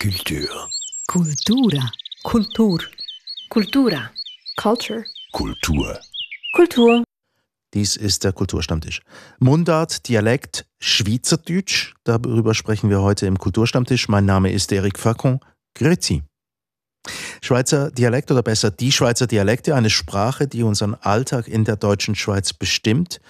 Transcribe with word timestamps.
Kultur. 0.00 0.70
Kultura. 1.08 1.90
Kultur. 2.22 2.80
Kultura. 3.50 4.10
Culture. 4.56 5.04
Kultur. 5.30 5.98
Kultur. 6.54 7.04
Dies 7.74 7.96
ist 7.96 8.24
der 8.24 8.32
Kulturstammtisch. 8.32 9.02
Mundart, 9.40 10.08
Dialekt, 10.08 10.64
Schweizerdeutsch, 10.80 11.92
darüber 12.04 12.54
sprechen 12.54 12.88
wir 12.88 13.02
heute 13.02 13.26
im 13.26 13.36
Kulturstammtisch. 13.36 14.08
Mein 14.08 14.24
Name 14.24 14.50
ist 14.50 14.72
Eric 14.72 14.98
Facon. 14.98 15.40
Grüezi. 15.74 16.22
Schweizer 17.42 17.90
Dialekt 17.90 18.30
oder 18.30 18.42
besser 18.42 18.70
die 18.70 18.92
Schweizer 18.92 19.26
Dialekte, 19.26 19.74
eine 19.74 19.90
Sprache, 19.90 20.48
die 20.48 20.62
unseren 20.62 20.94
Alltag 20.94 21.46
in 21.46 21.66
der 21.66 21.76
deutschen 21.76 22.14
Schweiz 22.14 22.54
bestimmt, 22.54 23.20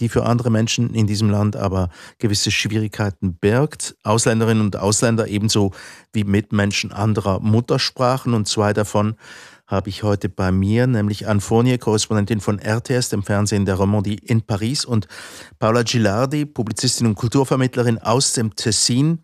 die 0.00 0.08
für 0.08 0.24
andere 0.24 0.50
Menschen 0.50 0.94
in 0.94 1.06
diesem 1.06 1.30
Land 1.30 1.56
aber 1.56 1.90
gewisse 2.18 2.50
Schwierigkeiten 2.50 3.34
birgt. 3.34 3.96
Ausländerinnen 4.02 4.64
und 4.64 4.76
Ausländer 4.76 5.28
ebenso 5.28 5.72
wie 6.12 6.24
Mitmenschen 6.24 6.92
anderer 6.92 7.40
Muttersprachen 7.40 8.34
und 8.34 8.48
zwei 8.48 8.72
davon 8.72 9.16
habe 9.68 9.90
ich 9.90 10.02
heute 10.02 10.30
bei 10.30 10.50
mir, 10.50 10.86
nämlich 10.86 11.28
Anne 11.28 11.42
Fournier, 11.42 11.78
Korrespondentin 11.78 12.40
von 12.40 12.58
RTS, 12.58 13.10
dem 13.10 13.22
Fernsehen 13.22 13.66
der 13.66 13.74
Romandie 13.74 14.16
in 14.16 14.42
Paris, 14.42 14.86
und 14.86 15.06
Paula 15.58 15.82
Gilardi, 15.82 16.46
Publizistin 16.46 17.06
und 17.06 17.16
Kulturvermittlerin 17.16 17.98
aus 17.98 18.32
dem 18.32 18.56
Tessin. 18.56 19.22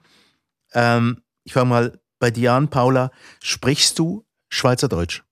Ähm, 0.75 1.23
ich 1.45 1.55
fange 1.55 1.70
mal 1.70 2.01
bei 2.19 2.31
dir 2.31 2.53
an, 2.53 2.69
Paula. 2.69 3.11
Sprichst 3.43 3.98
du 3.98 4.27
Schweizerdeutsch? 4.51 5.23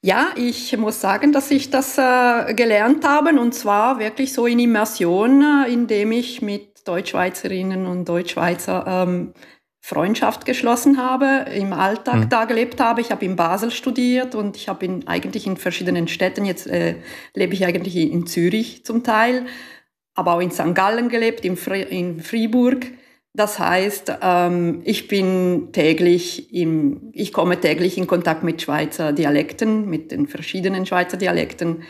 Ja, 0.00 0.28
ich 0.36 0.76
muss 0.76 1.00
sagen, 1.00 1.32
dass 1.32 1.50
ich 1.50 1.70
das 1.70 1.98
äh, 1.98 2.54
gelernt 2.54 3.04
habe 3.06 3.30
und 3.40 3.52
zwar 3.52 3.98
wirklich 3.98 4.32
so 4.32 4.46
in 4.46 4.60
Immersion, 4.60 5.42
äh, 5.42 5.72
indem 5.72 6.12
ich 6.12 6.40
mit 6.40 6.86
Deutschschweizerinnen 6.86 7.86
und 7.86 8.08
Deutschschweizer 8.08 8.84
ähm, 8.86 9.34
Freundschaft 9.80 10.44
geschlossen 10.44 10.98
habe, 10.98 11.46
im 11.52 11.72
Alltag 11.72 12.16
mhm. 12.16 12.28
da 12.28 12.44
gelebt 12.44 12.80
habe. 12.80 13.00
Ich 13.00 13.10
habe 13.10 13.24
in 13.24 13.36
Basel 13.36 13.70
studiert 13.70 14.34
und 14.34 14.56
ich 14.56 14.68
habe 14.68 14.84
in, 14.84 15.08
eigentlich 15.08 15.46
in 15.46 15.56
verschiedenen 15.56 16.06
Städten, 16.06 16.44
jetzt 16.44 16.66
äh, 16.66 16.96
lebe 17.34 17.54
ich 17.54 17.64
eigentlich 17.64 17.96
in 17.96 18.26
Zürich 18.26 18.84
zum 18.84 19.02
Teil, 19.02 19.46
aber 20.14 20.34
auch 20.34 20.40
in 20.40 20.50
St. 20.50 20.74
Gallen 20.74 21.08
gelebt, 21.08 21.44
in, 21.44 21.56
Fre 21.56 21.80
in 21.80 22.20
Fribourg. 22.20 22.86
Das 23.34 23.58
heißt, 23.58 24.12
ähm, 24.20 24.80
ich 24.84 25.06
bin 25.06 25.68
täglich 25.72 26.52
im, 26.52 27.10
ich 27.12 27.32
komme 27.32 27.60
täglich 27.60 27.98
in 27.98 28.06
Kontakt 28.06 28.42
mit 28.42 28.62
Schweizer 28.62 29.12
Dialekten, 29.12 29.88
mit 29.88 30.10
den 30.10 30.26
verschiedenen 30.26 30.86
Schweizer 30.86 31.16
Dialekten. 31.16 31.82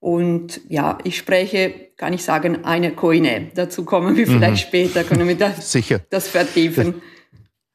Und 0.00 0.62
ja, 0.68 0.98
ich 1.04 1.18
spreche, 1.18 1.90
kann 1.96 2.12
ich 2.12 2.24
sagen, 2.24 2.64
eine 2.64 2.92
Koine. 2.92 3.50
Dazu 3.54 3.84
kommen 3.84 4.16
wir 4.16 4.26
vielleicht 4.26 4.64
mhm. 4.64 4.68
später, 4.68 5.04
können 5.04 5.28
wir 5.28 5.36
das, 5.36 5.70
Sicher. 5.70 6.00
das 6.10 6.28
vertiefen 6.28 7.02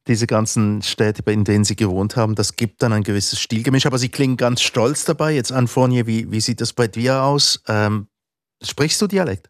diese 0.07 0.27
ganzen 0.27 0.81
Städte, 0.81 1.29
in 1.31 1.43
denen 1.43 1.63
Sie 1.63 1.75
gewohnt 1.75 2.15
haben, 2.15 2.35
das 2.35 2.55
gibt 2.55 2.83
dann 2.83 2.93
ein 2.93 3.03
gewisses 3.03 3.39
Stilgemisch. 3.39 3.85
Aber 3.85 3.97
Sie 3.97 4.09
klingen 4.09 4.37
ganz 4.37 4.61
stolz 4.61 5.05
dabei. 5.05 5.33
Jetzt 5.33 5.51
an 5.51 5.67
Fournier, 5.67 6.05
wie, 6.07 6.31
wie 6.31 6.41
sieht 6.41 6.61
das 6.61 6.73
bei 6.73 6.87
dir 6.87 7.23
aus? 7.23 7.63
Ähm, 7.67 8.07
sprichst 8.61 9.01
du 9.01 9.07
Dialekt? 9.07 9.49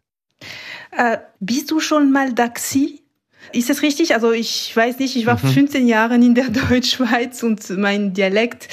Äh, 0.92 1.18
bist 1.40 1.70
du 1.70 1.80
schon 1.80 2.10
mal 2.10 2.32
Daxi? 2.32 3.05
Ist 3.52 3.70
das 3.70 3.82
richtig? 3.82 4.14
Also 4.14 4.32
ich 4.32 4.74
weiß 4.74 4.98
nicht, 4.98 5.16
ich 5.16 5.26
war 5.26 5.34
mhm. 5.42 5.48
15 5.48 5.86
Jahre 5.86 6.14
in 6.14 6.34
der 6.34 6.48
Deutschschweiz 6.68 7.42
und 7.42 7.68
mein 7.78 8.12
Dialekt 8.12 8.68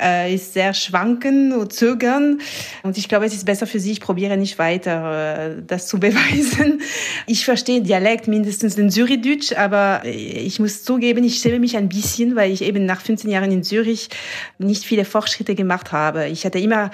äh, 0.00 0.34
ist 0.34 0.54
sehr 0.54 0.74
schwanken 0.74 1.52
und 1.52 1.72
zögern. 1.72 2.40
Und 2.82 2.98
ich 2.98 3.08
glaube, 3.08 3.26
es 3.26 3.34
ist 3.34 3.46
besser 3.46 3.66
für 3.66 3.80
Sie, 3.80 3.92
ich 3.92 4.00
probiere 4.00 4.36
nicht 4.36 4.58
weiter, 4.58 5.56
äh, 5.56 5.62
das 5.66 5.86
zu 5.88 6.00
beweisen. 6.00 6.80
Ich 7.26 7.44
verstehe 7.44 7.82
Dialekt, 7.82 8.28
mindestens 8.28 8.76
den 8.76 8.90
Zürichdeutsch, 8.90 9.52
aber 9.52 10.02
ich 10.04 10.58
muss 10.60 10.84
zugeben, 10.84 11.24
ich 11.24 11.38
schäme 11.38 11.60
mich 11.60 11.76
ein 11.76 11.88
bisschen, 11.88 12.36
weil 12.36 12.50
ich 12.50 12.62
eben 12.62 12.84
nach 12.86 13.00
15 13.00 13.30
Jahren 13.30 13.52
in 13.52 13.62
Zürich 13.62 14.08
nicht 14.58 14.84
viele 14.84 15.04
Fortschritte 15.04 15.54
gemacht 15.54 15.92
habe. 15.92 16.28
Ich 16.28 16.44
hatte 16.44 16.58
immer 16.58 16.90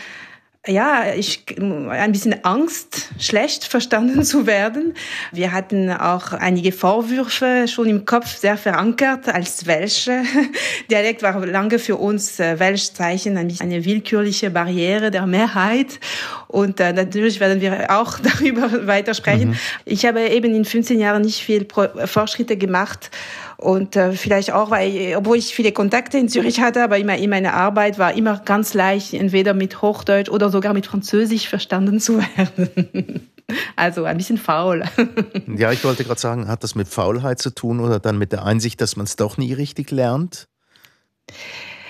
ja, 0.67 1.15
ich 1.15 1.45
ein 1.59 2.13
bisschen 2.13 2.45
Angst, 2.45 3.09
schlecht 3.19 3.65
verstanden 3.65 4.25
zu 4.25 4.47
werden. 4.47 4.95
Wir 5.33 5.53
hatten 5.53 5.91
auch 5.91 6.33
einige 6.33 6.73
Vorwürfe 6.73 7.67
schon 7.69 7.89
im 7.89 8.05
Kopf 8.05 8.37
sehr 8.37 8.57
verankert 8.57 9.29
als 9.29 9.67
Welsche. 9.67 10.23
Dialekt 10.91 11.23
war 11.23 11.45
lange 11.47 11.79
für 11.79 11.97
uns 11.97 12.41
äh, 12.41 12.59
Welschzeichen 12.59 13.37
eine 13.37 13.85
willkürliche 13.85 14.51
Barriere 14.51 15.11
der 15.11 15.27
Mehrheit. 15.27 16.01
Und 16.49 16.81
äh, 16.81 16.93
natürlich 16.93 17.41
werden 17.41 17.61
wir 17.61 17.87
auch 17.91 18.19
darüber 18.23 18.87
weitersprechen. 18.87 19.51
Mhm. 19.51 19.59
Ich 19.85 20.05
habe 20.05 20.21
eben 20.29 20.55
in 20.55 20.65
15 20.65 20.99
Jahren 20.99 21.23
nicht 21.23 21.43
viel 21.43 21.67
Fortschritte 22.07 22.57
gemacht 22.57 23.11
und 23.59 23.97
äh, 23.97 24.13
vielleicht 24.13 24.53
auch, 24.53 24.71
weil, 24.71 25.15
obwohl 25.17 25.39
ich 25.39 25.55
viele 25.55 25.73
Kontakte 25.73 26.19
in 26.19 26.29
Zürich 26.29 26.61
hatte, 26.61 26.83
aber 26.83 26.99
immer 26.99 27.17
in 27.17 27.31
meiner 27.31 27.55
Arbeit 27.55 27.99
war 27.99 28.15
immer 28.15 28.39
ganz 28.45 28.75
leicht, 28.75 29.15
entweder 29.15 29.55
mit 29.55 29.81
Hochdeutsch 29.81 30.29
oder 30.29 30.51
sogar 30.51 30.75
mit 30.75 30.87
Französisch 30.87 31.49
verstanden 31.49 32.01
zu 32.01 32.19
werden. 32.19 33.29
Also 33.77 34.03
ein 34.03 34.17
bisschen 34.17 34.39
faul. 34.39 34.83
Ja, 35.57 35.71
ich 35.71 35.85
wollte 35.85 36.03
gerade 36.03 36.19
sagen, 36.19 36.49
hat 36.49 36.65
das 36.65 36.75
mit 36.75 36.89
Faulheit 36.89 37.39
zu 37.39 37.51
tun 37.51 37.79
oder 37.79 38.01
dann 38.01 38.19
mit 38.19 38.33
der 38.33 38.45
Einsicht, 38.45 38.81
dass 38.81 38.97
man 38.97 39.07
es 39.07 39.15
doch 39.15 39.37
nie 39.37 39.53
richtig 39.53 39.93
lernt? 39.93 40.49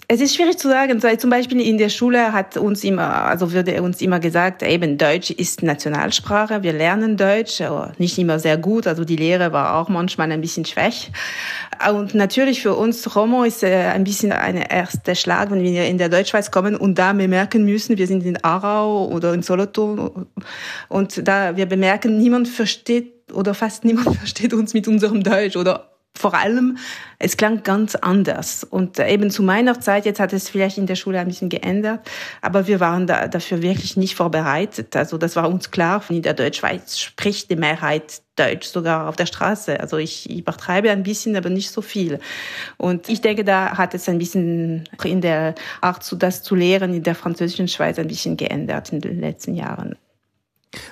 Es 0.08 0.20
ist 0.20 0.36
schwierig 0.36 0.56
zu 0.56 0.68
sagen. 0.68 1.00
Zum 1.18 1.30
Beispiel 1.30 1.60
in 1.60 1.78
der 1.78 1.88
Schule 1.88 2.32
hat 2.32 2.56
uns 2.56 2.84
immer, 2.84 3.24
also 3.24 3.50
würde 3.52 3.82
uns 3.82 4.00
immer 4.00 4.20
gesagt, 4.20 4.62
eben 4.62 4.98
Deutsch 4.98 5.32
ist 5.32 5.64
Nationalsprache. 5.64 6.62
Wir 6.62 6.72
lernen 6.72 7.16
Deutsch, 7.16 7.60
nicht 7.98 8.16
immer 8.16 8.38
sehr 8.38 8.56
gut. 8.56 8.86
Also 8.86 9.04
die 9.04 9.16
Lehre 9.16 9.52
war 9.52 9.74
auch 9.76 9.88
manchmal 9.88 10.30
ein 10.30 10.40
bisschen 10.40 10.64
schwach. 10.64 10.94
Und 11.90 12.14
natürlich 12.14 12.62
für 12.62 12.74
uns 12.74 13.16
Romo 13.16 13.42
ist 13.42 13.64
äh, 13.64 13.90
ein 13.92 14.04
bisschen 14.04 14.30
ein 14.30 14.56
erster 14.56 15.16
Schlag, 15.16 15.50
wenn 15.50 15.62
wir 15.62 15.86
in 15.86 15.98
der 15.98 16.08
Deutschschweiz 16.08 16.52
kommen 16.52 16.76
und 16.76 16.96
da 16.96 17.12
bemerken 17.12 17.64
müssen, 17.64 17.98
wir 17.98 18.06
sind 18.06 18.24
in 18.24 18.42
Aarau 18.44 19.08
oder 19.08 19.34
in 19.34 19.42
Solothurn 19.42 20.26
und 20.88 21.28
da 21.28 21.56
wir 21.56 21.66
bemerken, 21.66 22.16
niemand 22.16 22.48
versteht 22.48 23.12
oder 23.32 23.54
fast 23.54 23.84
niemand 23.84 24.16
versteht 24.18 24.54
uns 24.54 24.72
mit 24.72 24.86
unserem 24.86 25.22
Deutsch 25.22 25.56
oder 25.56 25.95
vor 26.16 26.34
allem, 26.34 26.78
es 27.18 27.36
klang 27.36 27.62
ganz 27.62 27.94
anders. 27.94 28.64
Und 28.64 28.98
eben 28.98 29.30
zu 29.30 29.42
meiner 29.42 29.80
Zeit, 29.80 30.06
jetzt 30.06 30.20
hat 30.20 30.32
es 30.32 30.48
vielleicht 30.48 30.78
in 30.78 30.86
der 30.86 30.96
Schule 30.96 31.18
ein 31.18 31.28
bisschen 31.28 31.48
geändert, 31.48 32.00
aber 32.42 32.66
wir 32.66 32.80
waren 32.80 33.06
da, 33.06 33.28
dafür 33.28 33.62
wirklich 33.62 33.96
nicht 33.96 34.14
vorbereitet. 34.14 34.96
Also 34.96 35.18
das 35.18 35.36
war 35.36 35.48
uns 35.48 35.70
klar, 35.70 36.02
in 36.08 36.22
der 36.22 36.34
Deutschschweiz 36.34 36.98
spricht 36.98 37.50
die 37.50 37.56
Mehrheit 37.56 38.22
Deutsch, 38.36 38.68
sogar 38.68 39.08
auf 39.08 39.16
der 39.16 39.24
Straße. 39.24 39.80
Also 39.80 39.96
ich 39.96 40.28
übertreibe 40.30 40.90
ein 40.90 41.02
bisschen, 41.02 41.36
aber 41.36 41.48
nicht 41.48 41.70
so 41.70 41.80
viel. 41.80 42.18
Und 42.76 43.08
ich 43.08 43.22
denke, 43.22 43.44
da 43.44 43.78
hat 43.78 43.94
es 43.94 44.08
ein 44.08 44.18
bisschen 44.18 44.84
in 45.02 45.22
der 45.22 45.54
Art, 45.80 46.14
das 46.18 46.42
zu 46.42 46.54
lehren 46.54 46.92
in 46.92 47.02
der 47.02 47.14
französischen 47.14 47.68
Schweiz 47.68 47.98
ein 47.98 48.08
bisschen 48.08 48.36
geändert 48.36 48.92
in 48.92 49.00
den 49.00 49.20
letzten 49.20 49.54
Jahren. 49.54 49.96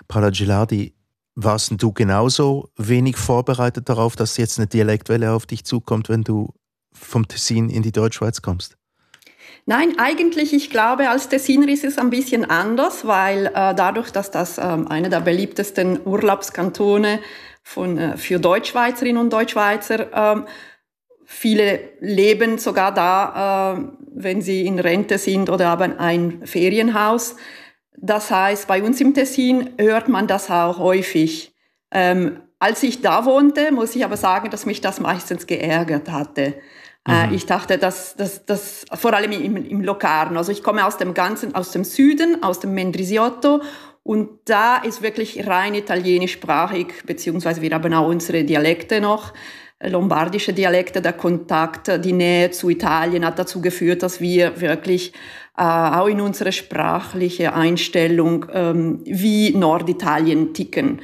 Paula 0.08 0.30
Gilardi, 0.30 0.94
warst 1.34 1.72
du 1.77 1.93
genauso 1.93 2.71
wenig 2.77 3.17
vorbereitet 3.17 3.89
darauf, 3.89 4.17
dass 4.17 4.37
jetzt 4.37 4.59
eine 4.59 4.67
Dialektwelle 4.67 5.33
auf 5.33 5.47
dich 5.47 5.65
zukommt, 5.65 6.09
wenn 6.09 6.22
du 6.22 6.53
vom 6.93 7.27
Tessin 7.27 7.69
in 7.69 7.83
die 7.83 7.93
Deutschschweiz 7.93 8.41
kommst? 8.43 8.77
Nein, 9.67 9.95
eigentlich, 9.99 10.53
ich 10.53 10.69
glaube, 10.71 11.09
als 11.09 11.28
Tessiner 11.28 11.69
ist 11.69 11.84
es 11.84 11.99
ein 11.99 12.11
bisschen 12.11 12.49
anders, 12.49 13.06
weil 13.06 13.47
äh, 13.47 13.75
dadurch, 13.75 14.11
dass 14.11 14.31
das 14.31 14.59
ähm, 14.59 14.89
einer 14.89 15.09
der 15.09 15.21
beliebtesten 15.21 16.00
Urlaubskantone 16.05 17.21
von, 17.62 17.97
äh, 17.97 18.16
für 18.19 18.39
Deutschschweizerinnen 18.39 19.21
und 19.21 19.33
Deutschschweizer, 19.33 20.12
ähm, 20.12 20.47
viele 21.25 21.81
leben 22.01 22.59
sogar 22.59 22.93
da, 22.93 23.75
äh, 23.75 23.83
wenn 24.15 24.43
sie 24.43 24.66
in 24.66 24.78
Rente 24.78 25.16
sind 25.16 25.49
oder 25.49 25.69
haben 25.69 25.99
ein 25.99 26.47
Ferienhaus. 26.47 27.37
Das 27.97 28.31
heißt, 28.31 28.66
bei 28.66 28.82
uns 28.82 29.00
im 29.00 29.15
Tessin 29.15 29.71
hört 29.78 30.09
man 30.09 30.27
das 30.27 30.50
auch 30.50 30.78
häufig. 30.78 31.55
Ähm, 31.91 32.41
als 32.59 32.82
ich 32.82 33.03
da 33.03 33.25
wohnte, 33.25 33.72
muss 33.72 33.94
ich 33.94 34.05
aber 34.05 34.16
sagen, 34.16 34.50
dass 34.50 34.66
mich 34.66 34.81
das 34.81 35.00
meistens 35.00 35.47
geärgert 35.47 36.10
hatte. 36.10 36.54
Äh, 37.07 37.27
mhm. 37.27 37.34
ich 37.34 37.47
dachte, 37.47 37.77
dass 37.78 38.16
das, 38.16 38.47
das 38.47 38.86
vor 38.95 39.13
allem 39.13 39.33
im, 39.33 39.57
im 39.57 39.80
Locarno. 39.83 40.39
Also 40.39 40.53
ich 40.53 40.63
komme 40.63 40.86
aus 40.86 40.97
dem 40.97 41.13
ganzen, 41.13 41.54
aus 41.54 41.71
dem 41.71 41.84
Süden, 41.84 42.42
aus 42.42 42.60
dem 42.60 42.72
Mendrisiotto 42.74 43.60
und 44.04 44.28
da 44.45 44.77
ist 44.77 45.01
wirklich 45.01 45.47
rein 45.47 45.74
italienischsprachig, 45.74 46.89
beziehungsweise 47.07 47.63
wir 47.63 47.71
haben 47.71 47.92
auch 47.95 48.07
unsere 48.07 48.45
Dialekte 48.45 49.01
noch, 49.01 49.33
lombardische 49.89 50.53
Dialekte. 50.53 51.01
Der 51.01 51.13
Kontakt, 51.13 51.91
die 52.04 52.13
Nähe 52.13 52.51
zu 52.51 52.71
Italien 52.71 53.25
hat 53.25 53.39
dazu 53.39 53.60
geführt, 53.60 54.03
dass 54.03 54.21
wir 54.21 54.60
wirklich 54.60 55.13
äh, 55.57 55.63
auch 55.63 56.07
in 56.07 56.21
unserer 56.21 56.53
sprachlichen 56.53 57.48
Einstellung, 57.48 58.47
ähm, 58.53 59.01
wie 59.04 59.57
Norditalien 59.57 60.53
ticken. 60.53 61.01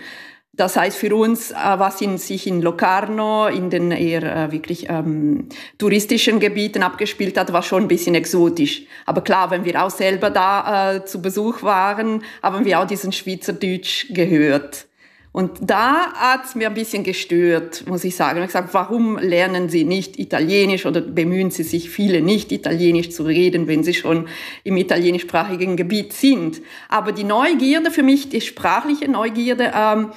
Das 0.52 0.76
heißt 0.76 0.98
für 0.98 1.14
uns, 1.14 1.52
äh, 1.52 1.54
was 1.54 2.02
in, 2.02 2.18
sich 2.18 2.46
in 2.46 2.60
Locarno, 2.60 3.46
in 3.46 3.70
den 3.70 3.92
eher 3.92 4.22
äh, 4.22 4.52
wirklich 4.52 4.90
ähm, 4.90 5.48
touristischen 5.78 6.38
Gebieten 6.38 6.82
abgespielt 6.82 7.38
hat, 7.38 7.52
war 7.52 7.62
schon 7.62 7.84
ein 7.84 7.88
bisschen 7.88 8.14
exotisch. 8.14 8.82
Aber 9.06 9.22
klar, 9.22 9.50
wenn 9.50 9.64
wir 9.64 9.82
auch 9.82 9.88
selber 9.88 10.28
da 10.28 10.96
äh, 10.96 11.04
zu 11.06 11.22
Besuch 11.22 11.62
waren, 11.62 12.22
haben 12.42 12.66
wir 12.66 12.80
auch 12.80 12.86
diesen 12.86 13.12
Schweizerdeutsch 13.12 14.12
gehört. 14.12 14.86
Und 15.32 15.58
da 15.62 16.12
hat 16.14 16.46
es 16.46 16.54
mir 16.56 16.66
ein 16.66 16.74
bisschen 16.74 17.04
gestört, 17.04 17.86
muss 17.86 18.02
ich 18.02 18.16
sagen. 18.16 18.38
Ich 18.38 18.42
habe 18.42 18.46
gesagt, 18.46 18.74
warum 18.74 19.16
lernen 19.16 19.68
Sie 19.68 19.84
nicht 19.84 20.18
Italienisch 20.18 20.86
oder 20.86 21.00
bemühen 21.00 21.52
Sie 21.52 21.62
sich 21.62 21.88
viele 21.88 22.20
nicht 22.20 22.50
Italienisch 22.50 23.10
zu 23.10 23.22
reden, 23.22 23.68
wenn 23.68 23.84
Sie 23.84 23.94
schon 23.94 24.26
im 24.64 24.76
italienischsprachigen 24.76 25.76
Gebiet 25.76 26.12
sind? 26.12 26.60
Aber 26.88 27.12
die 27.12 27.22
Neugierde 27.22 27.92
für 27.92 28.02
mich, 28.02 28.28
die 28.28 28.40
sprachliche 28.40 29.08
Neugierde, 29.08 29.72
ähm, 29.72 30.10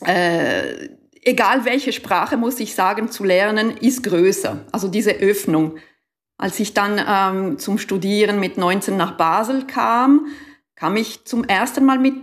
äh, 0.00 0.88
egal 1.22 1.66
welche 1.66 1.92
Sprache, 1.92 2.38
muss 2.38 2.58
ich 2.58 2.74
sagen, 2.74 3.10
zu 3.10 3.22
lernen, 3.22 3.76
ist 3.76 4.02
größer. 4.02 4.64
Also 4.72 4.88
diese 4.88 5.12
Öffnung. 5.12 5.76
Als 6.38 6.58
ich 6.60 6.72
dann 6.72 7.00
ähm, 7.06 7.58
zum 7.58 7.76
Studieren 7.78 8.40
mit 8.40 8.56
19 8.56 8.96
nach 8.96 9.16
Basel 9.18 9.66
kam, 9.66 10.26
kam 10.74 10.96
ich 10.96 11.24
zum 11.24 11.44
ersten 11.44 11.84
Mal 11.84 11.98
mit 11.98 12.14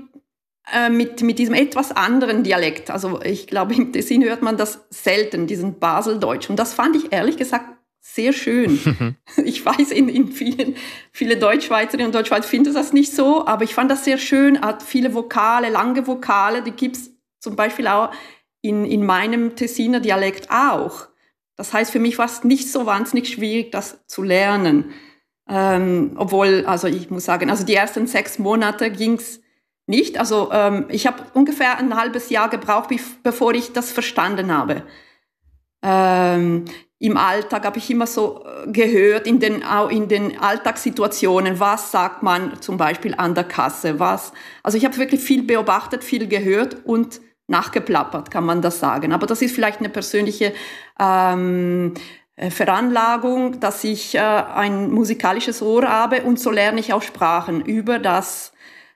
äh, 0.71 0.89
mit, 0.89 1.21
mit 1.21 1.39
diesem 1.39 1.53
etwas 1.55 1.91
anderen 1.91 2.43
Dialekt. 2.43 2.89
Also 2.89 3.21
ich 3.21 3.47
glaube, 3.47 3.73
im 3.73 3.91
Tessin 3.91 4.23
hört 4.23 4.41
man 4.41 4.57
das 4.57 4.85
selten, 4.89 5.47
diesen 5.47 5.79
Baseldeutsch. 5.79 6.49
Und 6.49 6.57
das 6.57 6.73
fand 6.73 6.95
ich 6.95 7.11
ehrlich 7.11 7.37
gesagt 7.37 7.65
sehr 7.99 8.33
schön. 8.33 9.17
ich 9.43 9.65
weiß, 9.65 9.91
in, 9.91 10.09
in 10.09 10.31
vielen, 10.31 10.75
viele 11.11 11.37
Deutschschweizerinnen 11.37 12.07
und 12.07 12.15
Deutschschweizer 12.15 12.47
finden 12.47 12.73
das 12.73 12.93
nicht 12.93 13.13
so, 13.13 13.47
aber 13.47 13.63
ich 13.63 13.73
fand 13.73 13.89
das 13.89 14.05
sehr 14.05 14.17
schön, 14.17 14.61
hat 14.61 14.83
viele 14.83 15.13
Vokale, 15.13 15.69
lange 15.69 16.05
Vokale, 16.05 16.61
die 16.61 16.71
gibt's 16.71 17.11
zum 17.39 17.55
Beispiel 17.55 17.87
auch 17.87 18.11
in, 18.61 18.85
in 18.85 19.05
meinem 19.05 19.55
Tessiner 19.55 19.99
Dialekt 19.99 20.49
auch. 20.49 21.07
Das 21.55 21.73
heißt, 21.73 21.91
für 21.91 21.99
mich 21.99 22.17
war 22.17 22.25
es 22.25 22.43
nicht 22.43 22.71
so 22.71 22.85
wahnsinnig 22.85 23.29
schwierig, 23.29 23.71
das 23.71 23.99
zu 24.07 24.23
lernen. 24.23 24.91
Ähm, 25.47 26.13
obwohl, 26.15 26.65
also 26.65 26.87
ich 26.87 27.09
muss 27.09 27.25
sagen, 27.25 27.49
also 27.49 27.65
die 27.65 27.75
ersten 27.75 28.07
sechs 28.07 28.39
Monate 28.39 28.89
ging's 28.91 29.41
nicht. 29.85 30.17
Also 30.17 30.49
ähm, 30.51 30.85
ich 30.89 31.07
habe 31.07 31.23
ungefähr 31.33 31.77
ein 31.77 31.95
halbes 31.95 32.29
Jahr 32.29 32.49
gebraucht, 32.49 32.89
bevor 33.23 33.53
ich 33.53 33.73
das 33.73 33.91
verstanden 33.91 34.55
habe. 34.55 34.83
Ähm, 35.81 36.65
Im 36.99 37.17
Alltag 37.17 37.65
habe 37.65 37.77
ich 37.77 37.91
immer 37.91 38.07
so 38.07 38.45
äh, 38.45 38.71
gehört, 38.71 39.27
in 39.27 39.39
den, 39.39 39.63
auch 39.63 39.89
in 39.89 40.07
den 40.07 40.39
Alltagssituationen, 40.39 41.59
was 41.59 41.91
sagt 41.91 42.23
man 42.23 42.61
zum 42.61 42.77
Beispiel 42.77 43.13
an 43.17 43.35
der 43.35 43.43
Kasse, 43.43 43.99
was. 43.99 44.31
Also 44.63 44.77
ich 44.77 44.85
habe 44.85 44.97
wirklich 44.97 45.21
viel 45.21 45.43
beobachtet, 45.43 46.03
viel 46.03 46.27
gehört 46.27 46.77
und 46.85 47.19
nachgeplappert, 47.47 48.31
kann 48.31 48.45
man 48.45 48.61
das 48.61 48.79
sagen. 48.79 49.11
Aber 49.11 49.27
das 49.27 49.41
ist 49.41 49.53
vielleicht 49.53 49.79
eine 49.79 49.89
persönliche 49.89 50.53
ähm, 50.97 51.93
äh, 52.37 52.49
Veranlagung, 52.49 53.59
dass 53.59 53.83
ich 53.83 54.15
äh, 54.15 54.19
ein 54.19 54.89
musikalisches 54.89 55.61
Ohr 55.61 55.83
habe 55.83 56.23
und 56.23 56.39
so 56.39 56.51
lerne 56.51 56.79
ich 56.79 56.93
auch 56.93 57.01
Sprachen 57.01 57.61
über 57.61 57.99
das 57.99 58.52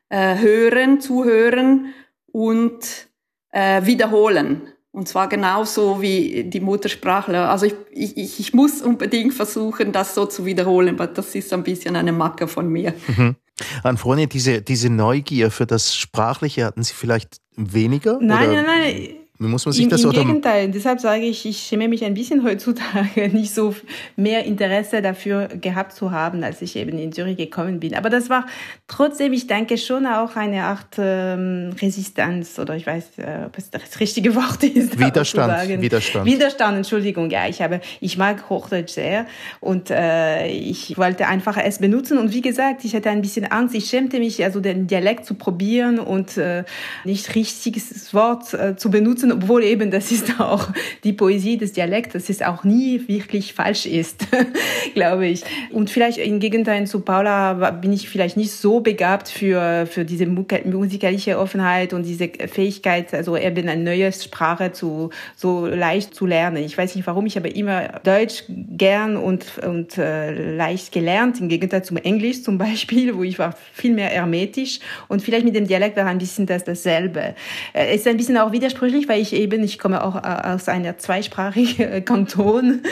äh, 0.09 0.38
hören, 0.38 1.01
zuhören 1.01 1.94
und 2.31 3.07
äh, 3.51 3.86
wiederholen. 3.86 4.74
Und 4.92 5.07
zwar 5.07 5.30
genauso 5.30 6.01
wie 6.01 6.45
die 6.45 6.59
Muttersprachler. 6.59 7.50
Also 7.50 7.68
ich, 7.68 7.75
ich, 7.92 8.39
ich 8.39 8.54
muss 8.54 8.81
unbedingt 8.81 9.33
versuchen, 9.33 9.92
das 9.92 10.15
so 10.15 10.25
zu 10.25 10.45
wiederholen, 10.45 10.95
aber 10.95 11.07
das 11.07 11.36
ist 11.36 11.54
ein 11.54 11.63
bisschen 11.63 11.95
eine 11.95 12.12
Macke 12.12 12.48
von 12.48 12.68
mir. 12.68 12.94
Mhm. 13.07 13.36
Anfroni, 13.83 14.27
diese, 14.27 14.62
diese 14.62 14.89
Neugier 14.89 15.51
für 15.51 15.65
das 15.65 15.95
Sprachliche 15.95 16.65
hatten 16.65 16.83
Sie 16.83 16.94
vielleicht 16.94 17.38
weniger? 17.56 18.19
Nein, 18.21 18.50
oder? 18.50 18.63
nein, 18.63 18.81
nein. 18.81 19.09
Muss 19.39 19.66
man 19.66 19.74
sich 19.74 19.84
Im, 19.84 19.89
das 19.89 20.04
Im 20.04 20.12
Gegenteil, 20.12 20.72
deshalb 20.72 21.00
sage 21.00 21.22
ich, 21.22 21.45
ich 21.45 21.60
schäme 21.60 21.88
mich 21.88 22.04
ein 22.04 22.16
bisschen 22.16 22.44
heutzutage 22.48 23.30
nicht 23.30 23.54
so 23.54 23.75
mehr 24.16 24.45
Interesse 24.45 25.01
dafür 25.04 25.48
gehabt 25.48 25.94
zu 25.94 26.12
haben, 26.12 26.44
als 26.44 26.62
ich 26.63 26.75
eben 26.75 26.98
in 26.98 27.12
Zürich 27.12 27.38
gekommen 27.38 27.80
bin. 27.80 27.94
Aber 27.94 28.10
das 28.10 28.31
war 28.31 28.48
trotzdem, 28.88 29.34
ich 29.34 29.45
denke 29.45 29.78
schon 29.78 30.07
auch 30.07 30.36
eine 30.36 30.63
Art 30.63 30.95
ähm, 30.98 31.75
Resistenz 31.80 32.57
oder 32.57 32.75
ich 32.75 32.88
weiß, 32.88 33.19
äh, 33.19 33.45
ob 33.45 33.57
es 33.57 33.69
das 33.69 34.00
richtige 34.00 34.36
Wort 34.36 34.63
ist. 34.63 34.98
Widerstand. 34.98 35.81
Widerstand. 35.81 36.25
Widerstand, 36.25 36.78
Entschuldigung. 36.78 37.30
Ja, 37.30 37.48
ich 37.48 37.62
habe, 37.62 37.81
ich 38.01 38.18
mag 38.18 38.50
Hochdeutsch 38.50 38.94
sehr 38.94 39.28
und 39.60 39.92
äh, 39.92 40.48
ich 40.48 40.98
wollte 40.98 41.28
einfach 41.28 41.57
es 41.57 41.78
benutzen 41.78 42.18
und 42.18 42.33
wie 42.33 42.42
gesagt, 42.42 42.86
ich 42.86 42.95
hatte 42.95 43.12
ein 43.12 43.22
bisschen 43.22 43.45
Angst. 43.45 43.75
Ich 43.75 43.86
schämte 43.86 44.18
mich, 44.18 44.44
also 44.44 44.62
den 44.62 44.88
Dialekt 44.88 45.25
zu 45.25 45.36
probieren 45.36 46.00
und 46.00 46.38
äh, 46.38 46.63
nicht 47.04 47.36
richtiges 47.36 48.16
Wort 48.16 48.56
äh, 48.56 48.75
zu 48.75 48.90
benutzen 48.90 49.27
nutzen, 49.28 49.44
obwohl 49.44 49.64
eben 49.64 49.92
das 49.92 50.12
ist 50.12 50.40
auch 50.40 50.70
die 51.04 51.14
Poesie 51.14 51.58
des 51.58 51.74
Dialekts, 51.74 52.14
dass 52.14 52.30
es 52.30 52.42
auch 52.42 52.64
nie 52.64 53.08
wirklich 53.08 53.54
falsch 53.54 53.86
ist, 53.86 54.28
glaube 54.94 55.28
ich. 55.28 55.44
Und 55.72 55.90
vielleicht 55.90 56.18
im 56.18 56.40
Gegenteil 56.40 56.88
zu 56.88 57.02
Paula 57.02 57.72
bin 57.72 57.94
ich 57.94 58.10
vielleicht 58.10 58.38
nicht 58.38 58.52
so 58.52 58.80
begabt 58.80 59.30
für, 59.30 59.88
für 59.90 60.06
diese 60.06 60.26
musikalische 60.26 61.38
Offenheit 61.38 61.94
und 61.94 62.04
diese 62.04 62.30
Fähigkeit, 62.48 63.14
also 63.14 63.38
eben 63.38 63.68
eine 63.68 63.84
neue 63.84 64.12
Sprache 64.12 64.72
zu, 64.72 65.10
so 65.36 65.66
leicht 65.66 66.14
zu 66.16 66.26
lernen. 66.26 66.64
Ich 66.64 66.78
weiß 66.78 66.96
nicht 66.96 67.08
warum, 67.08 67.26
ich 67.26 67.36
habe 67.36 67.50
immer 67.50 68.00
Deutsch 68.04 68.44
gern 68.50 69.18
und, 69.18 69.46
und 69.66 69.98
äh, 69.98 70.56
leicht 70.56 70.92
gelernt, 70.92 71.40
im 71.40 71.50
Gegenteil 71.50 71.84
zum 71.84 71.98
Englisch 71.98 72.44
zum 72.44 72.58
Beispiel, 72.58 73.16
wo 73.16 73.24
ich 73.24 73.40
war 73.40 73.56
viel 73.74 73.94
mehr 73.94 74.10
hermetisch 74.10 74.80
und 75.08 75.22
vielleicht 75.22 75.46
mit 75.46 75.56
dem 75.56 75.68
Dialekt 75.68 75.98
war 75.98 76.06
ein 76.06 76.18
bisschen 76.18 76.46
das 76.46 76.64
dasselbe. 76.64 77.36
Äh, 77.74 77.88
es 77.94 78.02
ist 78.02 78.08
ein 78.08 78.18
bisschen 78.18 78.38
auch 78.38 78.52
widersprüchlich, 78.52 79.08
weil 79.08 79.17
weil 79.18 79.24
ich 79.24 79.34
eben, 79.34 79.64
ich 79.64 79.80
komme 79.80 80.04
auch 80.04 80.16
äh, 80.16 80.54
aus 80.54 80.69
einer 80.69 80.98
zweisprachigen 80.98 82.06
Kanton, 82.06 82.84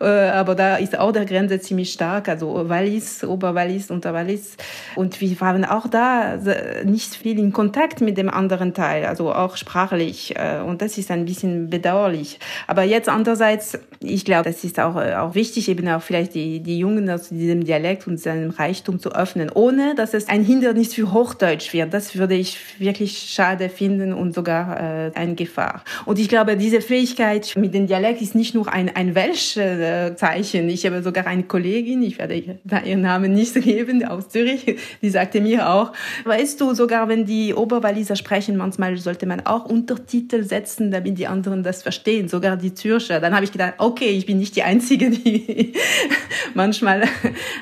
äh, 0.00 0.04
aber 0.04 0.54
da 0.54 0.76
ist 0.76 0.98
auch 0.98 1.12
der 1.12 1.26
Grenze 1.26 1.60
ziemlich 1.60 1.92
stark, 1.92 2.28
also 2.28 2.68
Wallis, 2.70 3.22
Oberwallis, 3.22 3.90
Unterwallis. 3.90 4.56
Und 4.96 5.20
wir 5.20 5.40
waren 5.42 5.64
auch 5.66 5.86
da 5.86 6.38
nicht 6.84 7.16
viel 7.16 7.38
in 7.38 7.52
Kontakt 7.52 8.00
mit 8.00 8.16
dem 8.16 8.30
anderen 8.30 8.72
Teil, 8.72 9.04
also 9.04 9.32
auch 9.32 9.58
sprachlich. 9.58 10.34
Äh, 10.36 10.62
und 10.66 10.80
das 10.80 10.96
ist 10.96 11.10
ein 11.10 11.26
bisschen 11.26 11.68
bedauerlich. 11.68 12.38
Aber 12.66 12.84
jetzt 12.84 13.10
andererseits, 13.10 13.78
ich 14.00 14.24
glaube, 14.24 14.50
das 14.50 14.64
ist 14.64 14.80
auch, 14.80 14.96
auch 14.96 15.34
wichtig, 15.34 15.68
eben 15.68 15.86
auch 15.88 16.02
vielleicht 16.02 16.34
die, 16.34 16.60
die 16.60 16.78
Jungen 16.78 17.10
aus 17.10 17.28
diesem 17.28 17.64
Dialekt 17.64 18.06
und 18.06 18.18
seinem 18.18 18.50
Reichtum 18.50 19.00
zu 19.00 19.14
öffnen, 19.14 19.50
ohne 19.52 19.94
dass 19.94 20.14
es 20.14 20.28
ein 20.28 20.44
Hindernis 20.44 20.94
für 20.94 21.12
Hochdeutsch 21.12 21.74
wird. 21.74 21.92
Das 21.92 22.16
würde 22.16 22.34
ich 22.34 22.58
wirklich 22.80 23.30
schade 23.30 23.68
finden 23.68 24.14
und 24.14 24.34
sogar 24.34 24.80
äh, 24.80 25.10
eine 25.14 25.34
Gefahr 25.34 25.73
war. 25.74 25.84
Und 26.06 26.18
ich 26.18 26.28
glaube, 26.28 26.56
diese 26.56 26.80
Fähigkeit 26.80 27.54
mit 27.56 27.74
dem 27.74 27.86
Dialekt 27.86 28.22
ist 28.22 28.34
nicht 28.34 28.54
nur 28.54 28.72
ein, 28.72 28.94
ein 28.94 29.14
Welsch-Zeichen. 29.14 30.68
Ich 30.68 30.86
habe 30.86 31.02
sogar 31.02 31.26
eine 31.26 31.42
Kollegin, 31.42 32.02
ich 32.02 32.18
werde 32.18 32.34
ihren 32.34 33.00
Namen 33.00 33.32
nicht 33.32 33.54
geben, 33.62 34.04
aus 34.04 34.28
Zürich, 34.28 34.76
die 35.02 35.10
sagte 35.10 35.40
mir 35.40 35.68
auch, 35.70 35.92
weißt 36.24 36.60
du, 36.60 36.74
sogar 36.74 37.08
wenn 37.08 37.26
die 37.26 37.54
Oberwalliser 37.54 38.16
sprechen, 38.16 38.56
manchmal 38.56 38.96
sollte 38.96 39.26
man 39.26 39.44
auch 39.46 39.64
Untertitel 39.66 40.44
setzen, 40.44 40.90
damit 40.90 41.18
die 41.18 41.26
anderen 41.26 41.62
das 41.62 41.82
verstehen, 41.82 42.28
sogar 42.28 42.56
die 42.56 42.74
Zürcher. 42.74 43.20
Dann 43.20 43.34
habe 43.34 43.44
ich 43.44 43.52
gedacht, 43.52 43.74
okay, 43.78 44.10
ich 44.10 44.26
bin 44.26 44.38
nicht 44.38 44.56
die 44.56 44.62
Einzige, 44.62 45.10
die 45.10 45.72
manchmal 46.54 47.04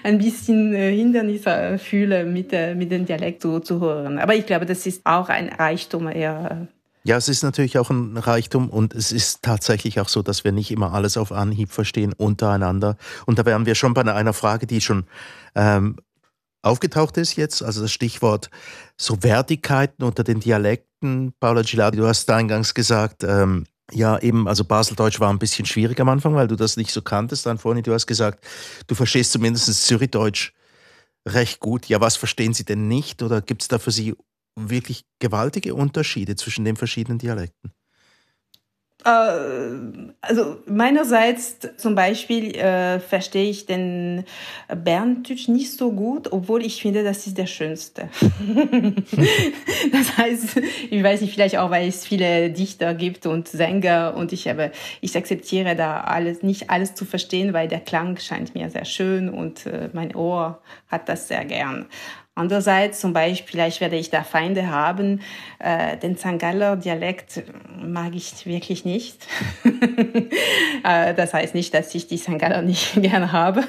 ein 0.02 0.18
bisschen 0.18 0.74
äh, 0.74 0.94
Hindernisse 0.94 1.78
fühle, 1.78 2.24
mit, 2.24 2.52
äh, 2.52 2.74
mit 2.74 2.90
dem 2.90 3.06
Dialekt 3.06 3.42
zu, 3.42 3.60
zu 3.60 3.80
hören. 3.80 4.18
Aber 4.18 4.34
ich 4.34 4.46
glaube, 4.46 4.66
das 4.66 4.86
ist 4.86 5.02
auch 5.04 5.28
ein 5.28 5.48
Reichtum 5.48 6.08
eher 6.08 6.68
ja, 7.04 7.16
es 7.16 7.28
ist 7.28 7.42
natürlich 7.42 7.78
auch 7.78 7.90
ein 7.90 8.16
Reichtum 8.16 8.70
und 8.70 8.94
es 8.94 9.12
ist 9.12 9.42
tatsächlich 9.42 10.00
auch 10.00 10.08
so, 10.08 10.22
dass 10.22 10.44
wir 10.44 10.52
nicht 10.52 10.70
immer 10.70 10.92
alles 10.92 11.16
auf 11.16 11.32
Anhieb 11.32 11.70
verstehen 11.70 12.12
untereinander. 12.12 12.96
Und 13.26 13.38
da 13.38 13.44
wären 13.44 13.66
wir 13.66 13.74
schon 13.74 13.94
bei 13.94 14.02
einer 14.02 14.32
Frage, 14.32 14.66
die 14.66 14.80
schon 14.80 15.04
ähm, 15.54 15.96
aufgetaucht 16.62 17.16
ist 17.16 17.36
jetzt, 17.36 17.62
also 17.62 17.82
das 17.82 17.92
Stichwort 17.92 18.50
so 18.96 19.22
Wertigkeiten 19.22 20.04
unter 20.04 20.22
den 20.22 20.40
Dialekten. 20.40 21.32
Paula 21.40 21.62
Gilardi, 21.62 21.98
du 21.98 22.06
hast 22.06 22.30
eingangs 22.30 22.72
gesagt, 22.72 23.24
ähm, 23.24 23.66
ja, 23.90 24.18
eben, 24.20 24.48
also 24.48 24.64
Baseldeutsch 24.64 25.20
war 25.20 25.30
ein 25.30 25.38
bisschen 25.38 25.66
schwierig 25.66 26.00
am 26.00 26.08
Anfang, 26.08 26.34
weil 26.34 26.48
du 26.48 26.56
das 26.56 26.76
nicht 26.76 26.92
so 26.92 27.02
kanntest. 27.02 27.46
Dann 27.46 27.58
vorhin, 27.58 27.82
du 27.82 27.92
hast 27.92 28.06
gesagt, 28.06 28.44
du 28.86 28.94
verstehst 28.94 29.32
zumindest 29.32 29.86
Zürichdeutsch 29.86 30.52
recht 31.26 31.60
gut. 31.60 31.86
Ja, 31.86 32.00
was 32.00 32.16
verstehen 32.16 32.54
Sie 32.54 32.64
denn 32.64 32.88
nicht? 32.88 33.22
Oder 33.22 33.42
gibt 33.42 33.62
es 33.62 33.68
da 33.68 33.78
für 33.78 33.90
Sie 33.90 34.14
wirklich 34.56 35.04
gewaltige 35.18 35.74
Unterschiede 35.74 36.36
zwischen 36.36 36.64
den 36.64 36.76
verschiedenen 36.76 37.18
Dialekten? 37.18 37.72
Äh, 39.04 40.12
also 40.20 40.58
meinerseits 40.66 41.58
zum 41.76 41.94
Beispiel 41.94 42.54
äh, 42.54 43.00
verstehe 43.00 43.50
ich 43.50 43.66
den 43.66 44.24
Berndeutsch 44.68 45.48
nicht 45.48 45.72
so 45.76 45.92
gut, 45.92 46.30
obwohl 46.32 46.64
ich 46.64 46.80
finde, 46.80 47.02
das 47.02 47.26
ist 47.26 47.36
der 47.36 47.46
schönste. 47.46 48.08
das 49.92 50.16
heißt, 50.16 50.60
ich 50.90 51.02
weiß 51.02 51.20
nicht, 51.22 51.34
vielleicht 51.34 51.58
auch, 51.58 51.70
weil 51.70 51.88
es 51.88 52.06
viele 52.06 52.50
Dichter 52.50 52.94
gibt 52.94 53.26
und 53.26 53.48
Sänger 53.48 54.14
und 54.16 54.32
ich 54.32 54.46
habe, 54.46 54.70
ich 55.00 55.16
akzeptiere 55.16 55.74
da 55.74 56.02
alles, 56.02 56.42
nicht 56.42 56.70
alles 56.70 56.94
zu 56.94 57.04
verstehen, 57.04 57.52
weil 57.52 57.66
der 57.66 57.80
Klang 57.80 58.18
scheint 58.18 58.54
mir 58.54 58.70
sehr 58.70 58.84
schön 58.84 59.28
und 59.28 59.66
äh, 59.66 59.90
mein 59.92 60.14
Ohr 60.14 60.62
hat 60.86 61.08
das 61.08 61.26
sehr 61.26 61.44
gern. 61.44 61.86
Andererseits 62.34 62.98
zum 62.98 63.12
Beispiel, 63.12 63.50
vielleicht 63.50 63.82
werde 63.82 63.96
ich 63.96 64.08
da 64.08 64.22
Feinde 64.22 64.70
haben, 64.70 65.20
äh, 65.58 65.98
den 65.98 66.16
St. 66.16 66.38
Galler 66.38 66.76
Dialekt 66.76 67.42
mag 67.78 68.14
ich 68.14 68.46
wirklich 68.46 68.86
nicht. 68.86 69.26
äh, 70.82 71.12
das 71.12 71.34
heißt 71.34 71.54
nicht, 71.54 71.74
dass 71.74 71.94
ich 71.94 72.06
die 72.06 72.16
St. 72.16 72.38
Galler 72.38 72.62
nicht 72.62 72.94
gerne 73.02 73.32
habe. 73.32 73.62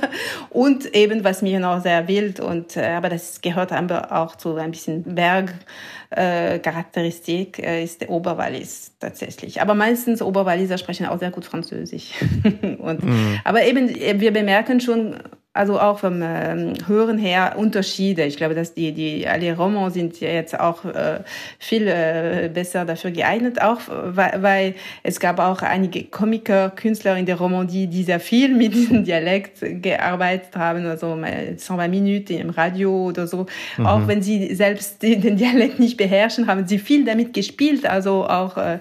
Und 0.49 0.95
eben, 0.95 1.25
was 1.25 1.41
mir 1.41 1.59
noch 1.59 1.81
sehr 1.81 2.07
wild 2.07 2.39
und, 2.39 2.77
äh, 2.77 2.85
aber 2.85 3.09
das 3.09 3.41
gehört 3.41 3.73
aber 3.73 4.13
auch 4.13 4.37
zu 4.37 4.55
ein 4.55 4.71
bisschen 4.71 5.03
Bergcharakteristik, 5.03 7.59
äh, 7.59 7.81
äh, 7.81 7.83
ist 7.83 7.99
der 7.99 8.11
Oberwallis 8.11 8.93
tatsächlich. 8.97 9.61
Aber 9.61 9.75
meistens 9.75 10.21
Oberwalliser 10.21 10.77
sprechen 10.77 11.05
auch 11.05 11.19
sehr 11.19 11.31
gut 11.31 11.43
Französisch. 11.43 12.11
und, 12.79 13.03
mhm. 13.03 13.41
Aber 13.43 13.65
eben, 13.65 13.89
wir 14.21 14.31
bemerken 14.31 14.79
schon, 14.79 15.17
also 15.53 15.79
auch 15.79 15.99
vom 15.99 16.21
ähm, 16.23 16.73
Hören 16.87 17.19
her 17.19 17.53
Unterschiede. 17.57 18.23
Ich 18.23 18.37
glaube, 18.37 18.55
dass 18.55 18.73
die, 18.73 18.91
die 18.91 19.27
alle 19.27 19.55
Romans 19.55 19.93
sind 19.93 20.19
jetzt 20.19 20.59
auch 20.59 20.83
äh, 20.83 21.19
viel 21.59 21.87
äh, 21.87 22.49
besser 22.51 22.85
dafür 22.85 23.11
geeignet, 23.11 23.61
auch 23.61 23.79
weil, 23.87 24.41
weil 24.41 24.75
es 25.03 25.19
gab 25.19 25.39
auch 25.39 25.61
einige 25.61 26.05
Komiker, 26.05 26.71
Künstler 26.71 27.17
in 27.17 27.27
der 27.27 27.35
Romandie, 27.35 27.85
die 27.85 28.03
sehr 28.03 28.19
viel 28.19 28.55
mit 28.55 28.73
diesem 28.73 29.03
Dialekt 29.03 29.59
gearbeitet 29.83 30.55
haben, 30.55 30.87
also 30.87 31.11
120 31.11 31.89
Minuten 31.89 32.33
im 32.33 32.49
Radio 32.49 33.09
oder 33.09 33.27
so. 33.27 33.45
Mhm. 33.77 33.85
Auch 33.85 34.07
wenn 34.07 34.23
sie 34.23 34.55
selbst 34.55 35.03
den 35.03 35.37
Dialekt 35.37 35.77
nicht 35.77 35.97
beherrschen, 35.97 36.47
haben 36.47 36.67
sie 36.67 36.79
viel 36.79 37.05
damit 37.05 37.31
gespielt, 37.31 37.85
also 37.85 38.25
auch 38.27 38.57
äh, 38.57 38.79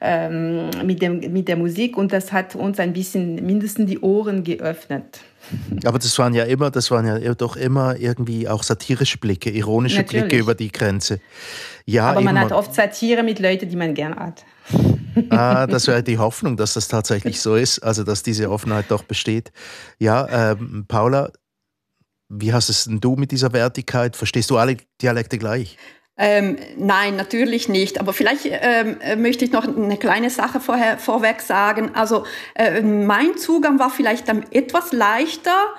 ähm, 0.00 0.70
mit, 0.82 1.02
dem, 1.02 1.20
mit 1.30 1.46
der 1.46 1.56
Musik 1.56 1.98
und 1.98 2.14
das 2.14 2.32
hat 2.32 2.54
uns 2.54 2.80
ein 2.80 2.94
bisschen 2.94 3.34
mindestens 3.44 3.90
die 3.90 3.98
Ohren 3.98 4.44
geöffnet. 4.44 5.20
Aber 5.84 5.98
das 5.98 6.18
waren 6.18 6.34
ja 6.34 6.44
immer, 6.44 6.70
das 6.70 6.90
waren 6.90 7.06
ja 7.06 7.34
doch 7.34 7.56
immer 7.56 7.96
irgendwie 7.96 8.48
auch 8.48 8.62
satirische 8.62 9.18
Blicke, 9.18 9.50
ironische 9.50 9.98
Natürlich. 9.98 10.28
Blicke 10.28 10.42
über 10.42 10.54
die 10.54 10.70
Grenze. 10.72 11.20
Ja, 11.84 12.10
Aber 12.10 12.20
man 12.20 12.38
hat 12.38 12.52
oft 12.52 12.74
Satire 12.74 13.22
mit 13.22 13.38
Leuten, 13.38 13.68
die 13.68 13.76
man 13.76 13.94
gern 13.94 14.16
hat. 14.16 14.44
Ah, 15.30 15.66
das 15.66 15.86
wäre 15.86 16.02
die 16.02 16.18
Hoffnung, 16.18 16.58
dass 16.58 16.74
das 16.74 16.88
tatsächlich 16.88 17.40
so 17.40 17.54
ist, 17.54 17.78
also 17.78 18.04
dass 18.04 18.22
diese 18.22 18.50
Offenheit 18.50 18.84
doch 18.90 19.02
besteht. 19.02 19.50
Ja, 19.98 20.50
ähm, 20.50 20.84
Paula, 20.86 21.30
wie 22.28 22.52
hast 22.52 22.68
es 22.68 22.84
denn 22.84 23.00
du 23.00 23.16
mit 23.16 23.30
dieser 23.30 23.54
Wertigkeit? 23.54 24.14
Verstehst 24.14 24.50
du 24.50 24.58
alle 24.58 24.76
Dialekte 25.00 25.38
gleich? 25.38 25.78
Ähm, 26.18 26.56
nein, 26.78 27.16
natürlich 27.16 27.68
nicht. 27.68 28.00
Aber 28.00 28.12
vielleicht 28.12 28.46
ähm, 28.46 28.96
äh, 29.00 29.16
möchte 29.16 29.44
ich 29.44 29.52
noch 29.52 29.66
eine 29.66 29.98
kleine 29.98 30.30
Sache 30.30 30.60
vorher, 30.60 30.98
vorweg 30.98 31.40
sagen. 31.40 31.90
Also 31.94 32.24
äh, 32.54 32.80
mein 32.80 33.36
Zugang 33.36 33.78
war 33.78 33.90
vielleicht 33.90 34.28
dann 34.28 34.44
etwas 34.50 34.92
leichter, 34.92 35.74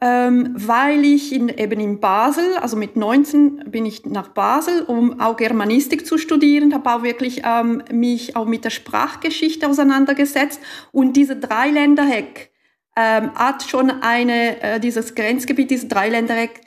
ähm, 0.00 0.52
weil 0.54 1.04
ich 1.04 1.32
in, 1.32 1.48
eben 1.48 1.80
in 1.80 2.00
Basel, 2.00 2.56
also 2.58 2.76
mit 2.76 2.96
19 2.96 3.64
bin 3.70 3.86
ich 3.86 4.04
nach 4.04 4.28
Basel, 4.28 4.82
um 4.82 5.20
auch 5.20 5.36
Germanistik 5.36 6.06
zu 6.06 6.18
studieren, 6.18 6.74
habe 6.74 6.90
auch 6.92 7.02
wirklich 7.02 7.42
ähm, 7.44 7.82
mich 7.90 8.36
auch 8.36 8.46
mit 8.46 8.64
der 8.64 8.70
Sprachgeschichte 8.70 9.66
auseinandergesetzt 9.66 10.60
und 10.92 11.14
diese 11.14 11.36
Dreiländerheck 11.36 12.52
ähm, 12.94 13.32
hat 13.34 13.62
schon 13.62 13.90
eine, 13.90 14.60
äh, 14.60 14.80
dieses 14.80 15.14
Grenzgebiet, 15.14 15.70
dieses 15.70 15.88
Dreiländereck, 15.88 16.60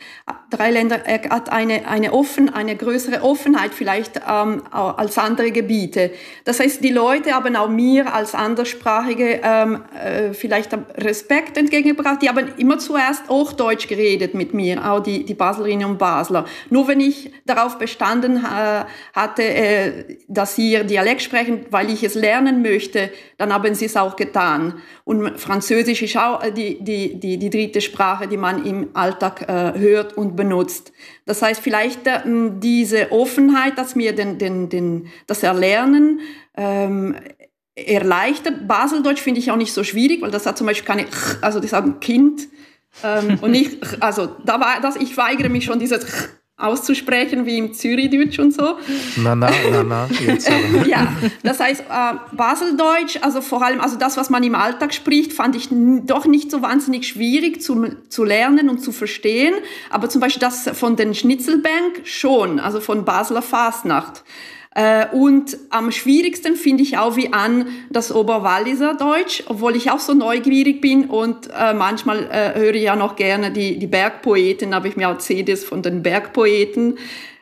Dreiländereck 0.51 1.29
hat 1.29 1.49
eine, 1.49 1.87
eine 1.87 2.13
offen, 2.13 2.53
eine 2.53 2.75
größere 2.75 3.23
Offenheit 3.23 3.73
vielleicht 3.73 4.17
ähm, 4.29 4.61
als 4.71 5.17
andere 5.17 5.51
Gebiete. 5.51 6.11
Das 6.43 6.59
heißt, 6.59 6.83
die 6.83 6.89
Leute 6.89 7.31
haben 7.31 7.55
auch 7.55 7.69
mir 7.69 8.13
als 8.13 8.35
Anderssprachige 8.35 9.39
ähm, 9.43 9.83
äh, 9.95 10.33
vielleicht 10.33 10.77
Respekt 10.97 11.57
entgegengebracht. 11.57 12.21
Die 12.21 12.29
haben 12.29 12.49
immer 12.57 12.79
zuerst 12.79 13.29
Hochdeutsch 13.29 13.87
geredet 13.87 14.33
mit 14.33 14.53
mir, 14.53 14.85
auch 14.91 14.99
die, 14.99 15.23
die 15.25 15.33
Baslerinnen 15.33 15.87
und 15.87 15.97
Basler. 15.97 16.45
Nur 16.69 16.87
wenn 16.87 16.99
ich 16.99 17.31
darauf 17.45 17.77
bestanden 17.77 18.37
äh, 18.37 18.83
hatte, 19.13 19.43
äh, 19.43 20.17
dass 20.27 20.55
sie 20.55 20.73
ihr 20.73 20.83
Dialekt 20.83 21.21
sprechen, 21.21 21.65
weil 21.71 21.89
ich 21.89 22.03
es 22.03 22.15
lernen 22.15 22.61
möchte, 22.61 23.09
dann 23.37 23.53
haben 23.53 23.73
sie 23.73 23.85
es 23.85 23.95
auch 23.95 24.17
getan. 24.17 24.81
Und 25.05 25.39
Französisch 25.39 26.01
ist 26.01 26.17
auch 26.17 26.43
äh, 26.43 26.51
die, 26.51 26.83
die, 26.83 27.19
die, 27.19 27.37
die 27.37 27.49
dritte 27.49 27.79
Sprache, 27.79 28.27
die 28.27 28.37
man 28.37 28.65
im 28.65 28.89
Alltag 28.93 29.47
äh, 29.47 29.79
hört 29.79 30.17
und 30.17 30.40
benutzt. 30.41 30.91
Das 31.25 31.41
heißt, 31.41 31.61
vielleicht 31.61 32.07
äh, 32.07 32.19
diese 32.25 33.11
Offenheit, 33.11 33.77
dass 33.77 33.95
mir 33.95 34.13
den, 34.15 34.39
den, 34.39 34.69
den, 34.69 35.07
das 35.27 35.43
Erlernen 35.43 36.21
ähm, 36.57 37.15
erleichtert. 37.75 38.67
Baseldeutsch 38.67 39.21
finde 39.21 39.39
ich 39.39 39.51
auch 39.51 39.55
nicht 39.55 39.73
so 39.73 39.83
schwierig, 39.83 40.21
weil 40.21 40.31
das 40.31 40.47
hat 40.47 40.57
zum 40.57 40.65
Beispiel 40.65 40.87
keine, 40.87 41.05
also 41.41 41.59
das 41.59 41.73
hat 41.73 41.85
ein 41.85 41.99
Kind 41.99 42.47
ähm, 43.03 43.37
und 43.41 43.51
nicht, 43.51 44.01
also 44.01 44.35
da 44.43 44.59
war 44.59 44.81
das, 44.81 44.95
ich 44.95 45.15
weigere 45.15 45.49
mich 45.49 45.65
schon 45.65 45.79
dieses 45.79 46.05
auszusprechen 46.61 47.45
wie 47.45 47.57
im 47.57 47.73
Zürichdeutsch 47.73 48.39
und 48.39 48.53
so. 48.53 48.77
Na, 49.17 49.35
na, 49.35 49.49
na, 49.71 49.83
na. 49.83 50.09
Jetzt 50.25 50.49
aber. 50.49 50.85
ja, 50.87 51.13
das 51.43 51.59
heißt, 51.59 51.81
äh, 51.81 52.35
Baseldeutsch, 52.35 53.17
also 53.21 53.41
vor 53.41 53.63
allem, 53.63 53.81
also 53.81 53.97
das, 53.97 54.17
was 54.17 54.29
man 54.29 54.43
im 54.43 54.55
Alltag 54.55 54.93
spricht, 54.93 55.33
fand 55.33 55.55
ich 55.55 55.69
doch 55.71 56.25
nicht 56.25 56.51
so 56.51 56.61
wahnsinnig 56.61 57.07
schwierig 57.07 57.61
zu, 57.61 57.95
zu 58.09 58.23
lernen 58.23 58.69
und 58.69 58.79
zu 58.79 58.91
verstehen. 58.91 59.53
Aber 59.89 60.09
zum 60.09 60.21
Beispiel 60.21 60.41
das 60.41 60.69
von 60.73 60.95
den 60.95 61.13
Schnitzelbank 61.13 62.01
schon, 62.03 62.59
also 62.59 62.79
von 62.79 63.05
Basler 63.05 63.41
Fastnacht. 63.41 64.23
Äh, 64.73 65.07
und 65.11 65.57
am 65.69 65.91
schwierigsten 65.91 66.55
finde 66.55 66.83
ich 66.83 66.97
auch 66.97 67.17
wie 67.17 67.33
an 67.33 67.67
das 67.89 68.13
Oberwalliser 68.13 68.93
Deutsch, 68.93 69.43
obwohl 69.47 69.75
ich 69.75 69.91
auch 69.91 69.99
so 69.99 70.13
neugierig 70.13 70.79
bin 70.79 71.05
und 71.05 71.49
äh, 71.49 71.73
manchmal 71.73 72.29
äh, 72.31 72.57
höre 72.57 72.75
ich 72.75 72.83
ja 72.83 72.95
noch 72.95 73.17
gerne 73.17 73.51
die, 73.51 73.79
die 73.79 73.87
Bergpoeten, 73.87 74.73
habe 74.73 74.87
ich 74.87 74.95
mir 74.95 75.09
auch 75.09 75.17
CDs 75.17 75.65
von 75.65 75.81
den 75.81 76.03
Bergpoeten. 76.03 76.97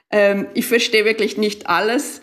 Ähm, 0.09 0.48
ich 0.55 0.65
verstehe 0.65 1.05
wirklich 1.05 1.38
nicht 1.38 1.69
alles. 1.69 2.21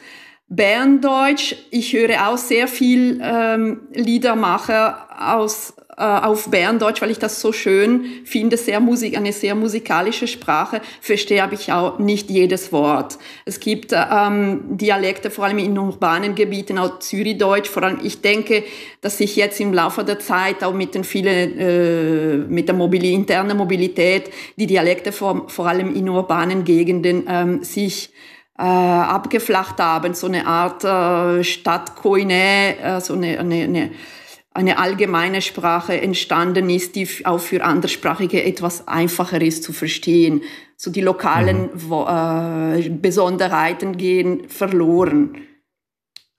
Berndeutsch, 0.48 1.54
ich 1.70 1.92
höre 1.92 2.28
auch 2.28 2.38
sehr 2.38 2.66
viel 2.66 3.20
ähm, 3.22 3.82
Liedermacher 3.92 5.08
aus 5.36 5.74
auf 6.02 6.50
Berndeutsch, 6.50 7.00
weil 7.00 7.10
ich 7.10 7.18
das 7.18 7.40
so 7.40 7.52
schön 7.52 8.04
finde, 8.24 8.58
sehr 8.58 8.80
Musik, 8.80 9.16
eine 9.16 9.32
sehr 9.32 9.54
musikalische 9.54 10.26
Sprache, 10.26 10.82
verstehe 11.00 11.42
aber 11.42 11.54
ich 11.54 11.72
auch 11.72 11.98
nicht 11.98 12.28
jedes 12.28 12.70
Wort. 12.70 13.18
Es 13.46 13.60
gibt 13.60 13.94
ähm, 13.94 14.60
Dialekte, 14.76 15.30
vor 15.30 15.46
allem 15.46 15.58
in 15.58 15.78
urbanen 15.78 16.34
Gebieten, 16.34 16.78
auch 16.78 16.98
Zürichdeutsch, 16.98 17.70
vor 17.70 17.82
allem 17.82 18.00
ich 18.02 18.20
denke, 18.20 18.64
dass 19.00 19.16
sich 19.16 19.36
jetzt 19.36 19.58
im 19.58 19.72
Laufe 19.72 20.04
der 20.04 20.18
Zeit 20.18 20.62
auch 20.62 20.74
mit 20.74 20.94
den 20.94 21.04
vielen, 21.04 21.58
äh, 21.58 22.36
mit 22.46 22.68
der 22.68 22.74
Mobili 22.74 23.14
internen 23.14 23.56
Mobilität, 23.56 24.30
die 24.56 24.66
Dialekte 24.66 25.12
vor, 25.12 25.48
vor 25.48 25.66
allem 25.66 25.94
in 25.94 26.08
urbanen 26.08 26.64
Gegenden 26.64 27.24
ähm, 27.26 27.64
sich 27.64 28.12
äh, 28.58 28.62
abgeflacht 28.62 29.78
haben, 29.78 30.14
so 30.14 30.26
eine 30.26 30.46
Art 30.46 30.84
äh, 30.84 31.44
Stadtkoine, 31.44 32.78
äh, 32.82 33.00
so 33.00 33.14
eine, 33.14 33.38
eine, 33.38 33.64
eine 33.64 33.90
eine 34.56 34.78
allgemeine 34.78 35.42
Sprache 35.42 36.00
entstanden 36.00 36.70
ist, 36.70 36.96
die 36.96 37.06
auch 37.24 37.40
für 37.40 37.62
Anderssprachige 37.62 38.42
etwas 38.42 38.88
einfacher 38.88 39.40
ist 39.42 39.62
zu 39.62 39.72
verstehen. 39.72 40.42
So 40.78 40.90
die 40.90 41.02
lokalen 41.02 41.70
mhm. 41.74 41.92
äh, 42.08 42.88
Besonderheiten 42.88 43.96
gehen 43.96 44.48
verloren. 44.48 45.42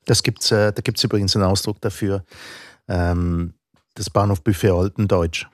Das 0.05 0.24
gibt's, 0.24 0.51
äh, 0.51 0.74
da 0.74 0.81
gibt 0.81 0.97
es 0.97 1.03
übrigens 1.03 1.36
einen 1.36 1.45
Ausdruck 1.45 1.79
dafür, 1.81 2.24
ähm, 2.88 3.53
das 3.93 4.09
Bahnhof 4.09 4.43
Buffet 4.43 4.71
Altendeutsch. 4.71 5.45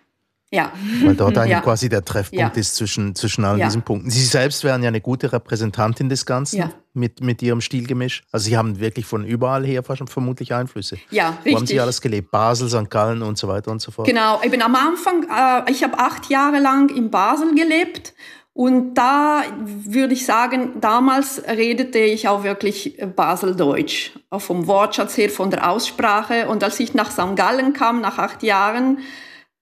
Ja. 0.54 0.72
Weil 1.04 1.16
dort 1.16 1.36
eigentlich 1.36 1.52
ja. 1.52 1.62
quasi 1.62 1.90
der 1.90 2.06
Treffpunkt 2.06 2.56
ja. 2.56 2.60
ist 2.60 2.76
zwischen, 2.76 3.16
zwischen 3.16 3.44
all 3.44 3.58
ja. 3.58 3.66
diesen 3.66 3.82
Punkten. 3.82 4.12
Sie 4.12 4.24
selbst 4.24 4.64
wären 4.64 4.84
ja 4.84 4.90
eine 4.90 5.02
gute 5.02 5.34
Repräsentantin 5.34 6.10
des 6.10 6.28
Ganzen 6.28 6.72
mit, 6.94 7.22
mit 7.22 7.42
Ihrem 7.42 7.60
Stilgemisch. 7.60 8.22
Also 8.32 8.46
Sie 8.46 8.56
haben 8.56 8.80
wirklich 8.80 9.08
von 9.08 9.26
überall 9.26 9.66
her 9.66 9.82
vermutlich 9.84 10.54
Einflüsse. 10.54 11.00
Ja, 11.10 11.30
richtig. 11.30 11.54
Wo 11.54 11.58
haben 11.58 11.66
Sie 11.66 11.80
alles 11.80 12.02
gelebt? 12.02 12.30
Basel, 12.30 12.70
St. 12.70 12.92
Gallen 12.92 13.24
und 13.24 13.40
so 13.40 13.48
weiter 13.48 13.72
und 13.72 13.82
so 13.82 13.90
fort. 13.90 14.08
Genau, 14.08 14.42
ich 14.44 14.52
bin 14.52 14.62
am 14.62 14.76
Anfang, 14.76 15.24
äh, 15.24 15.72
ich 15.72 15.84
habe 15.84 15.98
acht 15.98 16.30
Jahre 16.30 16.60
lang 16.60 16.90
in 16.90 17.10
Basel 17.10 17.56
gelebt 17.56 18.14
und 18.54 18.94
da 18.94 19.42
würde 19.58 20.14
ich 20.14 20.28
sagen, 20.28 20.80
damals 20.80 21.42
redete 21.48 21.98
ich 21.98 22.28
auch 22.28 22.44
wirklich 22.44 23.02
Baseldeutsch, 23.16 24.12
auch 24.30 24.42
vom 24.42 24.68
Wortschatz 24.68 25.18
her, 25.18 25.32
von 25.32 25.50
der 25.50 25.68
Aussprache. 25.68 26.48
Und 26.48 26.64
als 26.64 26.80
ich 26.80 26.94
nach 26.94 27.10
St. 27.10 27.36
Gallen 27.36 27.74
kam, 27.74 28.02
nach 28.02 28.20
acht 28.20 28.44
Jahren, 28.44 29.00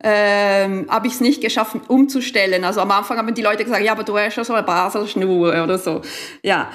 ähm, 0.04 0.88
habe 0.90 1.08
ich 1.08 1.14
es 1.14 1.22
nicht 1.22 1.42
geschafft 1.42 1.76
umzustellen. 1.88 2.64
Also 2.64 2.82
am 2.82 2.92
Anfang 2.92 3.18
haben 3.18 3.34
die 3.34 3.42
Leute 3.42 3.64
gesagt, 3.64 3.84
ja, 3.84 3.92
aber 3.92 4.04
du 4.04 4.18
hast 4.18 4.36
ja 4.36 4.44
so 4.44 4.54
eine 4.54 4.64
Baselschnur 4.64 5.64
oder 5.64 5.78
so. 5.78 6.02
Ja, 6.42 6.70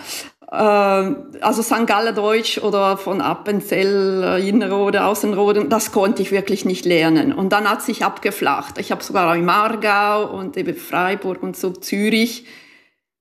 ähm, 0.52 1.16
also 1.40 1.62
St. 1.62 1.86
Galler 1.86 2.12
Deutsch 2.12 2.58
oder 2.58 2.96
von 2.96 3.20
Appenzell, 3.20 4.22
äh, 4.22 4.48
Innerrode, 4.48 5.04
Außenrode, 5.04 5.66
das 5.66 5.90
konnte 5.92 6.22
ich 6.22 6.30
wirklich 6.30 6.64
nicht 6.64 6.84
lernen. 6.84 7.32
Und 7.32 7.52
dann 7.52 7.68
hat 7.68 7.82
sich 7.82 8.04
abgeflacht. 8.04 8.78
Ich 8.78 8.92
habe 8.92 9.02
sogar 9.02 9.30
auch 9.30 9.36
im 9.36 9.48
Aargau 9.48 10.30
und 10.32 10.56
eben 10.56 10.76
Freiburg 10.76 11.42
und 11.42 11.56
so 11.56 11.70
Zürich. 11.72 12.46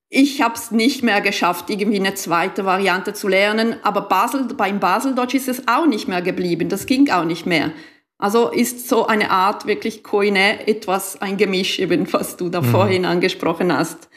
Ich 0.09 0.41
habe 0.41 0.53
es 0.53 0.69
nicht 0.69 1.03
mehr 1.03 1.19
geschafft, 1.19 1.69
irgendwie 1.69 1.99
eine 1.99 2.13
zweite 2.13 2.63
Variante 2.63 3.13
zu 3.13 3.27
lernen. 3.27 3.75
Aber 3.81 4.01
Basel, 4.01 4.45
beim 4.55 4.79
Baseldeutsch 4.79 5.33
ist 5.33 5.49
es 5.49 5.67
auch 5.67 5.87
nicht 5.87 6.07
mehr 6.07 6.21
geblieben. 6.21 6.69
Das 6.69 6.85
ging 6.85 7.09
auch 7.09 7.25
nicht 7.25 7.47
mehr. 7.47 7.71
Also 8.17 8.49
ist 8.49 8.87
so 8.87 9.07
eine 9.07 9.29
Art 9.29 9.65
wirklich 9.65 10.03
Koine 10.03 10.67
etwas 10.67 11.21
ein 11.21 11.37
Gemisch, 11.37 11.79
eben 11.79 12.11
was 12.13 12.37
du 12.37 12.49
da 12.49 12.61
mhm. 12.61 12.65
vorhin 12.65 13.05
angesprochen 13.05 13.75
hast. 13.75 14.09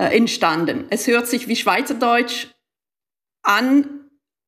äh, 0.00 0.16
entstanden. 0.16 0.86
Es 0.88 1.06
hört 1.06 1.26
sich 1.26 1.46
wie 1.46 1.56
Schweizerdeutsch 1.56 2.48
an, 3.42 3.86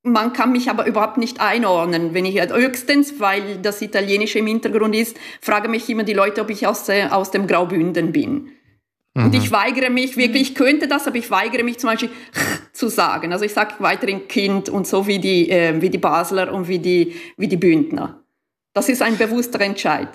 man 0.03 0.33
kann 0.33 0.51
mich 0.51 0.69
aber 0.69 0.87
überhaupt 0.87 1.19
nicht 1.19 1.41
einordnen, 1.41 2.15
wenn 2.15 2.25
ich 2.25 2.41
höchstens, 2.41 3.21
weil 3.21 3.59
das 3.59 3.83
Italienische 3.83 4.41
im 4.41 4.47
Hintergrund 4.47 4.97
ist, 4.97 5.17
frage 5.41 5.69
mich 5.69 5.89
immer 5.89 6.03
die 6.03 6.15
Leute, 6.15 6.41
ob 6.41 6.51
ich 6.51 6.67
aus, 6.67 6.89
äh, 6.89 7.07
aus 7.11 7.31
dem 7.31 7.47
Graubünden 7.47 8.13
bin. 8.13 8.49
Mhm. 9.15 9.25
Und 9.27 9.35
ich 9.35 9.53
weigere 9.53 9.91
mich 9.91 10.17
wirklich, 10.17 10.43
ich 10.43 10.55
könnte 10.55 10.89
das, 10.89 11.07
aber 11.07 11.17
ich 11.17 11.31
weigere 11.31 11.63
mich 11.63 11.79
zum 11.79 11.91
Beispiel 11.91 12.11
zu 12.73 12.89
sagen. 12.89 13.33
Also 13.33 13.45
ich 13.45 13.53
sage 13.53 13.75
weiterhin 13.79 14.27
Kind 14.27 14.69
und 14.69 14.87
so 14.87 15.07
wie 15.07 15.19
die, 15.19 15.51
äh, 15.51 15.81
wie 15.81 15.91
die 15.91 15.99
Basler 15.99 16.53
und 16.53 16.67
wie 16.67 16.79
die, 16.79 17.15
wie 17.37 17.49
die 17.49 17.59
Bündner. 17.59 18.22
Das 18.73 18.89
ist 18.89 19.03
ein 19.03 19.19
bewusster 19.19 19.61
Entscheid. 19.61 20.09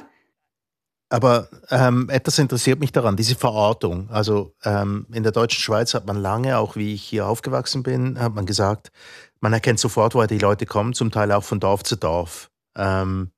Aber 1.10 1.48
ähm, 1.70 2.10
etwas 2.10 2.38
interessiert 2.38 2.80
mich 2.80 2.92
daran, 2.92 3.16
diese 3.16 3.36
Verortung. 3.36 4.10
Also 4.10 4.54
ähm, 4.64 5.06
in 5.14 5.24
der 5.24 5.32
deutschen 5.32 5.62
Schweiz 5.62 5.94
hat 5.94 6.06
man 6.06 6.18
lange, 6.18 6.58
auch 6.58 6.76
wie 6.76 6.94
ich 6.94 7.04
hier 7.04 7.28
aufgewachsen 7.28 7.82
bin, 7.82 8.20
hat 8.20 8.36
man 8.36 8.46
gesagt, 8.46 8.92
man 9.40 9.54
erkennt 9.54 9.80
sofort, 9.80 10.16
woher 10.16 10.28
die 10.28 10.40
Leute 10.40 10.66
kommen, 10.66 10.94
zum 10.94 11.12
Teil 11.12 11.32
auch 11.32 11.44
von 11.44 11.62
Dorf 11.62 11.84
zu 11.84 11.96
Dorf. 11.96 12.50
Ähm, 12.76 13.32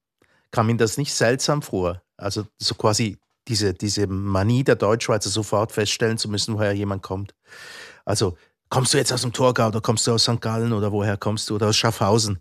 kam 0.51 0.69
Ihnen 0.69 0.79
das 0.79 0.97
nicht 0.97 1.13
seltsam 1.13 1.61
vor? 1.61 2.01
Also 2.17 2.47
so 2.57 2.73
quasi 2.73 3.17
diese, 3.47 3.73
diese 3.73 4.07
Manie 4.07 4.63
der 4.63 4.75
Deutschschweizer 4.75 5.29
sofort 5.29 5.71
feststellen 5.71 6.17
zu 6.17 6.29
müssen, 6.29 6.55
woher 6.55 6.73
jemand 6.73 7.03
kommt. 7.03 7.35
Also 8.03 8.35
kommst 8.69 8.93
du 8.93 8.97
jetzt 8.97 9.13
aus 9.13 9.21
dem 9.21 9.33
Thurgau 9.33 9.67
oder 9.67 9.81
kommst 9.81 10.07
du 10.07 10.13
aus 10.13 10.23
St. 10.23 10.41
Gallen 10.41 10.73
oder 10.73 10.91
woher 10.91 11.17
kommst 11.17 11.49
du 11.49 11.55
oder 11.55 11.67
aus 11.67 11.77
Schaffhausen? 11.77 12.39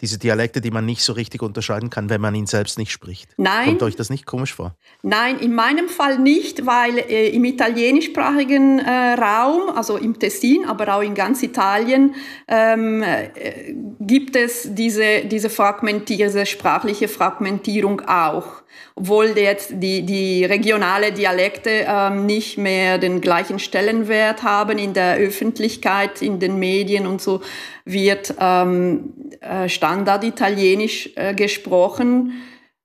Diese 0.00 0.18
Dialekte, 0.18 0.60
die 0.60 0.70
man 0.70 0.86
nicht 0.86 1.02
so 1.02 1.12
richtig 1.12 1.42
unterscheiden 1.42 1.90
kann, 1.90 2.08
wenn 2.10 2.20
man 2.20 2.34
ihn 2.34 2.46
selbst 2.46 2.78
nicht 2.78 2.92
spricht. 2.92 3.30
Nein. 3.36 3.66
Kommt 3.66 3.82
euch 3.82 3.96
das 3.96 4.10
nicht 4.10 4.26
komisch 4.26 4.54
vor? 4.54 4.74
Nein, 5.02 5.38
in 5.38 5.54
meinem 5.54 5.88
Fall 5.88 6.18
nicht, 6.18 6.66
weil 6.66 6.98
äh, 6.98 7.28
im 7.28 7.44
italienischsprachigen 7.44 8.78
äh, 8.78 9.14
Raum, 9.14 9.70
also 9.74 9.96
im 9.96 10.18
Tessin, 10.18 10.64
aber 10.66 10.96
auch 10.96 11.02
in 11.02 11.14
ganz 11.14 11.42
Italien, 11.42 12.14
ähm, 12.48 13.02
äh, 13.02 13.74
gibt 14.00 14.36
es 14.36 14.74
diese, 14.74 15.24
diese, 15.26 15.48
diese 15.48 16.46
sprachliche 16.46 17.08
Fragmentierung 17.08 18.00
auch 18.06 18.62
obwohl 18.94 19.38
jetzt 19.38 19.70
die, 19.74 20.02
die 20.02 20.44
regionale 20.44 21.12
Dialekte 21.12 21.86
ähm, 21.86 22.26
nicht 22.26 22.58
mehr 22.58 22.98
den 22.98 23.20
gleichen 23.20 23.58
Stellenwert 23.58 24.42
haben 24.42 24.78
in 24.78 24.92
der 24.92 25.16
Öffentlichkeit, 25.16 26.22
in 26.22 26.38
den 26.38 26.58
Medien 26.58 27.06
und 27.06 27.20
so, 27.22 27.40
wird 27.84 28.34
ähm, 28.38 29.14
äh, 29.29 29.29
Standard-Italienisch 29.68 31.10
äh, 31.16 31.34
gesprochen. 31.34 32.32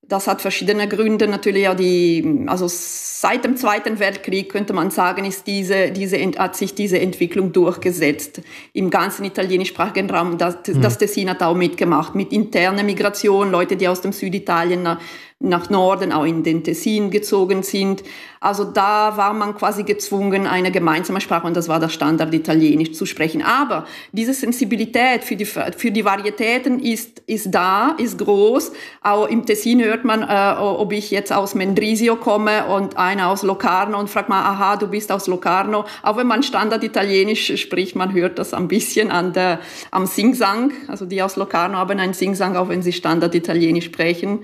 Das 0.08 0.28
hat 0.28 0.42
verschiedene 0.42 0.88
Gründe. 0.88 1.28
Natürlich 1.28 1.68
auch 1.68 1.76
die, 1.76 2.46
also 2.48 2.68
seit 2.70 3.44
dem 3.44 3.58
Zweiten 3.58 4.00
Weltkrieg 4.00 4.50
könnte 4.50 4.72
man 4.72 4.92
sagen, 4.92 5.26
ist 5.26 5.48
diese, 5.48 5.92
diese, 5.92 6.18
hat 6.38 6.56
sich 6.56 6.76
diese 6.76 7.00
Entwicklung 7.00 7.52
durchgesetzt 7.52 8.42
im 8.74 8.92
ganzen 8.92 9.26
italienischsprachigen 9.26 10.10
Raum. 10.10 10.38
Das, 10.38 10.58
das 10.64 10.98
Tessin 11.00 11.30
hat 11.30 11.42
auch 11.42 11.56
mitgemacht 11.56 12.14
mit 12.14 12.32
interner 12.32 12.84
Migration, 12.84 13.50
Leute, 13.50 13.78
die 13.78 13.88
aus 13.88 14.02
dem 14.02 14.12
Süditalien 14.12 14.84
nach, 14.84 15.02
nach 15.42 15.70
Norden, 15.70 16.14
auch 16.14 16.24
in 16.24 16.44
den 16.44 16.64
Tessin 16.64 17.12
gezogen 17.12 17.62
sind. 17.62 18.04
Also 18.40 18.64
da 18.64 19.18
war 19.18 19.34
man 19.34 19.56
quasi 19.56 19.84
gezwungen, 19.84 20.48
eine 20.48 20.72
gemeinsame 20.72 21.20
Sprache, 21.20 21.46
und 21.46 21.58
das 21.58 21.68
war 21.68 21.80
das 21.80 21.94
Standard 21.94 22.34
Italienisch, 22.34 22.94
zu 22.94 23.06
sprechen. 23.06 23.42
Aber 23.42 23.86
diese 24.14 24.34
Sensibilität 24.34 25.24
für 25.24 25.36
die, 25.36 25.46
für 25.46 25.92
die 25.92 26.06
Varietäten 26.06 26.80
ist, 26.80 27.22
ist 27.28 27.52
da, 27.52 27.96
ist 27.98 28.18
groß. 28.18 28.72
Auch 29.02 29.28
im 29.28 29.46
Tessin 29.46 29.84
hört 29.84 30.06
man, 30.06 30.24
äh, 30.24 30.58
ob 30.60 30.94
ich 30.94 31.12
jetzt 31.12 31.34
aus 31.34 31.54
Mendrisio 31.54 32.16
komme 32.16 32.68
und 32.68 32.98
einer 32.98 33.28
aus 33.28 33.44
Locarno 33.44 34.00
und 34.00 34.10
fragt 34.10 34.30
mal, 34.30 34.42
aha, 34.42 34.78
du 34.78 34.88
bist 34.88 35.12
aus 35.12 35.28
Locarno. 35.28 35.86
Auch 36.02 36.16
wenn 36.16 36.28
man 36.28 36.44
Standard 36.44 36.84
Italienisch 36.84 37.62
spricht, 37.62 37.96
man 37.96 38.14
hört 38.14 38.40
das 38.40 38.54
ein 38.54 38.70
bisschen 38.70 39.12
an 39.12 39.34
der, 39.34 39.60
am 39.92 40.06
Singsang. 40.06 40.72
Also 40.88 41.06
die 41.06 41.22
aus 41.22 41.36
Locarno 41.36 41.78
haben 41.78 42.00
einen 42.00 42.14
Singsang, 42.14 42.56
auch 42.56 42.70
wenn 42.70 42.82
sie 42.82 42.94
Standard 42.94 43.36
Italienisch 43.36 43.86
sprechen 43.86 44.40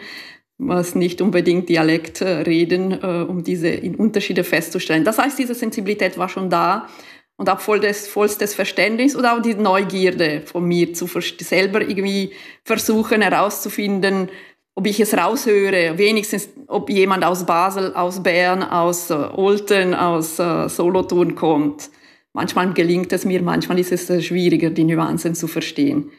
was 0.61 0.93
nicht 0.95 1.21
unbedingt 1.21 1.69
Dialekt 1.69 2.21
reden, 2.21 2.91
äh, 2.91 3.25
um 3.27 3.43
diese 3.43 3.81
Unterschiede 3.97 4.43
festzustellen. 4.43 5.03
Das 5.03 5.17
heißt, 5.17 5.37
diese 5.39 5.55
Sensibilität 5.55 6.17
war 6.17 6.29
schon 6.29 6.49
da 6.49 6.87
und 7.35 7.49
auch 7.49 7.59
voll 7.59 7.79
des, 7.79 8.07
vollstes 8.07 8.53
Verständnis 8.53 9.15
und 9.15 9.25
auch 9.25 9.41
die 9.41 9.55
Neugierde 9.55 10.43
von 10.45 10.63
mir 10.63 10.93
zu 10.93 11.07
selber 11.07 11.81
irgendwie 11.81 12.33
versuchen 12.63 13.23
herauszufinden, 13.23 14.29
ob 14.75 14.85
ich 14.85 14.99
es 14.99 15.15
raushöre, 15.17 15.97
wenigstens 15.97 16.49
ob 16.67 16.89
jemand 16.89 17.25
aus 17.25 17.45
Basel, 17.45 17.93
aus 17.95 18.21
Bern, 18.21 18.61
aus 18.63 19.09
äh, 19.09 19.13
Olten, 19.13 19.95
aus 19.95 20.37
äh, 20.37 20.69
Solothurn 20.69 21.33
kommt. 21.35 21.89
Manchmal 22.33 22.73
gelingt 22.73 23.11
es 23.11 23.25
mir, 23.25 23.41
manchmal 23.41 23.79
ist 23.79 23.91
es 23.91 24.23
schwieriger, 24.23 24.69
die 24.69 24.83
Nuancen 24.83 25.33
zu 25.33 25.47
verstehen. 25.47 26.11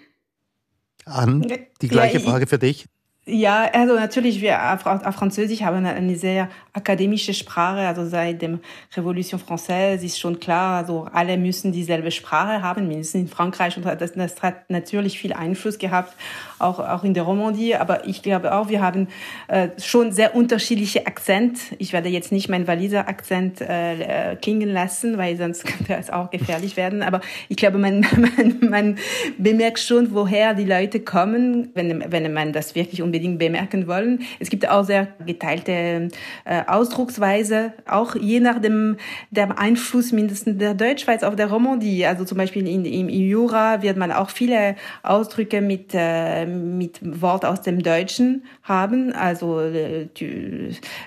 An, 1.05 1.47
die 1.81 1.89
gleiche 1.89 2.19
ja, 2.19 2.25
Frage 2.25 2.47
für 2.47 2.59
dich. 2.59 2.87
Ja, 3.25 3.71
also 3.73 3.95
natürlich, 3.95 4.41
wir 4.41 4.59
auf 4.75 5.15
Französisch 5.15 5.63
haben 5.63 5.87
eine 5.87 6.17
sehr 6.17 6.49
akademische 6.73 7.35
Sprache, 7.35 7.87
also 7.87 8.05
seit 8.05 8.43
dem 8.43 8.59
Revolution 8.97 9.39
Française 9.39 10.03
ist 10.03 10.19
schon 10.19 10.41
klar, 10.41 10.79
also 10.79 11.07
alle 11.13 11.37
müssen 11.37 11.71
dieselbe 11.71 12.11
Sprache 12.11 12.63
haben, 12.63 12.89
mindestens 12.89 13.21
in 13.21 13.29
Frankreich 13.29 13.77
und 13.77 13.85
das, 13.85 14.15
das 14.15 14.43
hat 14.43 14.69
natürlich 14.71 15.21
viel 15.21 15.35
Einfluss 15.35 15.79
gehabt, 15.79 16.17
auch, 16.59 16.81
auch 16.81 17.05
in 17.05 17.15
der 17.15 17.23
Romandie, 17.25 17.77
aber 17.77 18.09
ich 18.09 18.23
glaube 18.23 18.55
auch, 18.55 18.69
wir 18.71 18.81
haben 18.81 19.07
äh, 19.49 19.69
schon 19.79 20.11
sehr 20.11 20.35
unterschiedliche 20.35 21.07
Akzent. 21.07 21.59
Ich 21.79 21.93
werde 21.93 22.09
jetzt 22.09 22.33
nicht 22.33 22.49
meinen 22.49 22.67
Waliser 22.67 23.07
Akzent 23.09 23.61
äh, 23.61 24.37
klingen 24.41 24.71
lassen, 24.71 25.19
weil 25.19 25.37
sonst 25.37 25.65
könnte 25.67 25.95
es 25.95 26.11
auch 26.11 26.31
gefährlich 26.31 26.77
werden, 26.77 27.03
aber 27.03 27.21
ich 27.49 27.57
glaube, 27.57 27.79
man, 27.79 28.01
man, 28.17 28.59
man 28.69 28.99
bemerkt 29.39 29.79
schon, 29.79 30.13
woher 30.13 30.55
die 30.55 30.65
Leute 30.65 31.01
kommen, 31.01 31.71
wenn, 31.75 32.11
wenn 32.11 32.33
man 32.33 32.53
das 32.53 32.75
wirklich 32.75 33.03
unbedingt 33.13 33.39
bemerken 33.39 33.87
wollen. 33.87 34.21
Es 34.41 34.49
gibt 34.49 34.67
auch 34.69 34.85
sehr 34.85 35.09
geteilte 35.27 36.09
äh, 36.45 36.63
Ausdrucksweise, 36.67 37.75
auch 37.87 38.17
je 38.17 38.41
nach 38.41 38.59
dem 38.59 38.97
der 39.31 39.59
Einfluss 39.59 40.13
mindestens 40.13 40.57
der 40.59 40.73
Deutschschweiz 40.73 41.23
auf 41.23 41.37
der 41.37 41.51
Romandie. 41.51 42.07
Also 42.07 42.25
zum 42.25 42.39
Beispiel 42.39 42.67
in, 42.67 42.87
im 42.87 43.09
Jura 43.11 43.83
wird 43.83 43.99
man 43.99 44.13
auch 44.13 44.31
viele 44.31 44.77
Ausdrücke 45.03 45.61
mit 45.61 45.91
äh, 45.93 46.47
mit 46.47 47.01
Wort 47.21 47.45
aus 47.45 47.61
dem 47.61 47.83
Deutschen 47.83 48.45
haben. 48.63 49.13
Also 49.13 49.61
äh, 49.61 50.07
tu, 50.15 50.25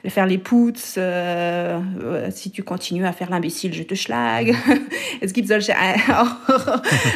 faire 0.08 0.28
les 0.28 0.38
poutres, 0.38 0.98
äh, 0.98 1.80
si 2.30 2.52
tu 2.52 2.62
continues 2.64 3.06
à 3.06 3.14
faire 3.14 3.32
l'imbécile, 3.32 3.74
je 3.74 3.84
te 3.84 3.96
schlage. 3.96 4.56
es 5.22 5.34
gibt 5.34 5.48
solche 5.48 5.74
auch 6.10 6.36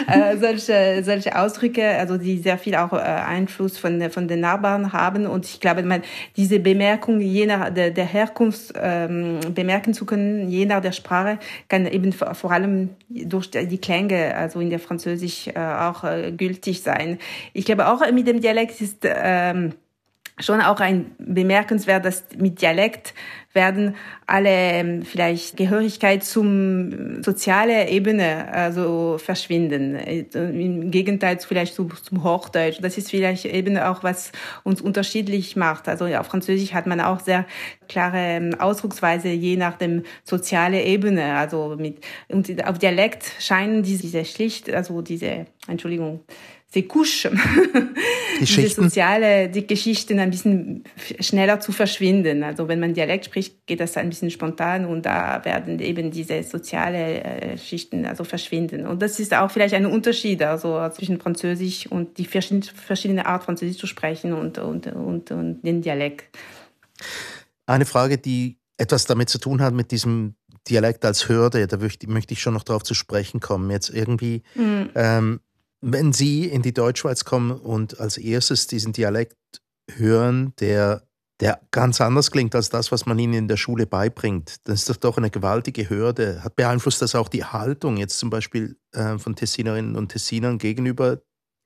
äh, 0.07 0.37
solche 0.37 1.03
solche 1.03 1.37
Ausdrücke, 1.37 1.85
also 1.85 2.17
die 2.17 2.39
sehr 2.39 2.57
viel 2.57 2.75
auch 2.75 2.93
äh, 2.93 2.97
Einfluss 2.97 3.77
von 3.77 3.99
von 4.09 4.27
den 4.27 4.39
Nachbarn 4.39 4.78
Nachbarn 4.79 4.93
haben. 4.93 5.27
Und 5.27 5.45
ich 5.45 5.59
glaube, 5.59 5.83
man, 5.83 6.01
diese 6.35 6.59
Bemerkung 6.59 7.21
je 7.21 7.45
nach 7.45 7.69
der, 7.69 7.91
der 7.91 8.05
Herkunft 8.05 8.73
ähm, 8.75 9.39
bemerken 9.53 9.93
zu 9.93 10.05
können, 10.05 10.49
je 10.49 10.65
nach 10.65 10.81
der 10.81 10.91
Sprache, 10.91 11.39
kann 11.67 11.85
eben 11.85 12.13
vor 12.13 12.51
allem 12.51 12.89
durch 13.09 13.51
die 13.51 13.77
Klänge, 13.77 14.35
also 14.35 14.59
in 14.59 14.69
der 14.69 14.79
Französisch 14.79 15.47
äh, 15.47 15.59
auch 15.59 16.03
äh, 16.03 16.31
gültig 16.31 16.81
sein. 16.81 17.19
Ich 17.53 17.65
glaube 17.65 17.87
auch 17.87 18.01
mit 18.11 18.27
dem 18.27 18.41
Dialekt 18.41 18.81
ist 18.81 18.99
ähm, 19.03 19.73
schon 20.39 20.61
auch 20.61 20.79
ein 20.79 21.11
bemerkenswert, 21.17 22.05
dass 22.05 22.23
mit 22.37 22.61
Dialekt 22.61 23.13
werden 23.53 23.95
alle 24.27 24.49
ähm, 24.49 25.01
vielleicht 25.01 25.57
Gehörigkeit 25.57 26.23
zum 26.23 27.23
soziale 27.23 27.89
Ebene 27.89 28.47
also 28.53 29.17
verschwinden. 29.17 29.95
Im 29.95 30.91
Gegenteil 30.91 31.39
vielleicht 31.39 31.73
zum, 31.73 31.91
zum 31.95 32.23
Hochdeutsch. 32.23 32.77
Das 32.81 32.97
ist 32.97 33.09
vielleicht 33.09 33.45
eben 33.45 33.77
auch 33.77 34.03
was 34.03 34.31
uns 34.63 34.81
unterschiedlich 34.81 35.55
macht. 35.55 35.89
Also 35.89 36.05
auf 36.05 36.27
Französisch 36.27 36.73
hat 36.73 36.85
man 36.85 37.01
auch 37.01 37.19
sehr 37.19 37.45
klare 37.87 38.17
ähm, 38.17 38.55
Ausdrucksweise 38.59 39.29
je 39.29 39.55
nach 39.55 39.77
dem 39.77 40.03
soziale 40.23 40.83
Ebene. 40.83 41.35
Also 41.35 41.75
mit 41.77 41.97
und 42.27 42.65
auf 42.67 42.77
Dialekt 42.77 43.31
scheinen 43.39 43.81
diese, 43.81 44.03
diese 44.03 44.25
schlicht, 44.25 44.71
also 44.71 45.01
diese 45.01 45.47
Entschuldigung 45.67 46.21
die 46.75 46.87
Couche, 46.87 47.31
diese 48.39 48.69
soziale, 48.69 49.49
die 49.49 49.65
Geschichten 49.65 50.19
ein 50.19 50.29
bisschen 50.29 50.83
schneller 51.19 51.59
zu 51.59 51.71
verschwinden. 51.71 52.43
Also 52.43 52.67
wenn 52.67 52.79
man 52.79 52.93
Dialekt 52.93 53.25
spricht, 53.25 53.65
geht 53.65 53.79
das 53.79 53.97
ein 53.97 54.09
bisschen 54.09 54.29
spontan 54.29 54.85
und 54.85 55.05
da 55.05 55.43
werden 55.45 55.79
eben 55.79 56.11
diese 56.11 56.43
soziale 56.43 57.23
äh, 57.23 57.57
Schichten 57.57 58.05
also 58.05 58.23
verschwinden. 58.23 58.85
Und 58.85 59.01
das 59.01 59.19
ist 59.19 59.33
auch 59.33 59.49
vielleicht 59.49 59.73
ein 59.73 59.87
Unterschied 59.87 60.43
also 60.43 60.87
zwischen 60.89 61.19
Französisch 61.19 61.87
und 61.87 62.19
die 62.19 62.25
verschiedene, 62.25 62.63
verschiedene 62.63 63.25
Art 63.25 63.43
Französisch 63.43 63.77
zu 63.77 63.87
sprechen 63.87 64.33
und, 64.33 64.59
und, 64.59 64.87
und, 64.87 65.31
und 65.31 65.61
den 65.63 65.81
Dialekt. 65.81 66.37
Eine 67.65 67.85
Frage, 67.85 68.19
die 68.19 68.59
etwas 68.77 69.05
damit 69.05 69.29
zu 69.29 69.39
tun 69.39 69.61
hat 69.61 69.73
mit 69.73 69.91
diesem 69.91 70.35
Dialekt 70.67 71.03
als 71.03 71.27
Hürde, 71.27 71.65
da 71.65 71.77
möchte 71.77 72.33
ich 72.33 72.41
schon 72.41 72.53
noch 72.53 72.63
darauf 72.63 72.83
zu 72.83 72.93
sprechen 72.93 73.39
kommen. 73.39 73.71
Jetzt 73.71 73.89
irgendwie, 73.89 74.43
mhm. 74.55 74.89
ähm, 74.93 75.39
wenn 75.81 76.13
Sie 76.13 76.45
in 76.45 76.61
die 76.61 76.73
Deutschschweiz 76.73 77.25
kommen 77.25 77.51
und 77.51 77.99
als 77.99 78.17
erstes 78.17 78.67
diesen 78.67 78.93
Dialekt 78.93 79.37
hören, 79.97 80.53
der 80.59 81.03
der 81.39 81.61
ganz 81.71 82.01
anders 82.01 82.31
klingt 82.31 82.53
als 82.53 82.69
das, 82.69 82.91
was 82.91 83.05
man 83.05 83.17
ihnen 83.17 83.33
in 83.33 83.47
der 83.47 83.57
Schule 83.57 83.85
beibringt. 83.85 84.57
Das 84.65 84.89
ist 84.89 85.03
doch 85.03 85.17
eine 85.17 85.29
gewaltige 85.29 85.89
Hürde. 85.89 86.43
Hat 86.43 86.55
beeinflusst 86.55 87.01
das 87.01 87.15
auch 87.15 87.29
die 87.29 87.45
Haltung 87.45 87.97
jetzt 87.97 88.19
zum 88.19 88.29
Beispiel 88.29 88.75
äh, 88.93 89.17
von 89.17 89.35
Tessinerinnen 89.35 89.95
und 89.95 90.09
Tessinern 90.09 90.57
gegenüber 90.57 91.21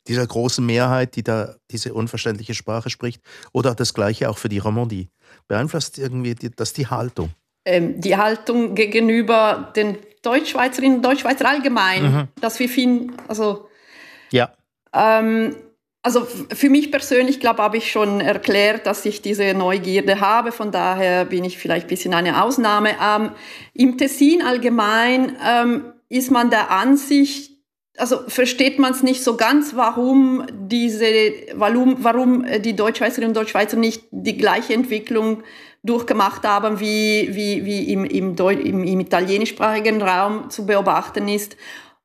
dieser 0.08 0.28
großen 0.28 0.64
Mehrheit, 0.64 1.16
die 1.16 1.24
da 1.24 1.56
diese 1.72 1.94
unverständliche 1.94 2.54
Sprache 2.54 2.90
spricht? 2.90 3.22
Oder 3.52 3.74
das 3.74 3.94
Gleiche 3.94 4.30
auch 4.30 4.38
für 4.38 4.50
die 4.50 4.60
Romandie? 4.60 5.10
Beeinflusst 5.48 5.98
irgendwie 5.98 6.36
die, 6.36 6.52
das 6.52 6.74
die 6.74 6.88
Haltung? 6.88 7.32
Ähm, 7.66 8.00
die 8.00 8.16
Haltung 8.16 8.76
gegenüber 8.76 9.72
den 9.76 9.98
Deutschschweizerinnen 10.22 10.98
und 10.98 11.06
Deutschschweizer 11.06 11.50
allgemein, 11.50 12.04
mhm. 12.04 12.28
dass 12.40 12.60
wir 12.60 12.70
finden, 12.70 13.14
also 13.28 13.70
ja. 14.34 14.52
Ähm, 14.94 15.56
also 16.02 16.26
für 16.26 16.70
mich 16.70 16.92
persönlich, 16.92 17.40
glaube 17.40 17.64
habe 17.64 17.78
ich 17.78 17.92
schon 17.92 18.20
erklärt, 18.20 18.86
dass 18.88 19.06
ich 19.06 19.22
diese 19.22 19.54
Neugierde 19.54 20.20
habe. 20.20 20.52
Von 20.52 20.72
daher 20.72 21.26
bin 21.26 21.46
ich 21.46 21.58
vielleicht 21.58 21.86
ein 21.86 21.90
bisschen 21.90 22.14
eine 22.14 22.44
Ausnahme. 22.44 22.96
Ähm, 23.02 23.32
Im 23.74 23.98
Tessin 23.98 24.42
allgemein 24.42 25.38
ähm, 25.48 25.94
ist 26.10 26.32
man 26.32 26.50
der 26.50 26.72
Ansicht, 26.72 27.52
also 27.98 28.18
versteht 28.28 28.80
man 28.80 28.92
es 28.92 29.04
nicht 29.04 29.24
so 29.24 29.38
ganz, 29.38 29.76
warum 29.76 30.46
diese, 30.52 31.06
warum, 31.54 31.98
warum 32.00 32.46
die 32.62 32.76
Deutschschweizerinnen 32.76 33.30
und 33.30 33.38
Deutschschweizer 33.38 33.78
nicht 33.78 34.04
die 34.12 34.36
gleiche 34.36 34.74
Entwicklung 34.74 35.44
durchgemacht 35.84 36.44
haben, 36.44 36.80
wie, 36.80 37.30
wie, 37.32 37.66
wie 37.66 37.94
im, 37.94 38.04
im, 38.06 38.36
im, 38.36 38.84
im 38.84 39.00
italienischsprachigen 39.00 40.02
Raum 40.02 40.50
zu 40.50 40.66
beobachten 40.66 41.28
ist 41.28 41.56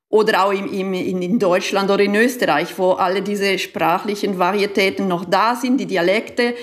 oder 0.09 0.45
auch 0.45 0.51
im, 0.51 0.71
im, 0.73 0.93
in 0.93 1.39
Deutschland 1.39 1.89
oder 1.91 2.03
in 2.03 2.15
Österreich, 2.15 2.77
wo 2.77 2.91
alle 2.93 3.21
diese 3.21 3.59
sprachlichen 3.59 4.39
Varietäten 4.39 5.07
noch 5.07 5.25
da 5.25 5.55
sind, 5.55 5.77
die 5.77 5.85
Dialekte 5.85 6.55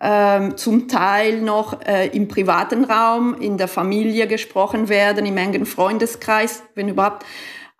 ähm, 0.00 0.56
zum 0.56 0.88
Teil 0.88 1.40
noch 1.40 1.80
äh, 1.86 2.08
im 2.08 2.28
privaten 2.28 2.84
Raum, 2.84 3.34
in 3.40 3.58
der 3.58 3.68
Familie 3.68 4.26
gesprochen 4.26 4.88
werden, 4.88 5.26
im 5.26 5.36
engen 5.36 5.66
Freundeskreis, 5.66 6.62
wenn 6.74 6.88
überhaupt, 6.88 7.24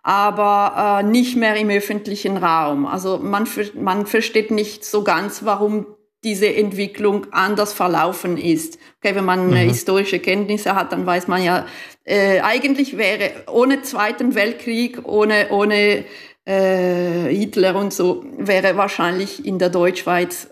aber 0.03 1.01
äh, 1.01 1.03
nicht 1.03 1.35
mehr 1.35 1.55
im 1.55 1.69
öffentlichen 1.69 2.37
Raum. 2.37 2.87
Also 2.87 3.19
man, 3.19 3.47
man 3.75 4.05
versteht 4.07 4.49
nicht 4.49 4.85
so 4.85 5.03
ganz, 5.03 5.45
warum 5.45 5.85
diese 6.23 6.53
Entwicklung 6.53 7.27
anders 7.31 7.73
verlaufen 7.73 8.37
ist. 8.37 8.77
Okay, 8.97 9.15
wenn 9.15 9.25
man 9.25 9.49
mhm. 9.49 9.55
historische 9.55 10.19
Kenntnisse 10.19 10.75
hat, 10.75 10.91
dann 10.91 11.05
weiß 11.05 11.27
man 11.27 11.43
ja, 11.43 11.65
äh, 12.03 12.39
eigentlich 12.41 12.97
wäre 12.97 13.31
ohne 13.47 13.81
Zweiten 13.81 14.35
Weltkrieg, 14.35 15.07
ohne, 15.07 15.49
ohne 15.49 16.05
äh, 16.45 17.27
Hitler 17.29 17.75
und 17.75 17.93
so, 17.93 18.23
wäre 18.37 18.77
wahrscheinlich 18.77 19.45
in 19.45 19.57
der 19.57 19.69
Deutschschweiz, 19.69 20.49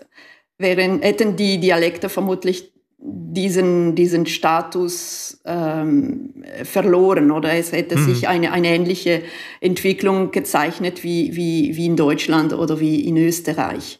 wären, 0.58 1.02
hätten 1.02 1.36
die 1.36 1.58
Dialekte 1.58 2.08
vermutlich 2.08 2.72
diesen, 3.02 3.94
diesen 3.94 4.26
Status 4.26 5.40
ähm, 5.46 6.44
verloren 6.64 7.30
oder 7.30 7.54
es 7.54 7.72
hätte 7.72 7.96
mhm. 7.96 8.04
sich 8.04 8.28
eine, 8.28 8.52
eine 8.52 8.68
ähnliche 8.68 9.22
Entwicklung 9.60 10.32
gezeichnet 10.32 11.02
wie, 11.02 11.34
wie, 11.34 11.76
wie 11.76 11.86
in 11.86 11.96
Deutschland 11.96 12.52
oder 12.52 12.78
wie 12.78 13.00
in 13.06 13.16
Österreich 13.16 13.99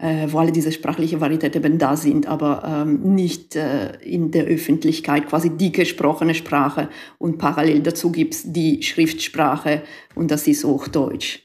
wo 0.00 0.38
alle 0.38 0.52
diese 0.52 0.70
sprachliche 0.70 1.20
Varietät 1.20 1.56
eben 1.56 1.76
da 1.78 1.96
sind, 1.96 2.28
aber 2.28 2.62
ähm, 2.64 3.14
nicht 3.14 3.56
äh, 3.56 3.96
in 3.96 4.30
der 4.30 4.44
Öffentlichkeit 4.44 5.26
quasi 5.26 5.50
die 5.50 5.72
gesprochene 5.72 6.34
Sprache 6.34 6.88
und 7.18 7.38
parallel 7.38 7.80
dazu 7.80 8.12
gibt's 8.12 8.44
die 8.46 8.82
Schriftsprache 8.82 9.82
und 10.14 10.30
das 10.30 10.46
ist 10.46 10.62
Hochdeutsch. 10.64 11.40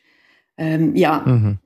Ähm, 0.56 0.96
ja, 0.96 1.24
mhm. 1.26 1.58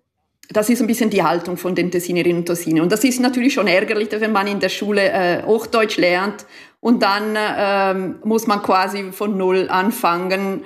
das 0.49 0.69
ist 0.69 0.79
ein 0.79 0.87
bisschen 0.87 1.09
die 1.09 1.23
Haltung 1.23 1.57
von 1.57 1.75
den 1.75 1.91
Tessinerinnen 1.91 2.37
und 2.37 2.45
Tessiner. 2.45 2.83
Und 2.83 2.91
das 2.91 3.03
ist 3.03 3.19
natürlich 3.19 3.53
schon 3.53 3.67
ärgerlich, 3.67 4.07
wenn 4.11 4.31
man 4.31 4.47
in 4.47 4.61
der 4.61 4.69
Schule 4.69 5.11
äh, 5.11 5.43
Hochdeutsch 5.43 5.97
lernt 5.97 6.45
und 6.79 7.03
dann 7.03 7.35
ähm, 7.37 8.15
muss 8.23 8.47
man 8.47 8.61
quasi 8.61 9.11
von 9.11 9.35
Null 9.35 9.67
anfangen. 9.69 10.61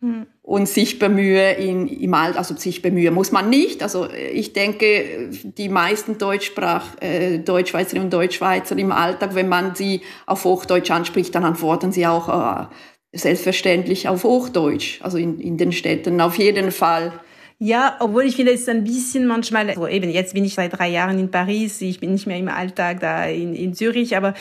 Mhm 0.00 0.26
und 0.50 0.68
sich 0.68 0.98
bemühe 0.98 1.52
in, 1.52 1.86
im 1.86 2.12
Alt, 2.12 2.36
also 2.36 2.56
sich 2.56 2.82
bemühe 2.82 3.12
muss 3.12 3.30
man 3.30 3.50
nicht. 3.50 3.84
Also 3.84 4.08
ich 4.10 4.52
denke, 4.52 5.30
die 5.30 5.68
meisten 5.68 6.18
Deutschsprach, 6.18 7.00
äh, 7.00 7.38
Deutschschweizerinnen 7.38 8.06
und 8.06 8.12
Deutschschweizer 8.12 8.76
im 8.76 8.90
Alltag, 8.90 9.36
wenn 9.36 9.48
man 9.48 9.76
sie 9.76 10.00
auf 10.26 10.42
Hochdeutsch 10.42 10.90
anspricht, 10.90 11.36
dann 11.36 11.44
antworten 11.44 11.92
sie 11.92 12.04
auch 12.04 12.28
äh, 12.28 12.66
selbstverständlich 13.16 14.08
auf 14.08 14.24
Hochdeutsch, 14.24 15.00
also 15.02 15.18
in, 15.18 15.38
in 15.38 15.56
den 15.56 15.70
Städten 15.70 16.20
auf 16.20 16.36
jeden 16.36 16.72
Fall. 16.72 17.12
Ja, 17.60 17.96
obwohl 18.00 18.24
ich 18.24 18.34
finde, 18.34 18.50
es 18.50 18.62
ist 18.62 18.68
ein 18.68 18.82
bisschen 18.82 19.28
manchmal, 19.28 19.70
also 19.70 19.86
eben 19.86 20.10
jetzt 20.10 20.34
bin 20.34 20.44
ich 20.44 20.54
seit 20.54 20.76
drei 20.76 20.88
Jahren 20.88 21.20
in 21.20 21.30
Paris, 21.30 21.80
ich 21.80 22.00
bin 22.00 22.10
nicht 22.10 22.26
mehr 22.26 22.38
im 22.38 22.48
Alltag 22.48 22.98
da 22.98 23.24
in, 23.24 23.54
in 23.54 23.72
Zürich, 23.72 24.16
aber 24.16 24.34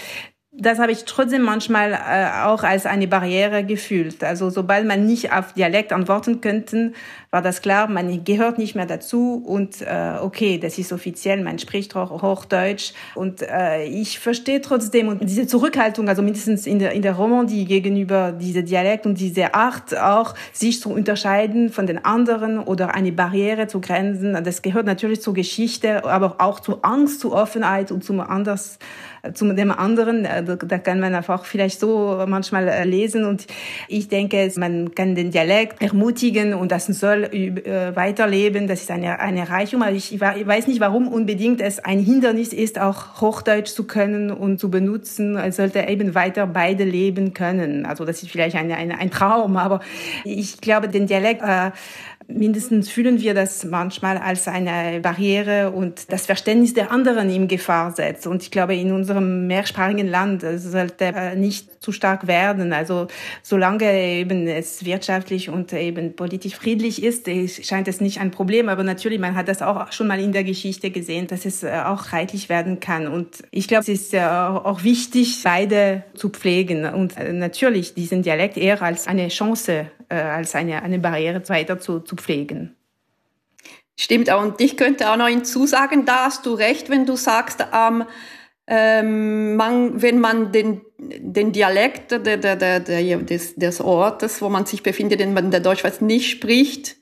das 0.60 0.78
habe 0.80 0.92
ich 0.92 1.06
trotzdem 1.06 1.42
manchmal 1.42 1.94
äh, 1.94 2.46
auch 2.46 2.64
als 2.64 2.86
eine 2.86 3.08
Barriere 3.08 3.64
gefühlt. 3.64 4.24
Also 4.24 4.50
sobald 4.50 4.86
man 4.86 5.06
nicht 5.06 5.32
auf 5.32 5.54
Dialekt 5.54 5.94
antworten 5.94 6.42
könnte, 6.42 6.92
war 7.32 7.42
das 7.42 7.62
klar, 7.62 7.88
man 7.88 8.24
gehört 8.24 8.58
nicht 8.58 8.76
mehr 8.76 8.86
dazu 8.86 9.42
und 9.46 9.82
äh, 9.82 10.16
okay, 10.22 10.58
das 10.58 10.78
ist 10.78 10.92
offiziell, 10.92 11.44
man 11.44 11.60
spricht 11.60 11.96
auch 11.96 12.22
Hochdeutsch 12.22 12.94
und 13.16 13.42
äh, 13.42 13.86
ich 13.86 14.20
verstehe 14.20 14.62
trotzdem 14.62 15.08
und 15.08 15.22
diese 15.22 15.48
Zurückhaltung, 15.48 16.10
also 16.10 16.22
mindestens 16.22 16.66
in 16.66 16.80
der 16.80 16.92
in 16.92 17.04
der 17.04 17.16
Romandie 17.16 17.66
gegenüber 17.66 18.32
diese 18.32 18.64
Dialekt 18.64 19.06
und 19.06 19.20
diese 19.20 19.54
Art 19.54 19.96
auch 19.98 20.34
sich 20.52 20.82
zu 20.82 20.92
unterscheiden 20.92 21.70
von 21.70 21.86
den 21.86 22.04
anderen 22.04 22.60
oder 22.60 22.96
eine 22.96 23.12
Barriere 23.12 23.68
zu 23.68 23.80
grenzen, 23.80 24.44
das 24.44 24.62
gehört 24.62 24.88
natürlich 24.88 25.22
zur 25.22 25.36
Geschichte, 25.36 26.04
aber 26.06 26.36
auch 26.40 26.60
zu 26.60 26.82
Angst, 26.82 27.22
zu 27.22 27.34
Offenheit 27.34 27.92
und 27.92 28.04
zum 28.04 28.20
anders 28.20 28.80
zu 29.34 29.52
dem 29.54 29.72
anderen. 29.72 30.26
Äh, 30.26 30.44
da 30.44 30.78
kann 30.78 31.00
man 31.00 31.16
einfach 31.16 31.46
vielleicht 31.46 31.80
so 31.80 32.24
manchmal 32.28 32.68
äh, 32.68 32.84
lesen. 32.84 33.26
Und 33.26 33.48
ich 33.88 34.08
denke, 34.08 34.52
man 34.58 34.94
kann 34.96 35.16
den 35.16 35.32
Dialekt 35.32 35.82
ermutigen 35.82 36.54
und 36.54 36.72
das 36.72 36.88
soll 36.88 37.26
äh, 37.26 37.96
weiterleben. 37.96 38.68
Das 38.68 38.82
ist 38.82 38.92
eine, 38.92 39.20
eine 39.20 39.50
Reichung. 39.50 39.84
Aber 39.84 39.92
ich, 39.92 40.20
weiß 40.20 40.68
nicht, 40.68 40.80
warum 40.80 41.08
unbedingt 41.08 41.62
es 41.62 41.80
ein 41.80 42.00
Hindernis 42.00 42.54
ist, 42.54 42.80
auch 42.80 43.22
Hochdeutsch 43.22 43.70
zu 43.70 43.86
können 43.86 44.32
und 44.32 44.60
zu 44.60 44.70
benutzen. 44.70 45.38
Es 45.38 45.58
sollte 45.58 45.88
eben 45.88 46.16
weiter 46.16 46.48
beide 46.48 46.84
leben 46.84 47.34
können. 47.34 47.86
Also 47.86 48.06
das 48.06 48.24
ist 48.24 48.32
vielleicht 48.32 48.56
eine, 48.56 48.76
eine, 48.76 48.98
ein 48.98 49.12
Traum, 49.12 49.58
aber 49.58 49.82
ich 50.24 50.62
glaube, 50.62 50.88
den 50.88 51.08
Dialekt 51.08 51.42
äh, 51.42 51.72
mindestens 52.30 52.90
fühlen 52.90 53.20
wir 53.20 53.34
das 53.34 53.66
manchmal 53.66 54.18
als 54.18 54.48
eine 54.48 55.00
Barriere 55.00 55.72
und 55.72 56.12
das 56.12 56.26
Verständnis 56.26 56.74
der 56.74 56.92
anderen 56.92 57.30
in 57.30 57.48
Gefahr 57.48 57.92
setzt. 57.92 58.28
Und 58.28 58.44
ich 58.44 58.52
glaube, 58.52 58.76
in 58.76 58.92
unserem 58.92 59.48
mehrsprachigen 59.48 60.08
Land 60.08 60.44
sollte 60.58 61.06
äh, 61.06 61.36
nicht 61.36 61.82
zu 61.82 61.92
stark 61.92 62.28
werden. 62.28 62.72
Also 62.72 63.08
solange 63.42 63.92
eben 63.92 64.48
es 64.48 64.86
wirtschaftlich 64.86 65.50
und 65.50 65.74
eben 65.74 66.16
politisch 66.16 66.56
friedlich 66.56 67.04
ist, 67.04 67.28
scheint 67.66 67.88
es 67.88 68.02
nicht 68.02 68.20
ein 68.20 68.32
Problem. 68.32 68.70
Aber 68.70 68.84
natürlich, 68.84 69.20
man 69.20 69.36
hat 69.36 69.48
das 69.48 69.62
auch 69.62 69.92
schon 69.92 70.08
mal 70.08 70.20
in 70.20 70.32
der 70.32 70.44
Geschichte 70.44 70.92
gesehen, 70.92 71.28
dass 71.28 71.46
es 71.46 71.64
äh, 71.64 71.82
auch 71.86 72.14
reichlich 72.14 72.50
werden 72.50 72.80
kann. 72.80 73.08
Und 73.08 73.44
ich 73.52 73.68
glaube, 73.68 73.82
es 73.82 73.90
ist 73.90 74.16
auch 74.16 74.84
wichtig, 74.84 75.42
beide 75.44 76.04
zu 76.14 76.30
pflegen 76.30 76.86
und 76.86 77.18
äh, 77.18 77.34
natürlich 77.34 77.94
diesen 77.94 78.22
Dialekt 78.22 78.58
eher 78.58 78.82
als 78.82 79.08
eine 79.08 79.28
Chance, 79.30 79.88
als 80.10 80.56
eine, 80.56 80.82
eine 80.82 80.98
Barriere 80.98 81.42
weiter 81.50 81.80
zu, 81.80 82.00
zu 82.00 82.16
pflegen. 82.20 82.76
Stimmt, 83.98 84.34
und 84.34 84.62
ich 84.62 84.78
könnte 84.78 85.12
auch 85.12 85.18
noch 85.18 85.28
hinzusagen, 85.28 86.06
da 86.06 86.26
hast 86.26 86.46
du 86.46 86.54
recht, 86.54 86.90
wenn 86.90 87.06
du 87.06 87.16
sagst, 87.16 87.66
ähm, 87.74 88.06
ähm, 88.66 89.56
man, 89.56 90.02
wenn 90.02 90.20
man 90.20 90.52
den, 90.52 90.82
den 90.98 91.52
Dialekt 91.52 92.12
der, 92.12 92.38
der, 92.38 92.56
der, 92.56 92.80
der, 92.80 93.18
des, 93.18 93.56
des 93.56 93.82
Ortes, 93.82 94.42
wo 94.42 94.50
man 94.50 94.66
sich 94.66 94.84
befindet, 94.84 95.20
den 95.20 95.34
man 95.34 95.52
der 95.52 95.60
Deutschschweiz 95.60 96.02
nicht 96.02 96.30
spricht, 96.30 96.96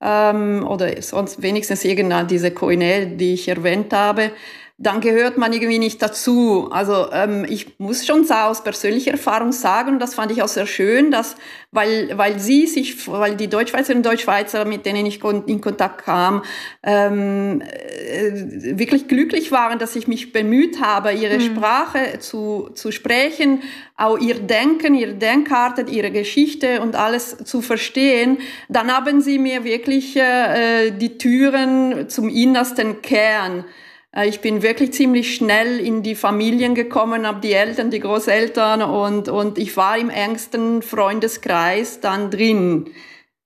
ähm, 0.00 0.66
oder 0.66 1.02
sonst 1.02 1.42
wenigstens 1.42 1.84
irgendeine 1.84 2.26
diese 2.26 2.50
Koine, 2.50 3.08
die 3.08 3.34
ich 3.34 3.48
erwähnt 3.48 3.92
habe, 3.92 4.30
dann 4.80 5.00
gehört 5.00 5.36
man 5.36 5.52
irgendwie 5.52 5.80
nicht 5.80 6.00
dazu. 6.00 6.68
Also 6.70 7.08
ähm, 7.12 7.44
ich 7.48 7.80
muss 7.80 8.06
schon 8.06 8.30
aus 8.30 8.62
persönlicher 8.62 9.10
Erfahrung 9.10 9.50
sagen, 9.50 9.98
das 9.98 10.14
fand 10.14 10.30
ich 10.30 10.40
auch 10.40 10.48
sehr 10.48 10.66
schön, 10.66 11.10
dass 11.10 11.34
weil 11.72 12.16
weil 12.16 12.38
sie 12.38 12.68
sich, 12.68 13.08
weil 13.08 13.34
die 13.34 13.48
Deutschschweizerinnen 13.48 14.04
und 14.04 14.12
Deutschschweizer, 14.12 14.64
mit 14.64 14.86
denen 14.86 15.04
ich 15.04 15.20
in 15.24 15.60
Kontakt 15.60 16.04
kam, 16.04 16.44
ähm, 16.84 17.60
äh, 17.60 18.78
wirklich 18.78 19.08
glücklich 19.08 19.50
waren, 19.50 19.80
dass 19.80 19.96
ich 19.96 20.06
mich 20.06 20.32
bemüht 20.32 20.80
habe, 20.80 21.12
ihre 21.12 21.38
mhm. 21.38 21.56
Sprache 21.56 22.20
zu 22.20 22.70
zu 22.74 22.92
sprechen, 22.92 23.62
auch 23.96 24.16
ihr 24.16 24.36
Denken, 24.36 24.94
ihre 24.94 25.14
Denkarte, 25.14 25.86
ihre 25.90 26.12
Geschichte 26.12 26.82
und 26.82 26.94
alles 26.94 27.36
zu 27.38 27.62
verstehen. 27.62 28.38
Dann 28.68 28.94
haben 28.94 29.22
sie 29.22 29.40
mir 29.40 29.64
wirklich 29.64 30.14
äh, 30.16 30.92
die 30.92 31.18
Türen 31.18 32.08
zum 32.08 32.28
innersten 32.28 33.02
Kern 33.02 33.64
äh, 33.64 33.87
ich 34.24 34.40
bin 34.40 34.62
wirklich 34.62 34.92
ziemlich 34.92 35.34
schnell 35.34 35.80
in 35.80 36.02
die 36.02 36.14
Familien 36.14 36.74
gekommen, 36.74 37.26
habe 37.26 37.40
die 37.40 37.52
Eltern, 37.52 37.90
die 37.90 38.00
Großeltern 38.00 38.82
und, 38.82 39.28
und 39.28 39.58
ich 39.58 39.76
war 39.76 39.98
im 39.98 40.08
engsten 40.08 40.80
Freundeskreis 40.82 42.00
dann 42.00 42.30
drin. 42.30 42.90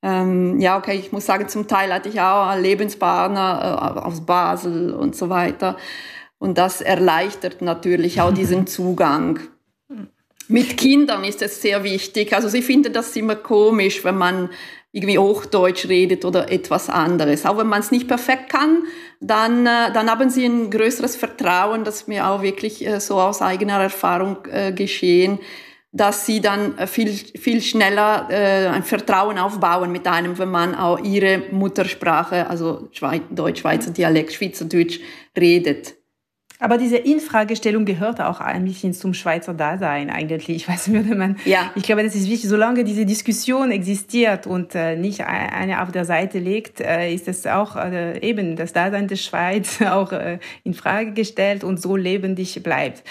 Ähm, 0.03 0.61
ja, 0.61 0.79
okay, 0.79 0.97
ich 0.97 1.13
muss 1.13 1.27
sagen, 1.27 1.49
zum 1.49 1.67
Teil 1.67 1.93
hatte 1.93 2.09
ich 2.09 2.21
auch 2.21 2.49
einen 2.49 2.63
Lebenspartner 2.63 3.97
äh, 3.97 4.01
aus 4.01 4.25
Basel 4.25 4.93
und 4.93 5.17
so 5.17 5.29
weiter. 5.29 5.77
Und 6.39 6.59
das 6.59 6.81
erleichtert 6.81 7.61
natürlich 7.63 8.21
auch 8.21 8.33
diesen 8.33 8.67
Zugang. 8.69 9.41
Mit 10.49 10.77
Kindern 10.77 11.25
ist 11.25 11.43
es 11.43 11.63
sehr 11.63 11.85
wichtig. 11.85 12.35
Also 12.35 12.49
sie 12.49 12.63
finden 12.63 12.93
das 12.93 13.15
immer 13.17 13.37
komisch, 13.37 14.05
wenn 14.05 14.19
man 14.19 14.51
irgendwie 14.93 15.19
Hochdeutsch 15.19 15.89
redet 15.89 16.25
oder 16.25 16.53
etwas 16.53 16.91
anderes. 16.91 17.47
Auch 17.47 17.57
wenn 17.57 17.67
man 17.67 17.81
es 17.81 17.91
nicht 17.91 18.09
perfekt 18.09 18.51
kann, 18.51 18.85
dann, 19.21 19.67
äh, 19.67 19.91
dann 19.93 20.11
haben 20.11 20.29
sie 20.29 20.45
ein 20.45 20.71
größeres 20.71 21.17
Vertrauen, 21.17 21.85
das 21.85 22.07
mir 22.07 22.29
auch 22.29 22.43
wirklich 22.43 22.87
äh, 22.87 23.01
so 23.01 23.19
aus 23.19 23.41
eigener 23.41 23.81
Erfahrung 23.81 24.37
äh, 24.51 24.73
geschehen, 24.73 25.39
dass 25.93 26.27
sie 26.27 26.41
dann 26.41 26.89
viel, 26.89 27.11
viel 27.11 27.61
schneller 27.61 28.27
ein 28.29 28.83
Vertrauen 28.83 29.37
aufbauen 29.37 29.93
mit 29.93 30.07
einem, 30.07 30.39
wenn 30.39 30.51
man 30.51 30.75
auch 30.75 30.99
ihre 30.99 31.43
Muttersprache, 31.51 32.49
also 32.49 32.89
Schweiz, 32.93 33.21
Deutsch, 33.29 33.61
Schweizer 33.61 33.91
Dialekt, 33.91 34.33
Schweizerdeutsch 34.33 35.01
redet. 35.39 35.97
Aber 36.63 36.79
diese 36.79 36.97
Infragestellung 36.97 37.85
gehört 37.85 38.21
auch 38.21 38.41
ein 38.41 38.65
bisschen 38.65 38.95
zum 38.95 39.15
Schweizer 39.15 39.53
Dasein 39.53 40.11
eigentlich. 40.11 40.69
Was 40.69 40.93
würde 40.93 41.17
man? 41.17 41.37
Ja. 41.45 41.73
Ich 41.75 41.83
glaube, 41.83 42.05
das 42.05 42.15
ist 42.15 42.31
wichtig. 42.31 42.49
Solange 42.49 42.85
diese 42.85 43.05
Diskussion 43.05 43.73
existiert 43.73 44.47
und 44.47 44.77
äh, 44.77 44.95
nicht 44.95 45.23
eine 45.23 45.83
auf 45.83 45.91
der 45.91 46.05
Seite 46.05 46.39
liegt, 46.39 46.81
äh, 46.81 47.13
ist 47.13 47.27
es 47.27 47.49
auch 47.49 47.75
äh, 47.75 48.17
eben 48.21 48.55
das 48.55 48.73
Dasein 48.73 49.09
der 49.09 49.17
Schweiz 49.17 49.83
auch 49.91 50.13
äh, 50.13 50.39
in 50.63 50.73
Frage 50.73 51.11
gestellt 51.13 51.65
und 51.65 51.83
so 51.83 51.97
lebendig 51.97 52.63
bleibt 52.63 53.03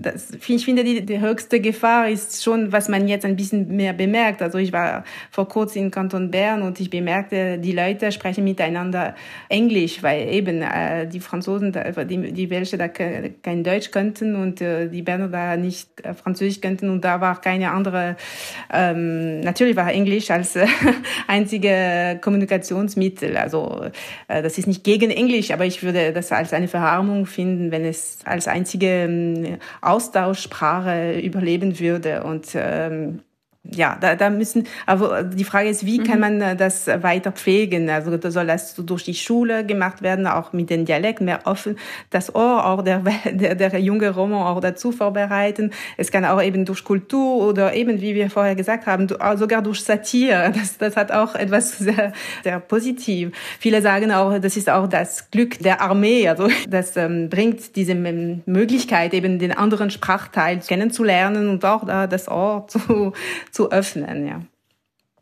das, 0.00 0.32
ich 0.32 0.64
finde, 0.64 0.84
die, 0.84 1.04
die 1.04 1.20
höchste 1.20 1.60
Gefahr 1.60 2.08
ist 2.08 2.42
schon, 2.42 2.72
was 2.72 2.88
man 2.88 3.08
jetzt 3.08 3.24
ein 3.24 3.36
bisschen 3.36 3.74
mehr 3.74 3.92
bemerkt. 3.92 4.42
Also 4.42 4.58
ich 4.58 4.72
war 4.72 5.04
vor 5.30 5.48
kurzem 5.48 5.84
in 5.84 5.90
Kanton 5.90 6.30
Bern 6.30 6.62
und 6.62 6.80
ich 6.80 6.90
bemerkte, 6.90 7.58
die 7.58 7.72
Leute 7.72 8.12
sprechen 8.12 8.44
miteinander 8.44 9.14
Englisch, 9.48 10.02
weil 10.02 10.28
eben 10.28 10.62
äh, 10.62 11.06
die 11.06 11.20
Franzosen, 11.20 11.72
die, 11.72 12.32
die 12.32 12.47
welche 12.50 12.78
da 12.78 12.88
kein 12.88 13.64
Deutsch 13.64 13.90
könnten 13.90 14.36
und 14.36 14.60
äh, 14.60 14.88
die 14.88 15.02
Berner 15.02 15.28
da 15.28 15.56
nicht 15.56 15.88
äh, 16.04 16.14
Französisch 16.14 16.60
könnten 16.60 16.90
und 16.90 17.04
da 17.04 17.20
war 17.20 17.40
keine 17.40 17.70
andere, 17.70 18.16
ähm, 18.72 19.40
natürlich 19.40 19.76
war 19.76 19.90
Englisch 19.92 20.30
als 20.30 20.56
äh, 20.56 20.66
einzige 21.26 22.18
Kommunikationsmittel. 22.20 23.36
Also 23.36 23.86
äh, 24.28 24.42
das 24.42 24.58
ist 24.58 24.66
nicht 24.66 24.84
gegen 24.84 25.10
Englisch, 25.10 25.50
aber 25.50 25.66
ich 25.66 25.82
würde 25.82 26.12
das 26.12 26.32
als 26.32 26.52
eine 26.52 26.68
Verarmung 26.68 27.26
finden, 27.26 27.70
wenn 27.70 27.84
es 27.84 28.18
als 28.24 28.48
einzige 28.48 28.86
ähm, 28.86 29.58
Austauschsprache 29.80 31.18
überleben 31.20 31.78
würde. 31.78 32.22
Und 32.24 32.48
ähm, 32.54 33.20
ja, 33.70 33.96
da, 34.00 34.14
da 34.14 34.30
müssen, 34.30 34.66
aber 34.86 35.22
die 35.22 35.44
Frage 35.44 35.68
ist, 35.68 35.84
wie 35.84 35.98
kann 35.98 36.20
mhm. 36.20 36.38
man 36.38 36.56
das 36.56 36.86
weiter 36.86 37.32
pflegen? 37.32 37.90
Also 37.90 38.18
soll 38.30 38.46
das 38.46 38.74
durch 38.74 39.04
die 39.04 39.14
Schule 39.14 39.64
gemacht 39.64 40.02
werden, 40.02 40.26
auch 40.26 40.52
mit 40.52 40.70
den 40.70 40.84
Dialekten 40.84 41.26
mehr 41.26 41.40
offen, 41.44 41.78
das 42.10 42.34
Ohr 42.34 42.64
auch 42.64 42.82
der, 42.82 43.02
der, 43.30 43.54
der 43.54 43.78
junge 43.78 44.10
Roman 44.10 44.46
auch 44.46 44.60
dazu 44.60 44.92
vorbereiten. 44.92 45.72
Es 45.96 46.10
kann 46.10 46.24
auch 46.24 46.42
eben 46.42 46.64
durch 46.64 46.84
Kultur 46.84 47.46
oder 47.46 47.74
eben, 47.74 48.00
wie 48.00 48.14
wir 48.14 48.30
vorher 48.30 48.54
gesagt 48.54 48.86
haben, 48.86 49.08
sogar 49.08 49.62
durch 49.62 49.82
Satire. 49.82 50.52
Das, 50.58 50.76
das 50.76 50.96
hat 50.96 51.12
auch 51.12 51.36
etwas 51.36 51.78
sehr, 51.78 52.12
sehr 52.42 52.58
positiv. 52.58 53.30
Viele 53.60 53.80
sagen 53.80 54.10
auch, 54.10 54.38
das 54.40 54.56
ist 54.56 54.68
auch 54.68 54.88
das 54.88 55.30
Glück 55.30 55.58
der 55.60 55.80
Armee. 55.80 56.26
Also 56.26 56.48
das 56.68 56.96
ähm, 56.96 57.28
bringt 57.28 57.76
diese 57.76 57.94
Möglichkeit, 57.94 59.14
eben 59.14 59.38
den 59.38 59.52
anderen 59.52 59.90
Sprachteil 59.90 60.58
kennenzulernen 60.58 61.48
und 61.48 61.64
auch 61.64 61.86
äh, 61.86 62.08
das 62.08 62.28
Ohr 62.28 62.66
zu 62.66 63.12
zu 63.57 63.57
öffnen, 63.66 64.26
ja. 64.26 64.42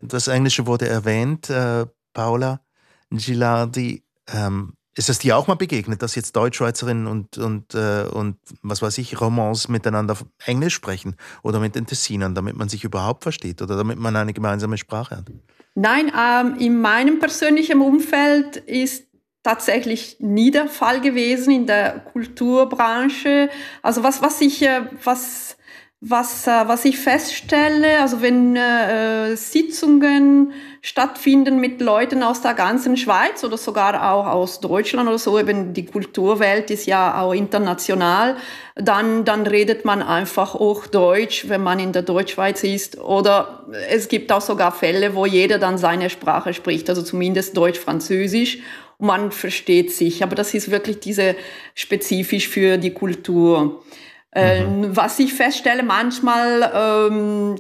Das 0.01 0.29
Englische 0.29 0.66
wurde 0.66 0.88
erwähnt, 0.88 1.51
äh, 1.51 1.87
Paula 2.12 2.61
Gilardi. 3.11 4.03
Ähm, 4.33 4.75
ist 4.96 5.11
es 5.11 5.18
dir 5.18 5.37
auch 5.37 5.46
mal 5.46 5.57
begegnet, 5.57 6.01
dass 6.01 6.14
jetzt 6.14 6.35
Deutschschweizerinnen 6.37 7.07
und, 7.07 7.37
und, 7.37 7.75
äh, 7.75 8.05
und 8.11 8.38
was 8.62 8.81
weiß 8.81 8.96
ich, 8.99 9.20
Romans 9.20 9.68
miteinander 9.68 10.16
Englisch 10.46 10.75
sprechen 10.75 11.16
oder 11.42 11.61
mit 11.61 11.75
den 11.75 11.87
Tessinern, 11.87 12.35
damit 12.35 12.57
man 12.57 12.70
sich 12.70 12.83
überhaupt 12.83 13.22
versteht 13.22 13.61
oder 13.61 13.77
damit 13.77 13.99
man 13.99 14.16
eine 14.16 14.33
gemeinsame 14.33 14.79
Sprache 14.79 15.18
hat? 15.18 15.27
Nein, 15.75 16.11
ähm, 16.18 16.57
in 16.59 16.81
meinem 16.81 17.18
persönlichen 17.18 17.83
Umfeld 17.83 18.57
ist 18.57 19.05
tatsächlich 19.42 20.16
nie 20.20 20.51
der 20.51 20.66
Fall 20.66 21.03
gewesen 21.03 21.53
in 21.53 21.66
der 21.66 22.01
Kulturbranche. 22.01 23.51
Also 23.83 24.03
was, 24.03 24.22
was 24.22 24.40
ich, 24.40 24.62
äh, 24.62 24.88
was 25.05 25.56
was, 26.01 26.47
äh, 26.47 26.51
was 26.67 26.85
ich 26.85 26.99
feststelle, 26.99 28.01
also 28.01 28.21
wenn 28.21 28.55
äh, 28.55 29.35
Sitzungen 29.35 30.53
stattfinden 30.83 31.59
mit 31.59 31.81
Leuten 31.81 32.23
aus 32.23 32.43
der 32.43 32.53
ganzen 32.53 32.99
Schweiz 32.99 33.43
oder 33.43 33.57
sogar 33.57 34.13
auch 34.13 34.27
aus 34.27 34.61
Deutschland 34.61 35.09
oder 35.09 35.19
so, 35.19 35.39
eben 35.39 35.73
die 35.73 35.87
Kulturwelt 35.87 36.71
ist 36.71 36.87
ja 36.87 37.21
auch 37.21 37.33
international, 37.33 38.37
dann, 38.75 39.25
dann 39.25 39.47
redet 39.47 39.87
man 39.87 40.03
einfach 40.03 40.55
auch 40.55 40.87
Deutsch, 40.87 41.49
wenn 41.49 41.63
man 41.63 41.79
in 41.79 41.93
der 41.93 42.03
Deutschschweiz 42.03 42.63
ist. 42.63 42.99
Oder 42.99 43.67
es 43.91 44.09
gibt 44.09 44.31
auch 44.31 44.43
sogar 44.43 44.73
Fälle, 44.73 45.15
wo 45.15 45.25
jeder 45.25 45.59
dann 45.59 45.79
seine 45.79 46.11
Sprache 46.11 46.53
spricht, 46.53 46.91
also 46.91 47.03
zumindest 47.03 47.57
Deutsch-Französisch. 47.57 48.59
Man 48.99 49.33
versteht 49.33 49.93
sich. 49.93 50.23
Aber 50.23 50.37
das 50.37 50.53
ist 50.53 50.71
wirklich 50.71 51.01
diese 51.01 51.37
spezifisch 51.75 52.49
für 52.49 52.77
die 52.77 52.93
Kultur. 52.93 53.83
Ähm, 54.37 54.81
mhm. 54.81 54.96
Was 54.96 55.18
ich 55.18 55.33
feststelle, 55.33 55.83
manchmal 55.83 56.70
ähm, 56.75 57.57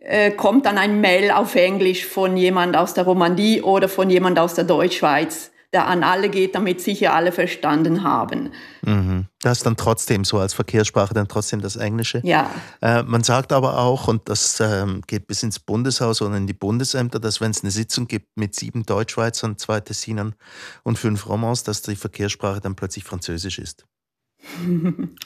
äh, 0.00 0.30
kommt 0.30 0.64
dann 0.64 0.78
ein 0.78 1.00
Mail 1.00 1.32
auf 1.32 1.56
Englisch 1.56 2.06
von 2.06 2.36
jemand 2.36 2.76
aus 2.76 2.94
der 2.94 3.04
Romandie 3.04 3.62
oder 3.62 3.88
von 3.88 4.08
jemand 4.08 4.38
aus 4.38 4.54
der 4.54 4.64
Deutschschweiz, 4.64 5.50
der 5.72 5.88
an 5.88 6.04
alle 6.04 6.28
geht, 6.28 6.54
damit 6.54 6.80
sicher 6.80 7.14
alle 7.14 7.32
verstanden 7.32 8.04
haben. 8.04 8.52
Mhm. 8.82 9.26
Das 9.42 9.58
ist 9.58 9.66
dann 9.66 9.76
trotzdem 9.76 10.24
so 10.24 10.38
als 10.38 10.54
Verkehrssprache 10.54 11.14
dann 11.14 11.26
trotzdem 11.26 11.60
das 11.60 11.74
Englische. 11.74 12.20
Ja. 12.24 12.48
Äh, 12.80 13.02
man 13.02 13.24
sagt 13.24 13.52
aber 13.52 13.78
auch, 13.78 14.06
und 14.06 14.28
das 14.28 14.60
ähm, 14.60 15.02
geht 15.08 15.26
bis 15.26 15.42
ins 15.42 15.58
Bundeshaus 15.58 16.22
oder 16.22 16.36
in 16.36 16.46
die 16.46 16.54
Bundesämter, 16.54 17.18
dass 17.18 17.40
wenn 17.40 17.50
es 17.50 17.62
eine 17.62 17.72
Sitzung 17.72 18.06
gibt 18.06 18.36
mit 18.36 18.54
sieben 18.54 18.84
Deutschschweizern, 18.84 19.58
zwei 19.58 19.80
Tessinern 19.80 20.36
und 20.84 20.96
fünf 20.96 21.28
Romans, 21.28 21.64
dass 21.64 21.82
die 21.82 21.96
Verkehrssprache 21.96 22.60
dann 22.60 22.76
plötzlich 22.76 23.02
Französisch 23.02 23.58
ist. 23.58 23.84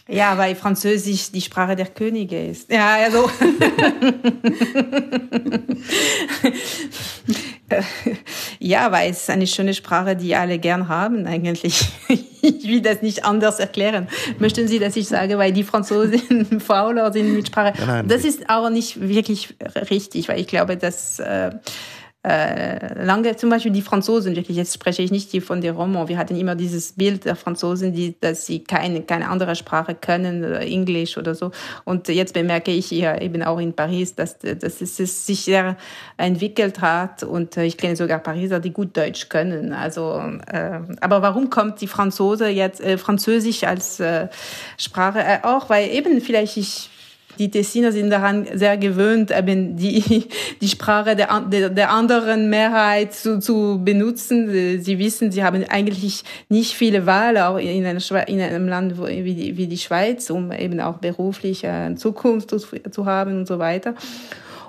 Ja, 0.08 0.36
weil 0.38 0.54
Französisch 0.54 1.32
die 1.32 1.40
Sprache 1.40 1.76
der 1.76 1.86
Könige 1.86 2.46
ist. 2.46 2.70
Ja, 2.70 2.96
also. 2.96 3.30
ja, 8.58 8.92
weil 8.92 9.10
es 9.10 9.22
ist 9.22 9.30
eine 9.30 9.46
schöne 9.46 9.72
Sprache, 9.74 10.14
die 10.16 10.34
alle 10.34 10.58
gern 10.58 10.88
haben 10.88 11.26
eigentlich. 11.26 11.88
Ich 12.46 12.68
will 12.68 12.82
das 12.82 13.00
nicht 13.00 13.24
anders 13.24 13.58
erklären. 13.58 14.08
Möchten 14.38 14.68
Sie, 14.68 14.78
dass 14.78 14.96
ich 14.96 15.08
sage, 15.08 15.38
weil 15.38 15.52
die 15.52 15.64
Franzosen 15.64 16.60
fauler 16.60 17.10
sind 17.10 17.32
mit 17.32 17.46
Sprache? 17.46 17.72
Nein, 17.78 17.86
nein, 17.86 18.08
das 18.08 18.24
ist 18.24 18.50
auch 18.50 18.68
nicht 18.68 19.00
wirklich 19.00 19.54
richtig, 19.90 20.28
weil 20.28 20.40
ich 20.40 20.46
glaube, 20.46 20.76
dass 20.76 21.18
äh, 21.20 21.52
äh, 22.24 23.04
lange, 23.04 23.36
zum 23.36 23.50
Beispiel 23.50 23.70
die 23.70 23.82
Franzosen, 23.82 24.34
wirklich, 24.34 24.56
jetzt 24.56 24.72
spreche 24.72 25.02
ich 25.02 25.10
nicht 25.10 25.30
die 25.34 25.42
von 25.42 25.60
der 25.60 25.72
Roman, 25.72 26.08
wir 26.08 26.16
hatten 26.16 26.36
immer 26.36 26.54
dieses 26.54 26.92
Bild 26.92 27.26
der 27.26 27.36
Franzosen, 27.36 27.92
die, 27.92 28.14
dass 28.18 28.46
sie 28.46 28.64
keine, 28.64 29.02
keine 29.02 29.28
andere 29.28 29.54
Sprache 29.54 29.94
können, 29.94 30.42
oder 30.42 30.62
Englisch 30.62 31.18
oder 31.18 31.34
so. 31.34 31.50
Und 31.84 32.08
jetzt 32.08 32.32
bemerke 32.32 32.70
ich 32.70 32.86
hier 32.86 33.20
eben 33.20 33.42
auch 33.42 33.58
in 33.58 33.74
Paris, 33.74 34.14
dass, 34.14 34.38
dass 34.38 34.80
es, 34.80 34.98
es 34.98 35.26
sich 35.26 35.42
sehr 35.42 35.76
entwickelt 36.16 36.80
hat 36.80 37.22
und 37.22 37.58
ich 37.58 37.76
kenne 37.76 37.94
sogar 37.94 38.20
Pariser, 38.20 38.58
die 38.58 38.72
gut 38.72 38.96
Deutsch 38.96 39.28
können. 39.28 39.74
Also, 39.74 40.22
äh, 40.46 40.80
aber 41.02 41.20
warum 41.20 41.50
kommt 41.50 41.82
die 41.82 41.88
Franzose 41.88 42.48
jetzt, 42.48 42.80
äh, 42.80 42.96
Französisch 42.96 43.64
als 43.64 44.00
äh, 44.00 44.28
Sprache 44.78 45.18
äh, 45.18 45.38
auch? 45.42 45.68
Weil 45.68 45.90
eben 45.90 46.22
vielleicht 46.22 46.56
ich 46.56 46.88
die 47.38 47.50
Tessiner 47.50 47.92
sind 47.92 48.10
daran 48.10 48.46
sehr 48.54 48.76
gewöhnt, 48.76 49.30
eben 49.30 49.76
die, 49.76 50.28
die 50.60 50.68
Sprache 50.68 51.16
der, 51.16 51.40
der, 51.40 51.70
der 51.70 51.90
anderen 51.90 52.50
Mehrheit 52.50 53.14
zu, 53.14 53.38
zu 53.38 53.80
benutzen. 53.84 54.80
Sie 54.82 54.98
wissen, 54.98 55.32
sie 55.32 55.44
haben 55.44 55.64
eigentlich 55.68 56.24
nicht 56.48 56.74
viele 56.74 57.06
Wahl, 57.06 57.38
auch 57.38 57.58
in, 57.58 57.84
einer, 57.84 58.28
in 58.28 58.40
einem 58.40 58.68
Land 58.68 58.98
wie 58.98 59.34
die, 59.34 59.56
wie 59.56 59.66
die 59.66 59.78
Schweiz, 59.78 60.30
um 60.30 60.52
eben 60.52 60.80
auch 60.80 60.98
beruflich 60.98 61.66
Zukunft 61.96 62.50
zu, 62.50 62.58
zu 62.58 63.06
haben 63.06 63.38
und 63.38 63.46
so 63.46 63.58
weiter. 63.58 63.94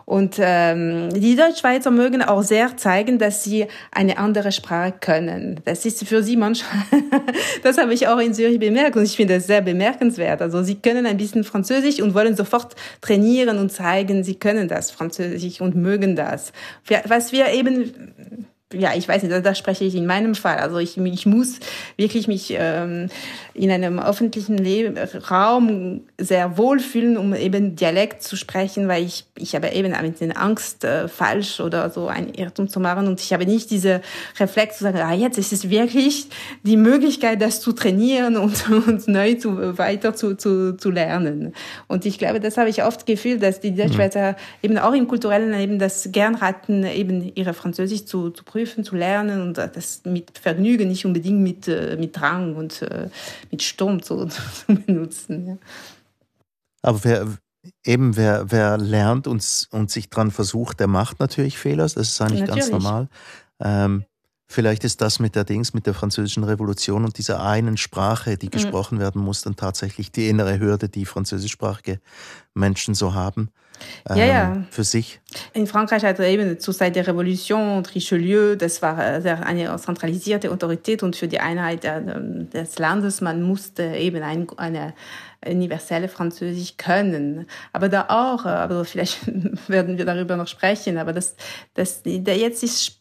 Und 0.05 0.35
ähm, 0.39 1.09
die 1.13 1.35
Deutschschweizer 1.35 1.89
mögen 1.89 2.21
auch 2.21 2.43
sehr 2.43 2.77
zeigen, 2.77 3.17
dass 3.17 3.43
sie 3.43 3.65
eine 3.91 4.19
andere 4.19 4.51
Sprache 4.51 4.93
können. 4.99 5.59
Das 5.65 5.83
ist 5.83 6.07
für 6.07 6.21
sie 6.21 6.37
manchmal, 6.37 6.83
das 7.63 7.79
habe 7.79 7.91
ich 7.93 8.07
auch 8.07 8.19
in 8.19 8.33
Zürich 8.33 8.59
bemerkt 8.59 8.95
und 8.95 9.03
ich 9.03 9.15
finde 9.15 9.35
das 9.35 9.47
sehr 9.47 9.61
bemerkenswert. 9.61 10.43
Also 10.43 10.61
sie 10.61 10.75
können 10.75 11.07
ein 11.07 11.17
bisschen 11.17 11.43
Französisch 11.43 12.01
und 12.01 12.13
wollen 12.13 12.35
sofort 12.35 12.75
trainieren 13.01 13.57
und 13.57 13.71
zeigen, 13.71 14.23
sie 14.23 14.35
können 14.35 14.67
das 14.67 14.91
Französisch 14.91 15.59
und 15.59 15.75
mögen 15.75 16.15
das. 16.15 16.53
Was 17.07 17.31
wir 17.31 17.49
eben 17.49 18.13
ja, 18.73 18.93
ich 18.95 19.07
weiß 19.07 19.23
nicht, 19.23 19.45
da, 19.45 19.55
spreche 19.55 19.85
ich 19.85 19.95
in 19.95 20.05
meinem 20.05 20.35
Fall. 20.35 20.57
Also 20.57 20.77
ich, 20.79 20.97
ich 20.97 21.25
muss 21.25 21.59
wirklich 21.97 22.27
mich 22.27 22.55
ähm, 22.57 23.09
in 23.55 23.71
einem 23.71 23.99
öffentlichen 23.99 24.57
Leben, 24.57 24.97
Raum 25.31 26.01
sehr 26.19 26.57
wohlfühlen, 26.57 27.17
um 27.17 27.33
eben 27.33 27.77
Dialekt 27.77 28.21
zu 28.21 28.35
sprechen, 28.35 28.89
weil 28.89 29.05
ich, 29.05 29.25
ich 29.37 29.55
habe 29.55 29.69
eben 29.69 29.93
mit 30.01 30.19
der 30.19 30.41
Angst, 30.41 30.83
äh, 30.83 31.07
falsch 31.07 31.61
oder 31.61 31.89
so 31.89 32.07
ein 32.07 32.33
Irrtum 32.33 32.67
zu 32.67 32.81
machen 32.81 33.07
und 33.07 33.21
ich 33.21 33.31
habe 33.31 33.45
nicht 33.45 33.71
diese 33.71 34.01
Reflex 34.39 34.79
zu 34.79 34.83
sagen, 34.83 34.99
ah, 34.99 35.13
jetzt 35.13 35.37
ist 35.37 35.53
es 35.53 35.69
wirklich 35.69 36.27
die 36.63 36.75
Möglichkeit, 36.75 37.41
das 37.41 37.61
zu 37.61 37.71
trainieren 37.71 38.35
und, 38.35 38.69
und 38.87 39.07
neu 39.07 39.35
zu, 39.35 39.77
weiter 39.77 40.13
zu, 40.13 40.35
zu, 40.35 40.75
zu 40.75 40.91
lernen. 40.91 41.53
Und 41.87 42.05
ich 42.05 42.17
glaube, 42.17 42.41
das 42.41 42.57
habe 42.57 42.69
ich 42.69 42.83
oft 42.83 43.05
gefühlt, 43.05 43.41
dass 43.41 43.61
die 43.61 43.73
Deutschschweizer 43.73 44.31
mhm. 44.31 44.35
eben 44.63 44.77
auch 44.79 44.93
im 44.93 45.07
kulturellen 45.07 45.53
Leben 45.53 45.79
das 45.79 46.09
gern 46.11 46.41
hatten, 46.41 46.83
eben 46.83 47.31
ihre 47.35 47.53
Französisch 47.53 48.03
zu, 48.03 48.31
zu 48.31 48.43
prüfen, 48.43 48.83
zu 48.83 48.97
lernen 48.97 49.41
und 49.41 49.57
das 49.57 50.01
mit 50.03 50.37
Vergnügen, 50.37 50.89
nicht 50.89 51.05
unbedingt 51.05 51.39
mit, 51.39 51.69
äh, 51.69 51.95
mit 51.97 52.17
Drang 52.17 52.55
und 52.55 52.81
mit 53.55 53.63
Sturm 53.63 54.03
zu, 54.03 54.25
zu 54.27 54.65
benutzen. 54.67 55.47
Ja. 55.47 55.57
Aber 56.81 57.03
wer, 57.03 57.27
eben 57.83 58.15
wer, 58.17 58.51
wer 58.51 58.77
lernt 58.77 59.27
und, 59.27 59.67
und 59.71 59.89
sich 59.89 60.09
dran 60.09 60.31
versucht, 60.31 60.79
der 60.79 60.87
macht 60.87 61.19
natürlich 61.19 61.57
Fehler. 61.57 61.83
Das 61.83 61.95
ist 61.95 62.21
eigentlich 62.21 62.41
natürlich. 62.41 62.69
ganz 62.69 62.71
normal. 62.71 63.07
Ähm, 63.59 64.03
vielleicht 64.47 64.83
ist 64.83 65.01
das 65.01 65.19
mit 65.19 65.35
der 65.35 65.45
Dings, 65.45 65.73
mit 65.73 65.87
der 65.87 65.93
französischen 65.93 66.43
Revolution 66.43 67.05
und 67.05 67.17
dieser 67.17 67.41
einen 67.41 67.77
Sprache, 67.77 68.37
die 68.37 68.47
mhm. 68.47 68.51
gesprochen 68.51 68.99
werden 68.99 69.21
muss, 69.21 69.41
dann 69.41 69.55
tatsächlich 69.55 70.11
die 70.11 70.27
innere 70.27 70.59
Hürde, 70.59 70.89
die 70.89 71.05
französischsprachige 71.05 71.99
Menschen 72.53 72.93
so 72.93 73.13
haben 73.13 73.49
ja, 74.09 74.25
ja. 74.25 74.53
Ähm, 74.53 74.67
für 74.69 74.83
sich. 74.83 75.19
In 75.53 75.67
Frankreich 75.67 76.03
hat 76.03 76.19
er 76.19 76.27
eben 76.27 76.59
zur 76.59 76.73
Zeit 76.73 76.95
der 76.95 77.07
Revolution 77.07 77.77
und 77.77 77.93
Richelieu, 77.93 78.55
das 78.55 78.81
war 78.81 78.97
eine 78.97 79.75
zentralisierte 79.77 80.51
Autorität 80.51 81.03
und 81.03 81.15
für 81.15 81.27
die 81.27 81.39
Einheit 81.39 81.83
des 81.83 82.79
Landes, 82.79 83.21
man 83.21 83.41
musste 83.41 83.83
eben 83.83 84.23
ein, 84.23 84.47
eine 84.57 84.93
universelle 85.47 86.07
Französisch 86.07 86.77
können. 86.77 87.47
Aber 87.73 87.89
da 87.89 88.05
auch, 88.09 88.45
aber 88.45 88.85
vielleicht 88.85 89.19
werden 89.67 89.97
wir 89.97 90.05
darüber 90.05 90.35
noch 90.35 90.47
sprechen, 90.47 90.97
aber 90.97 91.13
das, 91.13 91.35
das, 91.73 92.01
der 92.03 92.37
jetzt 92.37 92.63
ist, 92.63 92.99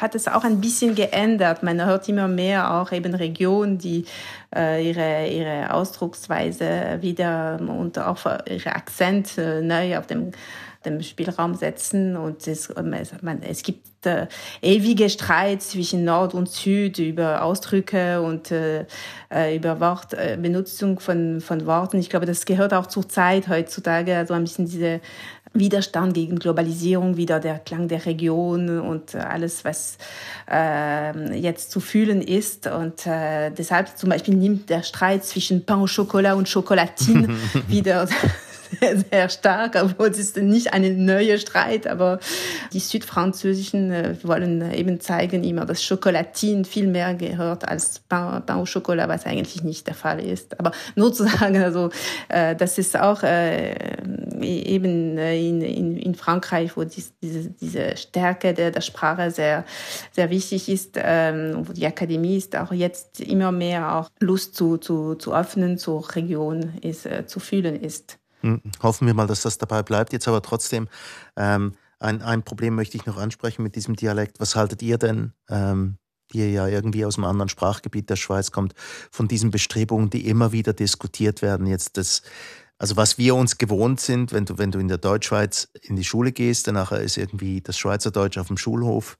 hat 0.00 0.14
es 0.14 0.28
auch 0.28 0.44
ein 0.44 0.60
bisschen 0.60 0.94
geändert. 0.94 1.62
Man 1.62 1.84
hört 1.84 2.08
immer 2.08 2.28
mehr 2.28 2.74
auch 2.74 2.92
eben 2.92 3.14
Regionen, 3.14 3.78
die 3.78 4.04
äh, 4.54 4.86
ihre, 4.88 5.28
ihre 5.28 5.72
Ausdrucksweise 5.72 6.98
wieder 7.00 7.58
und 7.60 7.98
auch 7.98 8.26
ihre 8.46 8.74
Akzent 8.74 9.38
äh, 9.38 9.60
neu 9.60 9.98
auf 9.98 10.06
dem 10.06 10.32
dem 10.84 11.02
Spielraum 11.02 11.54
setzen 11.54 12.16
und 12.16 12.46
es, 12.46 12.72
man, 13.22 13.42
es 13.42 13.62
gibt 13.62 14.06
äh, 14.06 14.26
ewige 14.62 15.10
Streit 15.10 15.62
zwischen 15.62 16.04
Nord 16.04 16.34
und 16.34 16.48
Süd 16.48 16.98
über 16.98 17.42
Ausdrücke 17.42 18.22
und 18.22 18.50
äh, 18.52 18.86
äh, 19.30 19.56
über 19.56 19.80
Wort, 19.80 20.14
äh, 20.14 20.38
Benutzung 20.40 21.00
von, 21.00 21.40
von 21.40 21.66
Worten. 21.66 21.98
Ich 21.98 22.10
glaube, 22.10 22.26
das 22.26 22.44
gehört 22.46 22.72
auch 22.72 22.86
zur 22.86 23.08
Zeit 23.08 23.48
heutzutage, 23.48 24.16
also 24.16 24.34
ein 24.34 24.44
bisschen 24.44 24.66
diese 24.66 25.00
Widerstand 25.52 26.14
gegen 26.14 26.38
Globalisierung, 26.38 27.16
wieder 27.16 27.40
der 27.40 27.58
Klang 27.58 27.88
der 27.88 28.04
Region 28.06 28.80
und 28.80 29.14
alles, 29.14 29.64
was 29.64 29.98
äh, 30.50 31.38
jetzt 31.38 31.70
zu 31.70 31.80
fühlen 31.80 32.22
ist. 32.22 32.66
Und 32.66 33.06
äh, 33.06 33.50
deshalb 33.50 33.96
zum 33.96 34.10
Beispiel 34.10 34.34
nimmt 34.34 34.70
der 34.70 34.82
Streit 34.82 35.24
zwischen 35.24 35.64
Pain 35.64 35.78
au 35.78 35.86
Chocolat 35.86 36.36
und 36.36 36.52
Chocolatine 36.52 37.28
wieder 37.68 38.06
sehr, 38.80 38.98
sehr 38.98 39.28
stark, 39.28 39.76
obwohl 39.80 40.08
es 40.08 40.18
ist 40.18 40.36
nicht 40.36 40.72
ein 40.72 41.04
neuer 41.04 41.38
Streit, 41.38 41.86
aber 41.86 42.18
die 42.72 42.80
Südfranzösischen 42.80 43.90
äh, 43.90 44.16
wollen 44.22 44.72
eben 44.72 45.00
zeigen 45.00 45.44
immer, 45.44 45.64
dass 45.64 45.82
Schokolatin 45.82 46.64
viel 46.64 46.86
mehr 46.86 47.14
gehört 47.14 47.68
als 47.68 48.00
Pain, 48.00 48.42
Pain 48.44 48.58
au 48.58 48.64
Chocolat, 48.64 49.08
was 49.08 49.26
eigentlich 49.26 49.62
nicht 49.62 49.86
der 49.86 49.94
Fall 49.94 50.20
ist. 50.20 50.58
Aber 50.58 50.72
nur 50.94 51.12
zu 51.12 51.24
sagen, 51.28 51.62
also 51.62 51.90
äh, 52.28 52.54
das 52.56 52.78
ist 52.78 52.98
auch 52.98 53.22
äh, 53.22 53.74
eben 54.40 55.18
in, 55.18 55.60
in, 55.60 55.96
in 55.96 56.14
Frankreich, 56.14 56.76
wo 56.76 56.84
dies, 56.84 57.12
diese, 57.22 57.50
diese 57.50 57.96
Stärke 57.96 58.54
der, 58.54 58.70
der 58.70 58.80
Sprache 58.80 59.30
sehr, 59.30 59.64
sehr 60.12 60.30
wichtig 60.30 60.68
ist, 60.68 60.96
ähm, 60.96 61.66
wo 61.66 61.72
die 61.72 61.86
Akademie 61.86 62.36
ist 62.36 62.56
auch 62.56 62.72
jetzt 62.72 63.20
immer 63.20 63.52
mehr 63.52 63.94
auch 63.96 64.10
Lust 64.20 64.54
zu, 64.54 64.76
zu, 64.78 65.14
zu 65.14 65.34
öffnen 65.34 65.78
zur 65.78 66.14
Region 66.14 66.74
ist, 66.82 67.06
äh, 67.06 67.26
zu 67.26 67.40
fühlen 67.40 67.80
ist. 67.80 68.17
Hm, 68.40 68.60
hoffen 68.82 69.06
wir 69.06 69.14
mal, 69.14 69.26
dass 69.26 69.42
das 69.42 69.58
dabei 69.58 69.82
bleibt. 69.82 70.12
Jetzt 70.12 70.28
aber 70.28 70.42
trotzdem, 70.42 70.88
ähm, 71.36 71.74
ein, 72.00 72.22
ein 72.22 72.42
Problem 72.44 72.74
möchte 72.74 72.96
ich 72.96 73.06
noch 73.06 73.16
ansprechen 73.16 73.62
mit 73.62 73.74
diesem 73.74 73.96
Dialekt. 73.96 74.40
Was 74.40 74.54
haltet 74.54 74.82
ihr 74.82 74.98
denn, 74.98 75.32
ähm, 75.48 75.98
die 76.32 76.52
ja 76.52 76.66
irgendwie 76.68 77.04
aus 77.04 77.16
einem 77.16 77.24
anderen 77.24 77.48
Sprachgebiet 77.48 78.10
der 78.10 78.16
Schweiz 78.16 78.52
kommt, 78.52 78.74
von 79.10 79.28
diesen 79.28 79.50
Bestrebungen, 79.50 80.10
die 80.10 80.28
immer 80.28 80.52
wieder 80.52 80.72
diskutiert 80.72 81.42
werden? 81.42 81.66
Jetzt 81.66 81.96
das, 81.96 82.22
also 82.78 82.96
was 82.96 83.18
wir 83.18 83.34
uns 83.34 83.58
gewohnt 83.58 84.00
sind, 84.00 84.32
wenn 84.32 84.44
du, 84.44 84.58
wenn 84.58 84.70
du 84.70 84.78
in 84.78 84.88
der 84.88 84.98
Deutschschweiz 84.98 85.68
in 85.82 85.96
die 85.96 86.04
Schule 86.04 86.30
gehst, 86.30 86.68
dann 86.68 86.74
nachher 86.74 87.00
ist 87.00 87.16
irgendwie 87.16 87.60
das 87.60 87.78
Schweizerdeutsch 87.78 88.38
auf 88.38 88.46
dem 88.46 88.58
Schulhof 88.58 89.18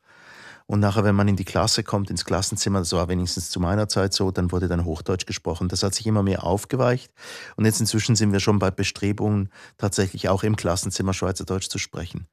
und 0.69 0.81
nachher, 0.81 1.03
wenn 1.03 1.15
man 1.15 1.27
in 1.29 1.37
die 1.37 1.47
Klasse 1.47 1.83
kommt, 1.83 2.11
ins 2.11 2.27
Klassenzimmer, 2.27 2.81
das 2.81 2.93
war 2.93 3.09
wenigstens 3.09 3.49
zu 3.49 3.59
meiner 3.59 3.89
Zeit 3.89 4.13
so, 4.13 4.31
dann 4.31 4.53
wurde 4.53 4.69
dann 4.69 4.85
Hochdeutsch 4.85 5.25
gesprochen. 5.25 5.69
Das 5.69 5.83
hat 5.83 5.95
sich 5.95 6.07
immer 6.07 6.23
mehr 6.23 6.45
aufgeweicht. 6.45 7.11
Und 7.57 7.65
jetzt 7.65 7.81
inzwischen 7.81 8.17
sind 8.17 8.33
wir 8.33 8.41
schon 8.41 8.59
bei 8.59 8.71
Bestrebungen, 8.71 9.49
tatsächlich 9.79 10.29
auch 10.29 10.43
im 10.43 10.57
Klassenzimmer 10.57 11.15
Schweizerdeutsch 11.15 11.71
zu 11.71 11.79
sprechen. 11.79 12.27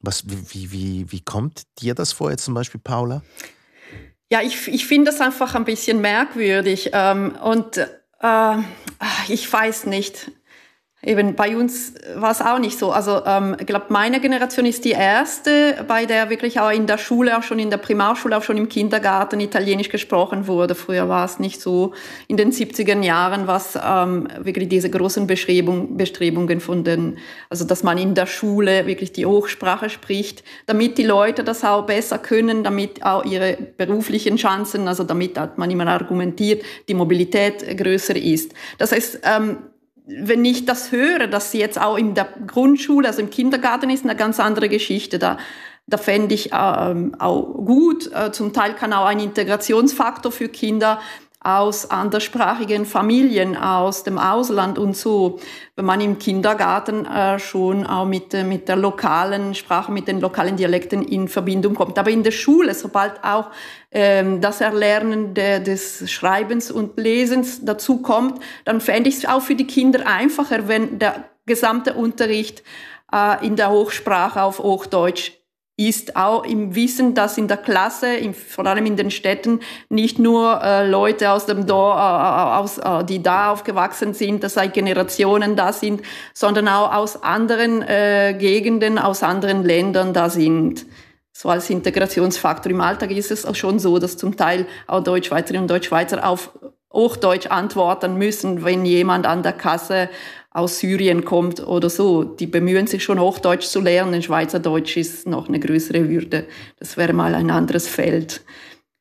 Was, 0.00 0.24
wie, 0.28 0.70
wie, 0.70 1.12
wie 1.12 1.20
kommt 1.22 1.62
dir 1.80 1.94
das 1.94 2.12
vor, 2.12 2.30
jetzt 2.30 2.44
zum 2.44 2.52
Beispiel, 2.52 2.78
Paula? 2.78 3.22
Ja, 4.30 4.42
ich, 4.42 4.68
ich 4.68 4.86
finde 4.86 5.10
das 5.10 5.22
einfach 5.22 5.54
ein 5.54 5.64
bisschen 5.64 6.02
merkwürdig. 6.02 6.90
Ähm, 6.92 7.36
und 7.42 7.78
äh, 7.78 8.56
ich 9.28 9.50
weiß 9.50 9.86
nicht. 9.86 10.30
Eben 11.04 11.34
bei 11.34 11.56
uns 11.56 11.94
war 12.14 12.30
es 12.30 12.40
auch 12.40 12.60
nicht 12.60 12.78
so. 12.78 12.92
Also 12.92 13.22
ähm, 13.26 13.56
ich 13.58 13.66
glaube, 13.66 13.86
meine 13.88 14.20
Generation 14.20 14.64
ist 14.66 14.84
die 14.84 14.92
erste, 14.92 15.84
bei 15.88 16.06
der 16.06 16.30
wirklich 16.30 16.60
auch 16.60 16.70
in 16.70 16.86
der 16.86 16.96
Schule, 16.96 17.36
auch 17.36 17.42
schon 17.42 17.58
in 17.58 17.70
der 17.70 17.78
Primarschule, 17.78 18.36
auch 18.36 18.44
schon 18.44 18.56
im 18.56 18.68
Kindergarten 18.68 19.40
Italienisch 19.40 19.88
gesprochen 19.88 20.46
wurde. 20.46 20.76
Früher 20.76 21.08
war 21.08 21.24
es 21.24 21.40
nicht 21.40 21.60
so. 21.60 21.92
In 22.28 22.36
den 22.36 22.52
70er 22.52 23.02
Jahren 23.02 23.48
was 23.48 23.76
ähm, 23.84 24.28
wirklich 24.38 24.68
diese 24.68 24.90
großen 24.90 25.26
Bestrebung, 25.26 25.96
Bestrebungen 25.96 26.60
von 26.60 26.84
den, 26.84 27.18
also 27.50 27.64
dass 27.64 27.82
man 27.82 27.98
in 27.98 28.14
der 28.14 28.26
Schule 28.26 28.86
wirklich 28.86 29.10
die 29.10 29.26
Hochsprache 29.26 29.90
spricht, 29.90 30.44
damit 30.66 30.98
die 30.98 31.04
Leute 31.04 31.42
das 31.42 31.64
auch 31.64 31.84
besser 31.84 32.18
können, 32.18 32.62
damit 32.62 33.04
auch 33.04 33.24
ihre 33.24 33.58
beruflichen 33.76 34.36
Chancen, 34.36 34.86
also 34.86 35.02
damit 35.02 35.36
hat 35.36 35.58
man 35.58 35.68
immer 35.68 35.88
argumentiert, 35.88 36.62
die 36.88 36.94
Mobilität 36.94 37.76
größer 37.76 38.14
ist. 38.14 38.54
Das 38.78 38.92
heißt, 38.92 39.18
ähm, 39.24 39.56
wenn 40.06 40.44
ich 40.44 40.64
das 40.64 40.92
höre, 40.92 41.26
dass 41.26 41.52
sie 41.52 41.58
jetzt 41.58 41.80
auch 41.80 41.96
in 41.96 42.14
der 42.14 42.28
Grundschule, 42.46 43.08
also 43.08 43.22
im 43.22 43.30
Kindergarten 43.30 43.90
ist, 43.90 44.04
eine 44.04 44.16
ganz 44.16 44.40
andere 44.40 44.68
Geschichte. 44.68 45.18
Da, 45.18 45.38
da 45.86 45.96
fände 45.96 46.34
ich 46.34 46.50
ähm, 46.52 47.14
auch 47.18 47.42
gut. 47.64 48.10
Äh, 48.12 48.32
zum 48.32 48.52
Teil 48.52 48.74
kann 48.74 48.92
auch 48.92 49.06
ein 49.06 49.20
Integrationsfaktor 49.20 50.32
für 50.32 50.48
Kinder 50.48 51.00
aus 51.44 51.90
anderssprachigen 51.90 52.86
Familien, 52.86 53.56
aus 53.56 54.04
dem 54.04 54.18
Ausland 54.18 54.78
und 54.78 54.96
so, 54.96 55.40
wenn 55.74 55.84
man 55.84 56.00
im 56.00 56.18
Kindergarten 56.18 57.04
äh, 57.04 57.38
schon 57.38 57.86
auch 57.86 58.04
mit, 58.04 58.32
äh, 58.32 58.44
mit 58.44 58.68
der 58.68 58.76
lokalen 58.76 59.54
Sprache, 59.54 59.90
mit 59.90 60.06
den 60.06 60.20
lokalen 60.20 60.56
Dialekten 60.56 61.02
in 61.02 61.26
Verbindung 61.26 61.74
kommt. 61.74 61.98
Aber 61.98 62.10
in 62.10 62.22
der 62.22 62.30
Schule, 62.30 62.74
sobald 62.74 63.24
auch 63.24 63.50
ähm, 63.90 64.40
das 64.40 64.60
Erlernen 64.60 65.34
de, 65.34 65.60
des 65.60 66.10
Schreibens 66.10 66.70
und 66.70 66.96
Lesens 66.96 67.64
dazu 67.64 68.02
kommt, 68.02 68.40
dann 68.64 68.80
fände 68.80 69.08
ich 69.08 69.16
es 69.16 69.26
auch 69.26 69.42
für 69.42 69.56
die 69.56 69.66
Kinder 69.66 70.06
einfacher, 70.06 70.68
wenn 70.68 71.00
der 71.00 71.24
gesamte 71.46 71.94
Unterricht 71.94 72.62
äh, 73.12 73.44
in 73.44 73.56
der 73.56 73.70
Hochsprache 73.70 74.42
auf 74.42 74.60
Hochdeutsch 74.60 75.41
ist 75.76 76.16
auch 76.16 76.44
im 76.44 76.74
Wissen, 76.74 77.14
dass 77.14 77.38
in 77.38 77.48
der 77.48 77.56
Klasse, 77.56 78.14
in, 78.14 78.34
vor 78.34 78.66
allem 78.66 78.84
in 78.84 78.96
den 78.96 79.10
Städten, 79.10 79.60
nicht 79.88 80.18
nur 80.18 80.60
äh, 80.62 80.86
Leute 80.88 81.30
aus 81.30 81.46
dem 81.46 81.66
Dorf, 81.66 81.96
äh, 81.96 82.00
äh, 82.00 82.58
aus, 82.58 82.78
äh, 82.78 83.04
die 83.04 83.22
da 83.22 83.52
aufgewachsen 83.52 84.12
sind, 84.12 84.44
dass 84.44 84.54
seit 84.54 84.74
Generationen 84.74 85.56
da 85.56 85.72
sind, 85.72 86.02
sondern 86.34 86.68
auch 86.68 86.92
aus 86.94 87.22
anderen 87.22 87.82
äh, 87.82 88.34
Gegenden, 88.38 88.98
aus 88.98 89.22
anderen 89.22 89.64
Ländern 89.64 90.12
da 90.12 90.28
sind. 90.28 90.84
So 91.32 91.48
als 91.48 91.70
Integrationsfaktor. 91.70 92.70
Im 92.70 92.82
Alltag 92.82 93.10
ist 93.10 93.30
es 93.30 93.46
auch 93.46 93.54
schon 93.54 93.78
so, 93.78 93.98
dass 93.98 94.18
zum 94.18 94.36
Teil 94.36 94.66
auch 94.86 95.02
Deutschschweizerinnen 95.02 95.62
und 95.62 95.70
Deutschschweizer 95.70 96.26
auf 96.28 96.50
Hochdeutsch 96.92 97.46
antworten 97.46 98.16
müssen, 98.16 98.64
wenn 98.64 98.84
jemand 98.84 99.26
an 99.26 99.42
der 99.42 99.54
Kasse 99.54 100.10
aus 100.54 100.78
Syrien 100.78 101.24
kommt 101.24 101.66
oder 101.66 101.88
so. 101.88 102.24
Die 102.24 102.46
bemühen 102.46 102.86
sich 102.86 103.02
schon 103.02 103.20
Hochdeutsch 103.20 103.66
zu 103.66 103.80
lernen. 103.80 104.22
Schweizerdeutsch 104.22 104.96
ist 104.96 105.26
noch 105.26 105.48
eine 105.48 105.60
größere 105.60 106.08
Würde. 106.08 106.46
Das 106.78 106.96
wäre 106.96 107.12
mal 107.12 107.34
ein 107.34 107.50
anderes 107.50 107.88
Feld, 107.88 108.44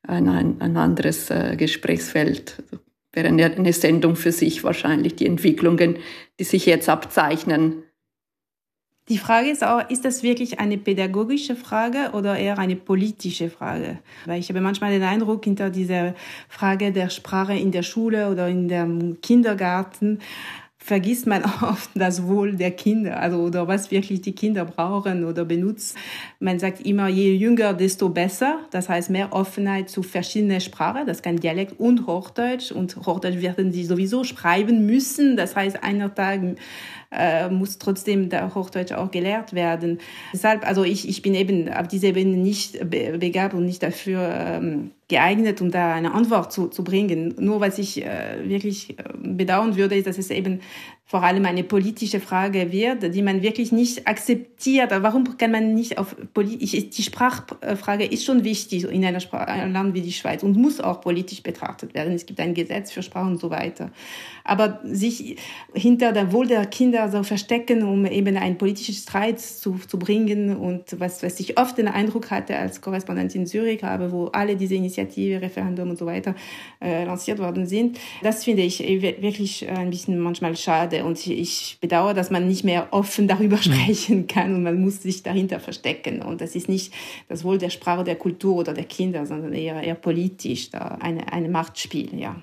ein, 0.08 0.30
ein, 0.30 0.78
anderes 0.78 1.30
äh, 1.30 1.56
Gesprächsfeld. 1.58 2.56
Also 2.64 2.82
wäre 3.14 3.28
eine, 3.28 3.54
eine 3.54 3.74
Sendung 3.74 4.16
für 4.16 4.32
sich 4.32 4.64
wahrscheinlich, 4.64 5.16
die 5.16 5.26
Entwicklungen, 5.26 5.98
die 6.40 6.46
sich 6.46 6.66
jetzt 6.66 6.88
abzeichnen. 6.88 7.84
Die 9.10 9.18
Frage 9.18 9.50
ist 9.50 9.64
auch, 9.64 9.90
ist 9.90 10.06
das 10.06 10.24
wirklich 10.24 10.62
eine 10.62 10.78
pädagogische 10.78 11.58
Frage 11.58 12.12
oder 12.14 12.38
eher 12.38 12.58
eine 12.60 12.78
politische 12.78 13.50
Frage? 13.50 14.00
Weil 14.26 14.40
ich 14.40 14.48
habe 14.48 14.62
manchmal 14.62 14.92
den 14.92 15.04
Eindruck, 15.04 15.44
hinter 15.44 15.70
dieser 15.70 16.16
Frage 16.48 16.94
der 16.94 17.10
Sprache 17.10 17.54
in 17.54 17.72
der 17.72 17.84
Schule 17.84 18.30
oder 18.30 18.48
in 18.48 18.70
dem 18.70 19.20
Kindergarten 19.20 20.20
vergisst 20.92 21.26
man 21.26 21.42
oft 21.62 21.90
das 21.96 22.28
Wohl 22.28 22.58
der 22.58 22.72
Kinder, 22.72 23.18
also 23.18 23.38
oder 23.38 23.66
was 23.66 23.92
wirklich 23.92 24.20
die 24.24 24.34
Kinder 24.34 24.66
brauchen 24.66 25.24
oder 25.24 25.46
benutzen. 25.46 25.96
Man 26.42 26.60
sagt 26.60 26.86
immer, 26.86 27.08
je 27.08 27.34
jünger, 27.34 27.74
desto 27.74 28.10
besser. 28.10 28.60
Das 28.72 28.90
heißt 28.90 29.10
mehr 29.10 29.32
Offenheit 29.32 29.90
zu 29.90 30.04
verschiedenen 30.04 30.60
Sprachen. 30.60 31.08
Das 31.08 31.22
kann 31.22 31.38
Dialekt 31.38 31.80
und 31.80 32.08
Hochdeutsch. 32.08 32.74
Und 32.74 32.98
Hochdeutsch 33.06 33.42
werden 33.42 33.72
sie 33.72 33.86
sowieso 33.86 34.26
schreiben 34.26 34.86
müssen. 34.86 35.38
Das 35.38 35.56
heißt, 35.56 35.82
einer 35.82 36.14
Tag 36.14 36.42
äh, 37.12 37.50
muss 37.50 37.78
trotzdem 37.78 38.30
der 38.30 38.56
Hochdeutsch 38.56 38.94
auch 38.94 39.12
gelehrt 39.12 39.54
werden. 39.54 40.00
Deshalb, 40.34 40.66
also 40.66 40.84
ich, 40.84 41.08
ich 41.08 41.22
bin 41.22 41.36
eben 41.36 41.72
auf 41.72 41.88
dieser 41.88 42.10
Ebene 42.10 42.38
nicht 42.38 42.80
begabt 42.90 43.54
und 43.54 43.66
nicht 43.66 43.84
dafür 43.84 44.22
ähm, 44.34 44.92
geeignet, 45.08 45.62
um 45.62 45.72
da 45.72 45.94
eine 45.94 46.14
Antwort 46.14 46.54
zu, 46.54 46.68
zu 46.68 46.84
bringen. 46.84 47.36
Nur 47.38 47.60
was 47.60 47.78
ich 47.78 48.06
äh, 48.06 48.38
wirklich 48.44 48.98
äh, 48.98 49.04
bedauern 49.22 49.76
würde, 49.76 49.96
ist, 49.96 50.08
dass 50.08 50.18
es 50.18 50.30
eben 50.32 50.62
vor 51.12 51.24
allem 51.24 51.46
eine 51.46 51.66
politische 51.66 52.22
Frage 52.22 52.72
wird, 52.72 53.14
die 53.14 53.22
man 53.22 53.42
wirklich 53.42 53.74
nicht 53.74 54.08
akzeptiert. 54.08 54.92
Warum 54.92 55.38
kann 55.38 55.52
man 55.52 55.74
nicht 55.74 55.98
auf 55.98 56.16
politisch, 56.34 56.90
die 56.90 57.04
Sprachfrage 57.04 58.06
ist 58.06 58.24
schon 58.24 58.46
wichtig 58.46 58.86
in 58.86 59.04
einer 59.04 59.20
Sprache, 59.20 59.48
einem 59.50 59.74
Land 59.74 59.94
wie 59.94 60.00
die 60.00 60.14
Schweiz 60.14 60.42
und 60.42 60.56
muss 60.56 60.80
auch 60.80 61.02
politisch 61.02 61.44
betrachtet 61.44 61.94
werden. 61.94 62.14
Es 62.14 62.26
gibt 62.26 62.40
ein 62.40 62.54
Gesetz 62.54 62.94
für 62.94 63.04
Sprache 63.04 63.28
und 63.28 63.42
so 63.42 63.50
weiter. 63.50 63.92
Aber 64.46 64.80
sich 64.86 65.36
hinter 65.74 66.14
der 66.14 66.32
Wohl 66.32 66.48
der 66.48 66.66
Kinder 66.68 67.12
so 67.12 67.24
verstecken, 67.24 67.84
um 67.84 68.06
eben 68.06 68.38
einen 68.38 68.58
politischen 68.58 68.96
Streit 68.96 69.42
zu, 69.42 69.80
zu 69.86 70.00
bringen 70.00 70.56
und 70.56 70.98
was, 70.98 71.22
was 71.24 71.42
ich 71.42 71.60
oft 71.60 71.78
den 71.78 71.90
Eindruck 71.90 72.32
hatte 72.32 72.56
als 72.56 72.80
Korrespondentin 72.80 73.42
in 73.42 73.48
Zürich 73.48 73.84
habe, 73.84 74.14
wo 74.14 74.28
alle 74.28 74.56
diese 74.56 74.76
Initiative, 74.76 75.42
Referendum 75.42 75.90
und 75.90 76.00
so 76.00 76.06
weiter 76.06 76.36
äh, 76.80 77.04
lanciert 77.04 77.40
worden 77.40 77.66
sind, 77.66 78.00
das 78.24 78.46
finde 78.46 78.62
ich 78.62 78.80
wirklich 78.80 79.70
ein 79.70 79.90
bisschen 79.90 80.18
manchmal 80.18 80.56
schade 80.56 81.01
und 81.04 81.26
ich 81.26 81.78
bedauere, 81.82 82.14
dass 82.14 82.30
man 82.30 82.48
nicht 82.48 82.64
mehr 82.64 82.88
offen 82.92 83.28
darüber 83.28 83.58
mhm. 83.58 83.62
sprechen 83.62 84.28
kann 84.28 84.56
und 84.56 84.64
man 84.64 84.80
muss 84.80 85.02
sich 85.02 85.24
dahinter 85.24 85.60
verstecken. 85.60 86.22
Und 86.22 86.42
das 86.42 86.56
ist 86.56 86.70
nicht 86.70 86.94
das 87.28 87.44
Wohl 87.44 87.58
der 87.58 87.70
Sprache, 87.70 88.04
der 88.04 88.16
Kultur 88.16 88.58
oder 88.58 88.74
der 88.74 88.86
Kinder, 88.86 89.26
sondern 89.26 89.54
eher, 89.54 89.82
eher 89.82 89.96
politisch, 89.96 90.70
da 90.70 90.98
eine, 91.00 91.32
eine 91.32 91.50
Machtspiel, 91.50 92.20
ja. 92.20 92.36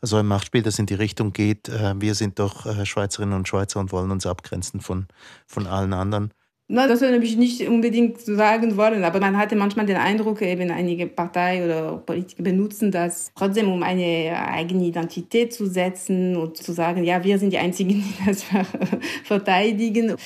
Also 0.00 0.16
ein 0.16 0.26
Machtspiel, 0.26 0.62
das 0.62 0.78
in 0.78 0.86
die 0.86 0.94
Richtung 0.94 1.32
geht, 1.32 1.68
äh, 1.68 1.94
wir 2.00 2.14
sind 2.14 2.38
doch 2.38 2.66
äh, 2.66 2.84
Schweizerinnen 2.84 3.34
und 3.34 3.48
Schweizer 3.48 3.80
und 3.80 3.92
wollen 3.92 4.10
uns 4.10 4.26
abgrenzen 4.26 4.80
von, 4.80 5.06
von 5.46 5.66
allen 5.66 5.92
anderen. 5.92 6.32
Na, 6.70 6.86
das 6.86 7.00
habe 7.00 7.16
ich 7.24 7.38
nicht 7.38 7.66
unbedingt 7.66 8.20
sagen 8.20 8.76
wollen, 8.76 9.02
aber 9.02 9.20
man 9.20 9.38
hatte 9.38 9.56
manchmal 9.56 9.86
den 9.86 9.96
Eindruck, 9.96 10.42
eben 10.42 10.70
einige 10.70 11.06
Parteien 11.06 11.64
oder 11.64 11.96
Politiker 11.96 12.42
benutzen 12.42 12.90
das 12.90 13.32
trotzdem, 13.34 13.72
um 13.72 13.82
eine 13.82 14.36
eigene 14.38 14.84
Identität 14.84 15.54
zu 15.54 15.64
setzen 15.64 16.36
und 16.36 16.58
zu 16.58 16.72
sagen, 16.72 17.04
ja, 17.04 17.24
wir 17.24 17.38
sind 17.38 17.54
die 17.54 17.58
Einzigen, 17.58 18.04
die 18.04 18.26
das 18.26 18.44
verteidigen. 19.24 20.16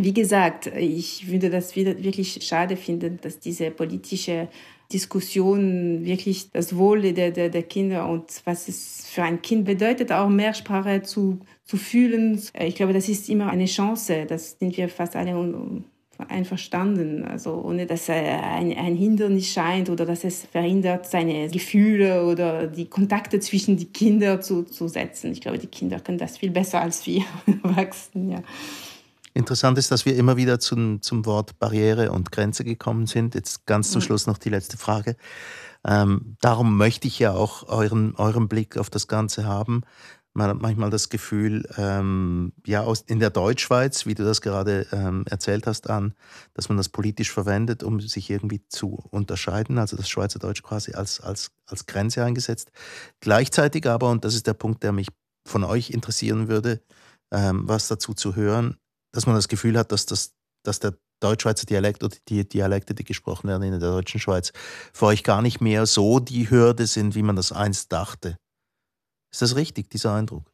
Wie 0.00 0.14
gesagt, 0.14 0.68
ich 0.68 1.28
würde 1.28 1.50
das 1.50 1.74
wirklich 1.74 2.38
schade 2.42 2.76
finden, 2.76 3.18
dass 3.20 3.40
diese 3.40 3.72
politische 3.72 4.48
Diskussion 4.92 6.04
wirklich 6.04 6.50
das 6.52 6.76
Wohl 6.76 7.12
der, 7.12 7.32
der, 7.32 7.48
der 7.50 7.62
Kinder 7.64 8.08
und 8.08 8.40
was 8.44 8.68
es 8.68 9.06
für 9.08 9.24
ein 9.24 9.42
Kind 9.42 9.64
bedeutet, 9.64 10.12
auch 10.12 10.28
Mehrsprache 10.28 11.02
zu, 11.02 11.40
zu 11.64 11.76
fühlen. 11.76 12.40
Ich 12.60 12.76
glaube, 12.76 12.92
das 12.92 13.08
ist 13.08 13.28
immer 13.28 13.50
eine 13.50 13.66
Chance. 13.66 14.24
Das 14.26 14.56
sind 14.58 14.76
wir 14.76 14.88
fast 14.88 15.16
alle 15.16 15.36
einverstanden. 16.26 17.24
Also 17.24 17.60
ohne 17.62 17.86
dass 17.86 18.08
ein, 18.08 18.76
ein 18.76 18.96
Hindernis 18.96 19.48
scheint 19.48 19.90
oder 19.90 20.06
dass 20.06 20.24
es 20.24 20.44
verhindert, 20.46 21.06
seine 21.06 21.48
Gefühle 21.48 22.24
oder 22.24 22.66
die 22.66 22.86
Kontakte 22.86 23.40
zwischen 23.40 23.76
die 23.76 23.86
Kinder 23.92 24.40
zu, 24.40 24.62
zu 24.62 24.88
setzen. 24.88 25.32
Ich 25.32 25.40
glaube, 25.40 25.58
die 25.58 25.66
Kinder 25.66 26.00
können 26.00 26.18
das 26.18 26.38
viel 26.38 26.50
besser 26.50 26.80
als 26.80 27.06
wir 27.06 27.24
Erwachsenen. 27.62 28.30
Ja. 28.30 28.42
Interessant 29.38 29.78
ist, 29.78 29.92
dass 29.92 30.04
wir 30.04 30.16
immer 30.16 30.36
wieder 30.36 30.58
zum, 30.58 31.00
zum 31.00 31.24
Wort 31.24 31.60
Barriere 31.60 32.10
und 32.10 32.32
Grenze 32.32 32.64
gekommen 32.64 33.06
sind. 33.06 33.36
Jetzt 33.36 33.66
ganz 33.66 33.92
zum 33.92 34.00
Schluss 34.00 34.26
noch 34.26 34.36
die 34.36 34.48
letzte 34.48 34.76
Frage. 34.76 35.14
Ähm, 35.86 36.36
darum 36.40 36.76
möchte 36.76 37.06
ich 37.06 37.20
ja 37.20 37.34
auch 37.34 37.68
euren, 37.68 38.16
euren 38.16 38.48
Blick 38.48 38.76
auf 38.76 38.90
das 38.90 39.06
Ganze 39.06 39.44
haben. 39.44 39.82
Man 40.32 40.50
hat 40.50 40.60
manchmal 40.60 40.90
das 40.90 41.08
Gefühl, 41.08 41.68
ähm, 41.76 42.52
ja, 42.66 42.82
aus, 42.82 43.02
in 43.02 43.20
der 43.20 43.30
Deutschschweiz, 43.30 44.06
wie 44.06 44.16
du 44.16 44.24
das 44.24 44.40
gerade 44.40 44.88
ähm, 44.90 45.24
erzählt 45.30 45.68
hast, 45.68 45.88
an, 45.88 46.14
dass 46.54 46.68
man 46.68 46.76
das 46.76 46.88
politisch 46.88 47.30
verwendet, 47.30 47.84
um 47.84 48.00
sich 48.00 48.28
irgendwie 48.30 48.66
zu 48.66 49.04
unterscheiden, 49.10 49.78
also 49.78 49.96
das 49.96 50.08
Schweizerdeutsch 50.08 50.64
quasi 50.64 50.94
als, 50.94 51.20
als, 51.20 51.52
als 51.66 51.86
Grenze 51.86 52.24
eingesetzt. 52.24 52.72
Gleichzeitig 53.20 53.86
aber, 53.86 54.10
und 54.10 54.24
das 54.24 54.34
ist 54.34 54.48
der 54.48 54.54
Punkt, 54.54 54.82
der 54.82 54.90
mich 54.90 55.06
von 55.46 55.62
euch 55.62 55.90
interessieren 55.90 56.48
würde, 56.48 56.80
ähm, 57.30 57.68
was 57.68 57.86
dazu 57.86 58.14
zu 58.14 58.34
hören, 58.34 58.78
dass 59.12 59.26
man 59.26 59.34
das 59.34 59.48
Gefühl 59.48 59.78
hat, 59.78 59.92
dass, 59.92 60.06
das, 60.06 60.34
dass 60.62 60.80
der 60.80 60.94
Deutschschweizer 61.20 61.66
Dialekt 61.66 62.04
oder 62.04 62.16
die 62.28 62.48
Dialekte, 62.48 62.94
die 62.94 63.04
gesprochen 63.04 63.48
werden 63.48 63.62
in 63.62 63.78
der 63.78 63.90
deutschen 63.90 64.20
Schweiz, 64.20 64.52
für 64.92 65.06
euch 65.06 65.24
gar 65.24 65.42
nicht 65.42 65.60
mehr 65.60 65.86
so 65.86 66.20
die 66.20 66.50
Hürde 66.50 66.86
sind, 66.86 67.14
wie 67.14 67.22
man 67.22 67.36
das 67.36 67.52
einst 67.52 67.92
dachte. 67.92 68.36
Ist 69.30 69.42
das 69.42 69.56
richtig, 69.56 69.90
dieser 69.90 70.14
Eindruck? 70.14 70.44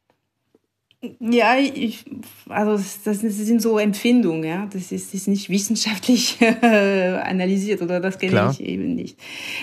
Ja, 1.19 1.55
ich, 1.57 2.03
also 2.49 2.77
das, 2.77 3.03
das, 3.03 3.19
sind 3.19 3.61
so 3.61 3.77
Empfindungen, 3.77 4.43
ja. 4.43 4.67
Das 4.71 4.91
ist, 4.91 5.13
ist 5.13 5.27
nicht 5.27 5.49
wissenschaftlich 5.49 6.37
analysiert 6.61 7.81
oder 7.81 7.99
das 7.99 8.17
kenne 8.17 8.49
ich 8.51 8.61
eben 8.61 8.95
nicht. 8.95 9.19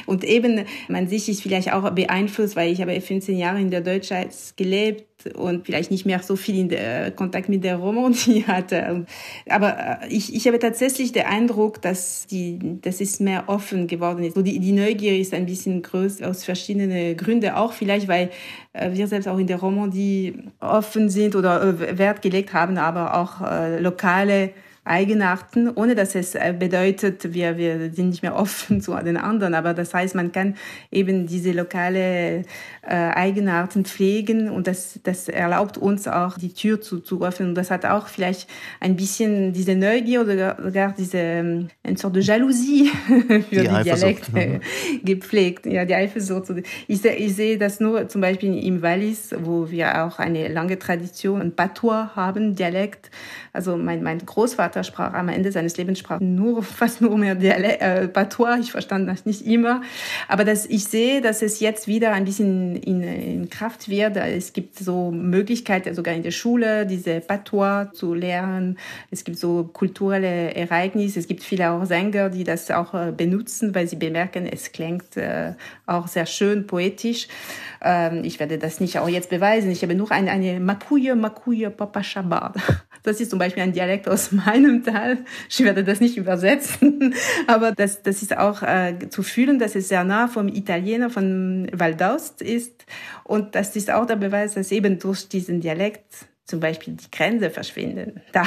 Und 0.07 0.25
eben, 0.25 0.65
man 0.89 1.09
sich 1.09 1.29
ist 1.29 1.43
vielleicht 1.43 1.73
auch 1.73 1.91
beeinflusst, 1.91 2.55
weil 2.55 2.73
ich 2.73 2.81
habe 2.81 3.01
15 3.01 3.37
Jahre 3.37 3.61
in 3.61 3.71
der 3.71 3.81
Deutschschweiz 3.81 4.55
gelebt 4.57 5.12
und 5.27 5.67
vielleicht 5.67 5.91
nicht 5.91 6.07
mehr 6.07 6.21
so 6.21 6.37
viel 6.37 6.59
in 6.59 6.69
der 6.69 7.11
Kontakt 7.11 7.49
mit 7.49 7.65
der 7.65 7.77
Romandie 7.77 8.45
hatte. 8.47 9.07
Aber 9.49 10.01
äh, 10.03 10.09
ich, 10.09 10.35
ich 10.35 10.47
habe 10.47 10.59
tatsächlich 10.59 11.13
den 11.13 11.27
Eindruck, 11.27 11.81
dass 11.83 12.27
die, 12.27 12.59
das 12.83 13.01
ist 13.01 13.21
mehr 13.21 13.45
offen 13.49 13.87
geworden 13.87 14.25
ist. 14.25 14.35
So 14.35 14.43
die, 14.43 14.59
die 14.59 14.73
Neugier 14.73 15.19
ist 15.19 15.35
ein 15.35 15.47
bisschen 15.47 15.83
größer 15.83 16.29
aus 16.29 16.45
verschiedenen 16.45 17.17
Gründen. 17.17 17.51
Auch 17.51 17.73
vielleicht, 17.73 18.09
weil 18.09 18.31
äh, 18.73 18.93
wir 18.93 19.07
selbst 19.07 19.29
auch 19.29 19.39
in 19.39 19.47
der 19.47 19.59
Romandie 19.59 20.35
offen 20.61 21.09
sind 21.09 21.37
oder 21.37 21.63
äh, 21.63 21.99
Wert 21.99 22.23
gelegt 22.23 22.53
haben, 22.53 22.79
aber 22.79 23.15
auch 23.15 23.41
lokale 23.81 24.51
Eigenarten, 24.85 25.71
ohne 25.71 25.95
dass 25.95 26.17
es 26.17 26.35
äh, 26.35 26.53
bedeutet, 26.59 27.33
wir, 27.33 27.57
wir 27.57 27.93
sind 27.93 28.09
nicht 28.09 28.23
mehr 28.23 28.35
offen 28.35 28.81
zu 28.83 28.95
den 28.97 29.17
anderen. 29.17 29.55
Aber 29.55 29.75
das 29.75 29.95
heißt, 29.95 30.17
man 30.17 30.33
kann 30.33 30.57
eben 30.91 31.27
diese 31.29 31.53
lokale 31.53 32.43
äh, 32.83 32.95
Eigenarten 32.95 33.85
pflegen 33.85 34.51
und 34.51 34.67
das, 34.67 34.99
das 35.05 35.29
erlaubt 35.29 35.79
uns 35.79 36.09
auch, 36.09 36.37
die 36.37 36.53
Tür 36.53 36.81
zu, 36.81 36.99
zu 36.99 37.23
öffnen. 37.25 37.51
Und 37.51 37.55
das 37.55 37.71
hat 37.71 37.87
auch 37.87 38.09
vielleicht 38.09 38.51
ein 38.81 38.97
bisschen 38.97 39.53
diese 39.53 39.77
Neugier 39.77 40.23
oder 40.23 40.55
gar 40.73 40.93
diese 40.93 41.19
ähm, 41.19 41.69
eine 41.85 41.97
Sorte 41.97 42.19
de 42.19 42.27
Jalousie 42.27 42.91
für 43.07 43.39
die, 43.63 43.69
die 43.69 43.83
Dialekte 43.85 44.33
mhm. 44.33 44.61
gepflegt. 45.05 45.67
Ja, 45.67 45.85
die 45.85 45.95
Eifersucht. 45.95 46.51
Ich, 46.89 47.05
ich 47.05 47.37
sehe 47.37 47.57
das 47.57 47.79
nur 47.79 48.09
zum 48.09 48.21
Beispiel 48.21 48.59
im 48.67 48.83
Wallis, 48.83 49.33
wo 49.39 49.71
wir 49.71 50.05
auch 50.05 50.19
eine 50.19 50.49
lange 50.49 50.77
Tradition, 50.77 51.41
ein 51.41 51.55
Patois 51.55 52.11
haben, 52.17 52.57
Dialekt. 52.57 53.13
Also 53.53 53.77
mein, 53.77 54.03
mein 54.03 54.19
Großvater 54.19 54.72
sprach 54.83 55.15
am 55.15 55.29
Ende 55.29 55.53
seines 55.53 55.77
Lebens 55.77 55.99
sprach 55.99 56.21
nur, 56.21 56.63
fast 56.63 57.01
nur 57.01 57.17
mehr 57.17 57.35
Dialekt, 57.35 57.83
äh, 57.83 58.09
Patois. 58.09 58.59
Ich 58.61 58.73
verstand 58.73 59.09
das 59.09 59.27
nicht 59.27 59.47
immer. 59.47 59.83
Aber 60.29 60.45
das, 60.45 60.67
ich 60.67 60.85
sehe, 60.85 61.21
dass 61.21 61.43
es 61.43 61.61
jetzt 61.61 61.87
wieder 61.87 62.13
ein 62.13 62.25
bisschen 62.25 62.77
in, 62.77 63.03
in 63.03 63.51
Kraft 63.51 63.89
wird. 63.89 64.17
Es 64.17 64.53
gibt 64.53 64.79
so 64.79 65.11
Möglichkeiten, 65.11 65.95
sogar 65.95 66.15
in 66.15 66.23
der 66.23 66.31
Schule, 66.31 66.87
diese 66.87 67.21
Patois 67.21 67.87
zu 67.93 68.15
lernen. 68.15 68.79
Es 69.11 69.25
gibt 69.25 69.39
so 69.39 69.71
kulturelle 69.73 70.55
Ereignisse. 70.55 71.19
Es 71.19 71.27
gibt 71.27 71.43
viele 71.43 71.71
auch 71.71 71.85
Sänger, 71.85 72.31
die 72.31 72.45
das 72.45 72.71
auch 72.71 72.95
äh, 72.95 73.13
benutzen, 73.13 73.75
weil 73.75 73.87
sie 73.87 73.97
bemerken, 73.97 74.47
es 74.47 74.73
klingt 74.73 75.17
äh, 75.17 75.55
auch 75.87 76.09
sehr 76.09 76.27
schön 76.27 76.67
poetisch. 76.67 77.29
Ähm, 77.83 78.23
ich 78.25 78.41
werde 78.41 78.59
das 78.59 78.81
nicht 78.81 78.99
auch 78.99 79.09
jetzt 79.09 79.31
beweisen. 79.31 79.71
Ich 79.71 79.83
habe 79.83 79.95
nur 79.95 80.11
eine, 80.11 80.31
eine 80.31 80.61
Makuye, 80.61 81.15
Makuye, 81.15 81.71
Papa 81.71 82.03
Shabbat. 82.03 82.57
Das 83.03 83.21
ist 83.21 83.31
zum 83.31 83.39
Beispiel 83.39 83.63
ein 83.63 83.73
Dialekt 83.73 84.09
aus 84.09 84.33
meinem 84.33 84.85
Tal. 84.85 85.19
Ich 85.49 85.61
werde 85.61 85.85
das 85.85 86.01
nicht 86.01 86.17
übersetzen, 86.17 87.15
aber 87.47 87.73
das, 87.73 88.03
das 88.03 88.23
ist 88.23 88.37
auch 88.37 88.63
äh, 88.63 88.97
zu 89.11 89.23
fühlen, 89.23 89.59
dass 89.59 89.75
es 89.75 89.89
sehr 89.89 90.05
nah 90.05 90.29
vom 90.29 90.49
Italiener 90.49 91.11
von 91.11 91.69
Valdaust 91.73 92.43
ist. 92.43 92.87
Und 93.25 93.55
das 93.55 93.75
ist 93.77 93.91
auch 93.91 94.07
der 94.07 94.17
Beweis, 94.17 94.55
dass 94.55 94.73
eben 94.73 94.99
durch 94.99 95.29
diesen 95.29 95.61
Dialekt 95.61 96.27
zum 96.45 96.61
Beispiel 96.61 96.95
die 96.95 97.11
Grenze 97.11 97.51
verschwinden. 97.51 98.21
Da, 98.33 98.45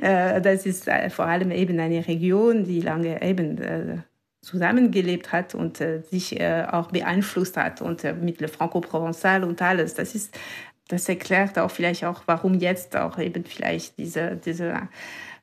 äh, 0.00 0.40
das 0.40 0.64
ist 0.64 0.88
äh, 0.88 1.10
vor 1.10 1.26
allem 1.26 1.50
eben 1.50 1.78
eine 1.78 2.06
Region, 2.06 2.64
die 2.64 2.80
lange 2.80 3.20
eben 3.22 3.58
äh, 3.58 3.98
zusammengelebt 4.42 5.32
hat 5.32 5.54
und 5.54 5.80
äh, 5.80 6.02
sich 6.02 6.40
äh, 6.40 6.66
auch 6.70 6.90
beeinflusst 6.90 7.56
hat 7.56 7.80
und 7.80 8.02
äh, 8.04 8.12
mit 8.12 8.40
Le 8.40 8.48
Franco-Provençal 8.48 9.44
und 9.44 9.62
alles. 9.62 9.94
Das 9.94 10.14
ist 10.14 10.36
das 10.92 11.08
erklärt 11.08 11.58
auch 11.58 11.70
vielleicht 11.70 12.04
auch, 12.04 12.22
warum 12.26 12.54
jetzt 12.54 12.96
auch 12.96 13.18
eben 13.18 13.44
vielleicht 13.44 13.98
diese, 13.98 14.36
diese 14.36 14.88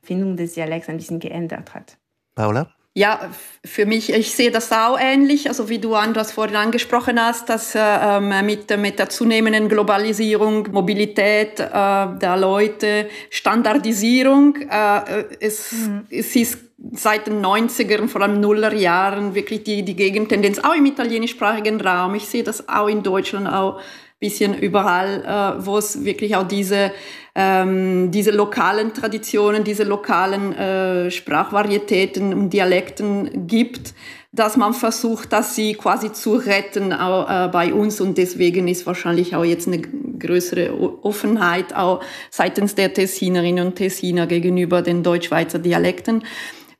Findung 0.03 0.37
des 0.37 0.53
Dialekts 0.53 0.89
ein 0.89 0.97
bisschen 0.97 1.19
geändert 1.19 1.73
hat. 1.73 1.97
Paula? 2.35 2.71
Ja, 2.93 3.29
für 3.63 3.85
mich, 3.85 4.11
ich 4.11 4.33
sehe 4.33 4.51
das 4.51 4.71
auch 4.71 4.99
ähnlich, 4.99 5.47
also 5.47 5.69
wie 5.69 5.79
du 5.79 5.95
Andras 5.95 6.31
vorhin 6.31 6.55
angesprochen 6.55 7.19
hast, 7.19 7.47
dass 7.47 7.73
äh, 7.73 7.79
ähm, 7.79 8.45
mit, 8.45 8.75
mit 8.77 8.99
der 8.99 9.09
zunehmenden 9.09 9.69
Globalisierung, 9.69 10.71
Mobilität 10.71 11.59
äh, 11.59 11.67
der 11.71 12.37
Leute, 12.37 13.07
Standardisierung, 13.29 14.55
äh, 14.69 15.23
es, 15.39 15.71
mhm. 15.71 16.07
es 16.09 16.35
ist 16.35 16.59
seit 16.93 17.27
den 17.27 17.43
90er 17.43 17.99
und 17.99 18.09
vor 18.09 18.21
allem 18.21 18.39
Nullerjahren 18.41 19.35
wirklich 19.35 19.63
die, 19.63 19.83
die 19.83 19.95
Gegentendenz, 19.95 20.59
auch 20.59 20.75
im 20.75 20.85
italienischsprachigen 20.85 21.79
Raum. 21.81 22.15
Ich 22.15 22.27
sehe 22.27 22.43
das 22.43 22.67
auch 22.69 22.87
in 22.87 23.03
Deutschland, 23.03 23.47
auch 23.47 23.79
bisschen 24.19 24.57
überall, 24.57 25.23
äh, 25.23 25.65
wo 25.65 25.77
es 25.77 26.03
wirklich 26.03 26.35
auch 26.35 26.47
diese, 26.47 26.91
ähm, 27.35 28.11
diese 28.11 28.31
lokalen 28.31 28.93
Traditionen, 28.93 29.63
diese 29.63 29.83
lokalen 29.83 30.53
äh, 30.53 31.09
Sprachvarietäten 31.09 32.33
und 32.33 32.49
Dialekten 32.49 33.47
gibt, 33.47 33.93
dass 34.31 34.57
man 34.57 34.73
versucht, 34.73 35.33
dass 35.33 35.55
sie 35.55 35.73
quasi 35.73 36.11
zu 36.11 36.33
retten 36.33 36.93
auch, 36.93 37.29
äh, 37.29 37.47
bei 37.47 37.73
uns 37.73 37.99
und 38.01 38.17
deswegen 38.17 38.67
ist 38.67 38.85
wahrscheinlich 38.85 39.35
auch 39.35 39.45
jetzt 39.45 39.67
eine 39.67 39.79
größere 39.79 40.71
Offenheit 41.03 41.75
auch 41.75 42.03
seitens 42.29 42.75
der 42.75 42.93
Tessinerinnen 42.93 43.67
und 43.67 43.75
Tessiner 43.75 44.27
gegenüber 44.27 44.81
den 44.81 45.01
Deutschschweizer 45.01 45.59
Dialekten. 45.59 46.23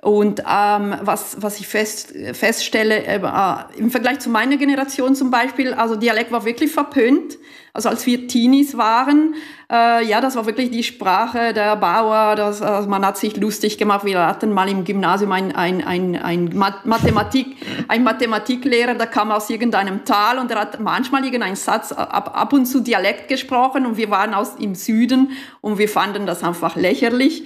Und 0.01 0.43
ähm, 0.49 0.95
was, 1.01 1.41
was 1.41 1.59
ich 1.59 1.67
fest, 1.67 2.13
feststelle, 2.31 3.03
äh, 3.03 3.19
im 3.77 3.91
Vergleich 3.91 4.19
zu 4.19 4.29
meiner 4.29 4.55
Generation 4.55 5.13
zum 5.13 5.29
Beispiel, 5.29 5.73
also 5.73 5.97
Dialekt 5.97 6.31
war 6.31 6.45
wirklich 6.45 6.71
verpönt. 6.71 7.37
Also 7.73 7.89
als 7.89 8.05
wir 8.05 8.27
Teenies 8.27 8.77
waren, 8.77 9.35
äh, 9.69 10.05
ja, 10.05 10.21
das 10.21 10.37
war 10.37 10.45
wirklich 10.45 10.71
die 10.71 10.83
Sprache 10.83 11.53
der 11.53 11.75
Bauer. 11.75 12.35
Das, 12.35 12.61
also 12.61 12.87
man 12.87 13.05
hat 13.05 13.17
sich 13.17 13.35
lustig 13.35 13.77
gemacht. 13.77 14.05
Wir 14.05 14.25
hatten 14.25 14.53
mal 14.53 14.69
im 14.69 14.85
Gymnasium 14.85 15.33
ein, 15.33 15.53
ein, 15.53 15.83
ein, 15.85 16.15
ein 16.15 16.49
Mathematik, 16.85 17.57
ein 17.89 18.03
Mathematiklehrer, 18.03 18.95
der 18.95 19.07
kam 19.07 19.31
aus 19.31 19.49
irgendeinem 19.49 20.05
Tal 20.05 20.39
und 20.39 20.49
der 20.49 20.59
hat 20.59 20.79
manchmal 20.79 21.25
irgendeinen 21.25 21.57
Satz 21.57 21.91
ab, 21.91 22.31
ab 22.35 22.53
und 22.53 22.65
zu 22.65 22.79
Dialekt 22.79 23.27
gesprochen 23.27 23.85
und 23.85 23.97
wir 23.97 24.09
waren 24.09 24.33
aus 24.33 24.55
im 24.59 24.75
Süden 24.75 25.31
und 25.59 25.77
wir 25.77 25.89
fanden 25.89 26.25
das 26.25 26.41
einfach 26.41 26.77
lächerlich. 26.77 27.43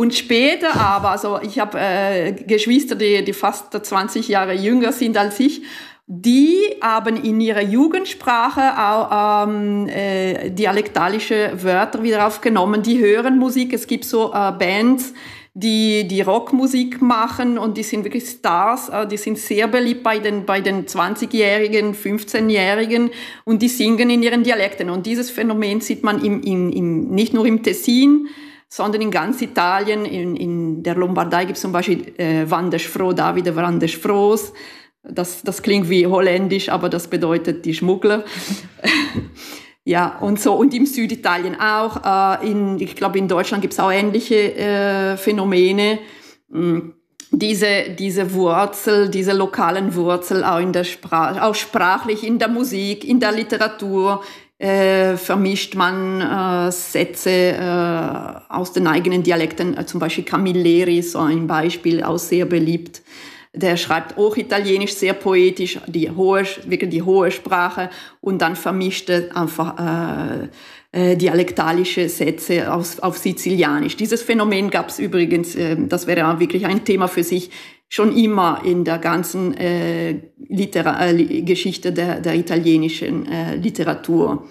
Und 0.00 0.14
später 0.14 0.80
aber, 0.80 1.10
also 1.10 1.40
ich 1.42 1.58
habe 1.58 1.78
äh, 1.78 2.32
Geschwister, 2.32 2.94
die, 2.94 3.22
die 3.22 3.34
fast 3.34 3.70
20 3.70 4.28
Jahre 4.28 4.54
jünger 4.54 4.92
sind 4.92 5.18
als 5.18 5.38
ich, 5.38 5.60
die 6.06 6.56
haben 6.80 7.22
in 7.22 7.38
ihrer 7.38 7.60
Jugendsprache 7.60 8.78
auch 8.80 9.46
ähm, 9.46 9.86
äh, 9.88 10.48
dialektalische 10.52 11.52
Wörter 11.62 12.02
wieder 12.02 12.26
aufgenommen. 12.26 12.82
Die 12.82 12.98
hören 12.98 13.38
Musik. 13.38 13.74
Es 13.74 13.86
gibt 13.86 14.06
so 14.06 14.32
äh, 14.32 14.52
Bands, 14.52 15.12
die 15.52 16.08
die 16.08 16.22
Rockmusik 16.22 17.02
machen 17.02 17.58
und 17.58 17.76
die 17.76 17.82
sind 17.82 18.02
wirklich 18.04 18.24
Stars. 18.24 18.88
Äh, 18.88 19.06
die 19.06 19.18
sind 19.18 19.36
sehr 19.36 19.68
beliebt 19.68 20.02
bei 20.02 20.18
den, 20.18 20.46
bei 20.46 20.62
den 20.62 20.86
20-Jährigen, 20.86 21.94
15-Jährigen 21.94 23.10
und 23.44 23.60
die 23.60 23.68
singen 23.68 24.08
in 24.08 24.22
ihren 24.22 24.44
Dialekten. 24.44 24.88
Und 24.88 25.04
dieses 25.04 25.30
Phänomen 25.30 25.82
sieht 25.82 26.02
man 26.04 26.24
im, 26.24 26.40
im, 26.42 26.72
im, 26.72 27.10
nicht 27.10 27.34
nur 27.34 27.44
im 27.44 27.62
Tessin, 27.62 28.28
sondern 28.72 29.02
in 29.02 29.10
ganz 29.10 29.42
Italien, 29.42 30.04
in, 30.04 30.36
in 30.36 30.82
der 30.84 30.94
Lombardei 30.94 31.44
gibt 31.44 31.56
es 31.56 31.62
zum 31.62 31.72
Beispiel 31.72 32.14
äh, 32.18 32.48
Wandeschfro, 32.48 33.12
Davide 33.12 33.56
Wandeschfros. 33.56 34.52
Das, 35.02 35.42
das 35.42 35.62
klingt 35.62 35.90
wie 35.90 36.06
holländisch, 36.06 36.68
aber 36.68 36.88
das 36.88 37.08
bedeutet 37.08 37.64
die 37.64 37.74
Schmuggler. 37.74 38.24
ja, 39.84 40.18
und 40.20 40.40
so, 40.40 40.54
und 40.54 40.72
im 40.72 40.86
Süditalien 40.86 41.58
auch. 41.60 42.40
Äh, 42.42 42.48
in, 42.48 42.78
ich 42.78 42.94
glaube, 42.94 43.18
in 43.18 43.26
Deutschland 43.26 43.60
gibt 43.60 43.72
es 43.72 43.80
auch 43.80 43.90
ähnliche 43.90 44.54
äh, 44.54 45.16
Phänomene. 45.16 45.98
Mm, 46.48 46.90
diese, 47.32 47.90
diese 47.98 48.32
Wurzel, 48.34 49.08
diese 49.08 49.32
lokalen 49.32 49.94
Wurzel 49.96 50.44
auch 50.44 50.60
in 50.60 50.72
der 50.72 50.84
Sprache, 50.84 51.42
auch 51.42 51.54
sprachlich, 51.54 52.24
in 52.24 52.38
der 52.38 52.48
Musik, 52.48 53.04
in 53.04 53.18
der 53.18 53.32
Literatur, 53.32 54.22
äh, 54.60 55.16
vermischt 55.16 55.74
man 55.74 56.20
äh, 56.20 56.70
Sätze 56.70 57.30
äh, 57.30 58.52
aus 58.52 58.72
den 58.74 58.86
eigenen 58.86 59.22
Dialekten, 59.22 59.76
äh, 59.76 59.86
zum 59.86 60.00
Beispiel 60.00 60.24
Camilleri, 60.24 61.00
so 61.00 61.18
ein 61.18 61.46
Beispiel, 61.46 62.02
auch 62.02 62.18
sehr 62.18 62.44
beliebt. 62.44 63.00
Der 63.54 63.78
schreibt 63.78 64.18
auch 64.18 64.36
Italienisch 64.36 64.92
sehr 64.94 65.14
poetisch, 65.14 65.78
die 65.86 66.10
hohe, 66.10 66.44
wirklich 66.66 66.90
die 66.90 67.02
hohe 67.02 67.30
Sprache 67.30 67.88
und 68.20 68.42
dann 68.42 68.54
vermischt 68.54 69.08
er 69.08 69.34
einfach 69.34 69.78
äh, 69.78 70.48
äh, 70.92 71.16
dialektalische 71.16 72.08
Sätze 72.08 72.72
aus, 72.72 73.00
auf 73.00 73.16
Sizilianisch. 73.16 73.96
Dieses 73.96 74.22
Phänomen 74.22 74.70
gab 74.70 74.90
es 74.90 74.98
übrigens, 74.98 75.56
äh, 75.56 75.76
das 75.78 76.06
wäre 76.06 76.38
wirklich 76.38 76.66
ein 76.66 76.84
Thema 76.84 77.08
für 77.08 77.24
sich, 77.24 77.50
schon 77.90 78.16
immer 78.16 78.62
in 78.64 78.84
der 78.84 78.98
ganzen 78.98 79.54
äh, 79.56 80.14
Litera 80.48 81.08
äh, 81.08 81.42
Geschichte 81.42 81.92
der, 81.92 82.20
der 82.20 82.36
italienischen 82.36 83.26
äh, 83.26 83.56
Literatur, 83.56 84.48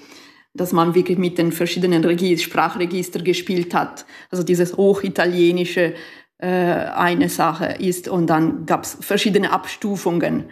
dass 0.54 0.74
man 0.74 0.94
wirklich 0.94 1.18
mit 1.18 1.38
den 1.38 1.54
verschiedenen 1.54 2.04
Regi 2.04 2.38
Sprachregister 2.38 3.22
gespielt 3.22 3.74
hat. 3.74 4.06
Also 4.30 4.44
dieses 4.44 4.76
Hochitalienische 4.76 5.94
äh, 6.38 6.48
eine 6.48 7.30
Sache 7.30 7.78
ist 7.80 8.10
und 8.10 8.28
dann 8.28 8.66
gab 8.66 8.84
es 8.84 8.98
verschiedene 9.00 9.52
Abstufungen. 9.52 10.50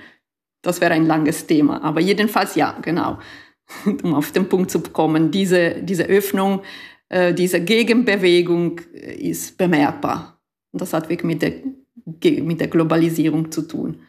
Das 0.61 0.79
wäre 0.79 0.93
ein 0.93 1.05
langes 1.05 1.45
Thema, 1.45 1.83
aber 1.83 1.99
jedenfalls 1.99 2.55
ja, 2.55 2.77
genau. 2.81 3.19
um 4.03 4.13
auf 4.13 4.31
den 4.31 4.47
Punkt 4.47 4.71
zu 4.71 4.79
kommen, 4.79 5.29
diese, 5.29 5.81
diese 5.81 6.05
Öffnung, 6.05 6.61
äh, 7.09 7.33
diese 7.33 7.59
Gegenbewegung 7.59 8.79
ist 8.93 9.57
bemerkbar. 9.57 10.39
Und 10.71 10.81
das 10.81 10.93
hat 10.93 11.09
wirklich 11.09 11.25
mit 11.25 11.41
der 11.41 11.51
mit 12.41 12.59
der 12.59 12.67
Globalisierung 12.67 13.51
zu 13.51 13.63
tun. 13.63 13.99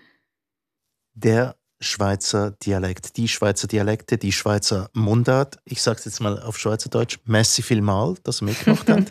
Der 1.15 1.57
Schweizer 1.81 2.53
Dialekt, 2.63 3.17
die 3.17 3.29
Schweizer 3.29 3.69
Dialekte, 3.69 4.19
die 4.19 4.33
Schweizer 4.33 4.91
Mundart. 4.95 5.59
Ich 5.65 5.81
sage 5.81 5.99
es 5.99 6.07
jetzt 6.07 6.21
mal 6.21 6.41
auf 6.43 6.59
Schweizerdeutsch. 6.59 7.19
Merci 7.25 7.63
vielmal, 7.63 8.17
dass 8.25 8.43
ihr 8.43 8.47
mitgemacht 8.47 8.89
habt. 8.89 9.11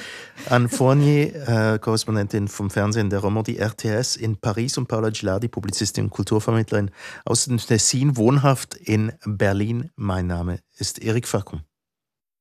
An 0.48 0.68
Fournier, 0.68 1.74
äh, 1.74 1.78
Korrespondentin 1.78 2.48
vom 2.48 2.70
Fernsehen 2.70 3.10
der 3.10 3.18
Romandie 3.18 3.58
RTS 3.58 4.16
in 4.16 4.38
Paris 4.38 4.78
und 4.78 4.88
Paula 4.88 5.10
Gilardi, 5.10 5.48
Publizistin 5.48 6.04
und 6.04 6.10
Kulturvermittlerin 6.10 6.90
aus 7.26 7.44
dem 7.44 7.58
Tessin, 7.58 8.16
wohnhaft 8.16 8.74
in 8.76 9.12
Berlin. 9.26 9.90
Mein 9.96 10.26
Name 10.26 10.60
ist 10.78 11.02
Erik 11.02 11.28
Fackung. 11.28 11.60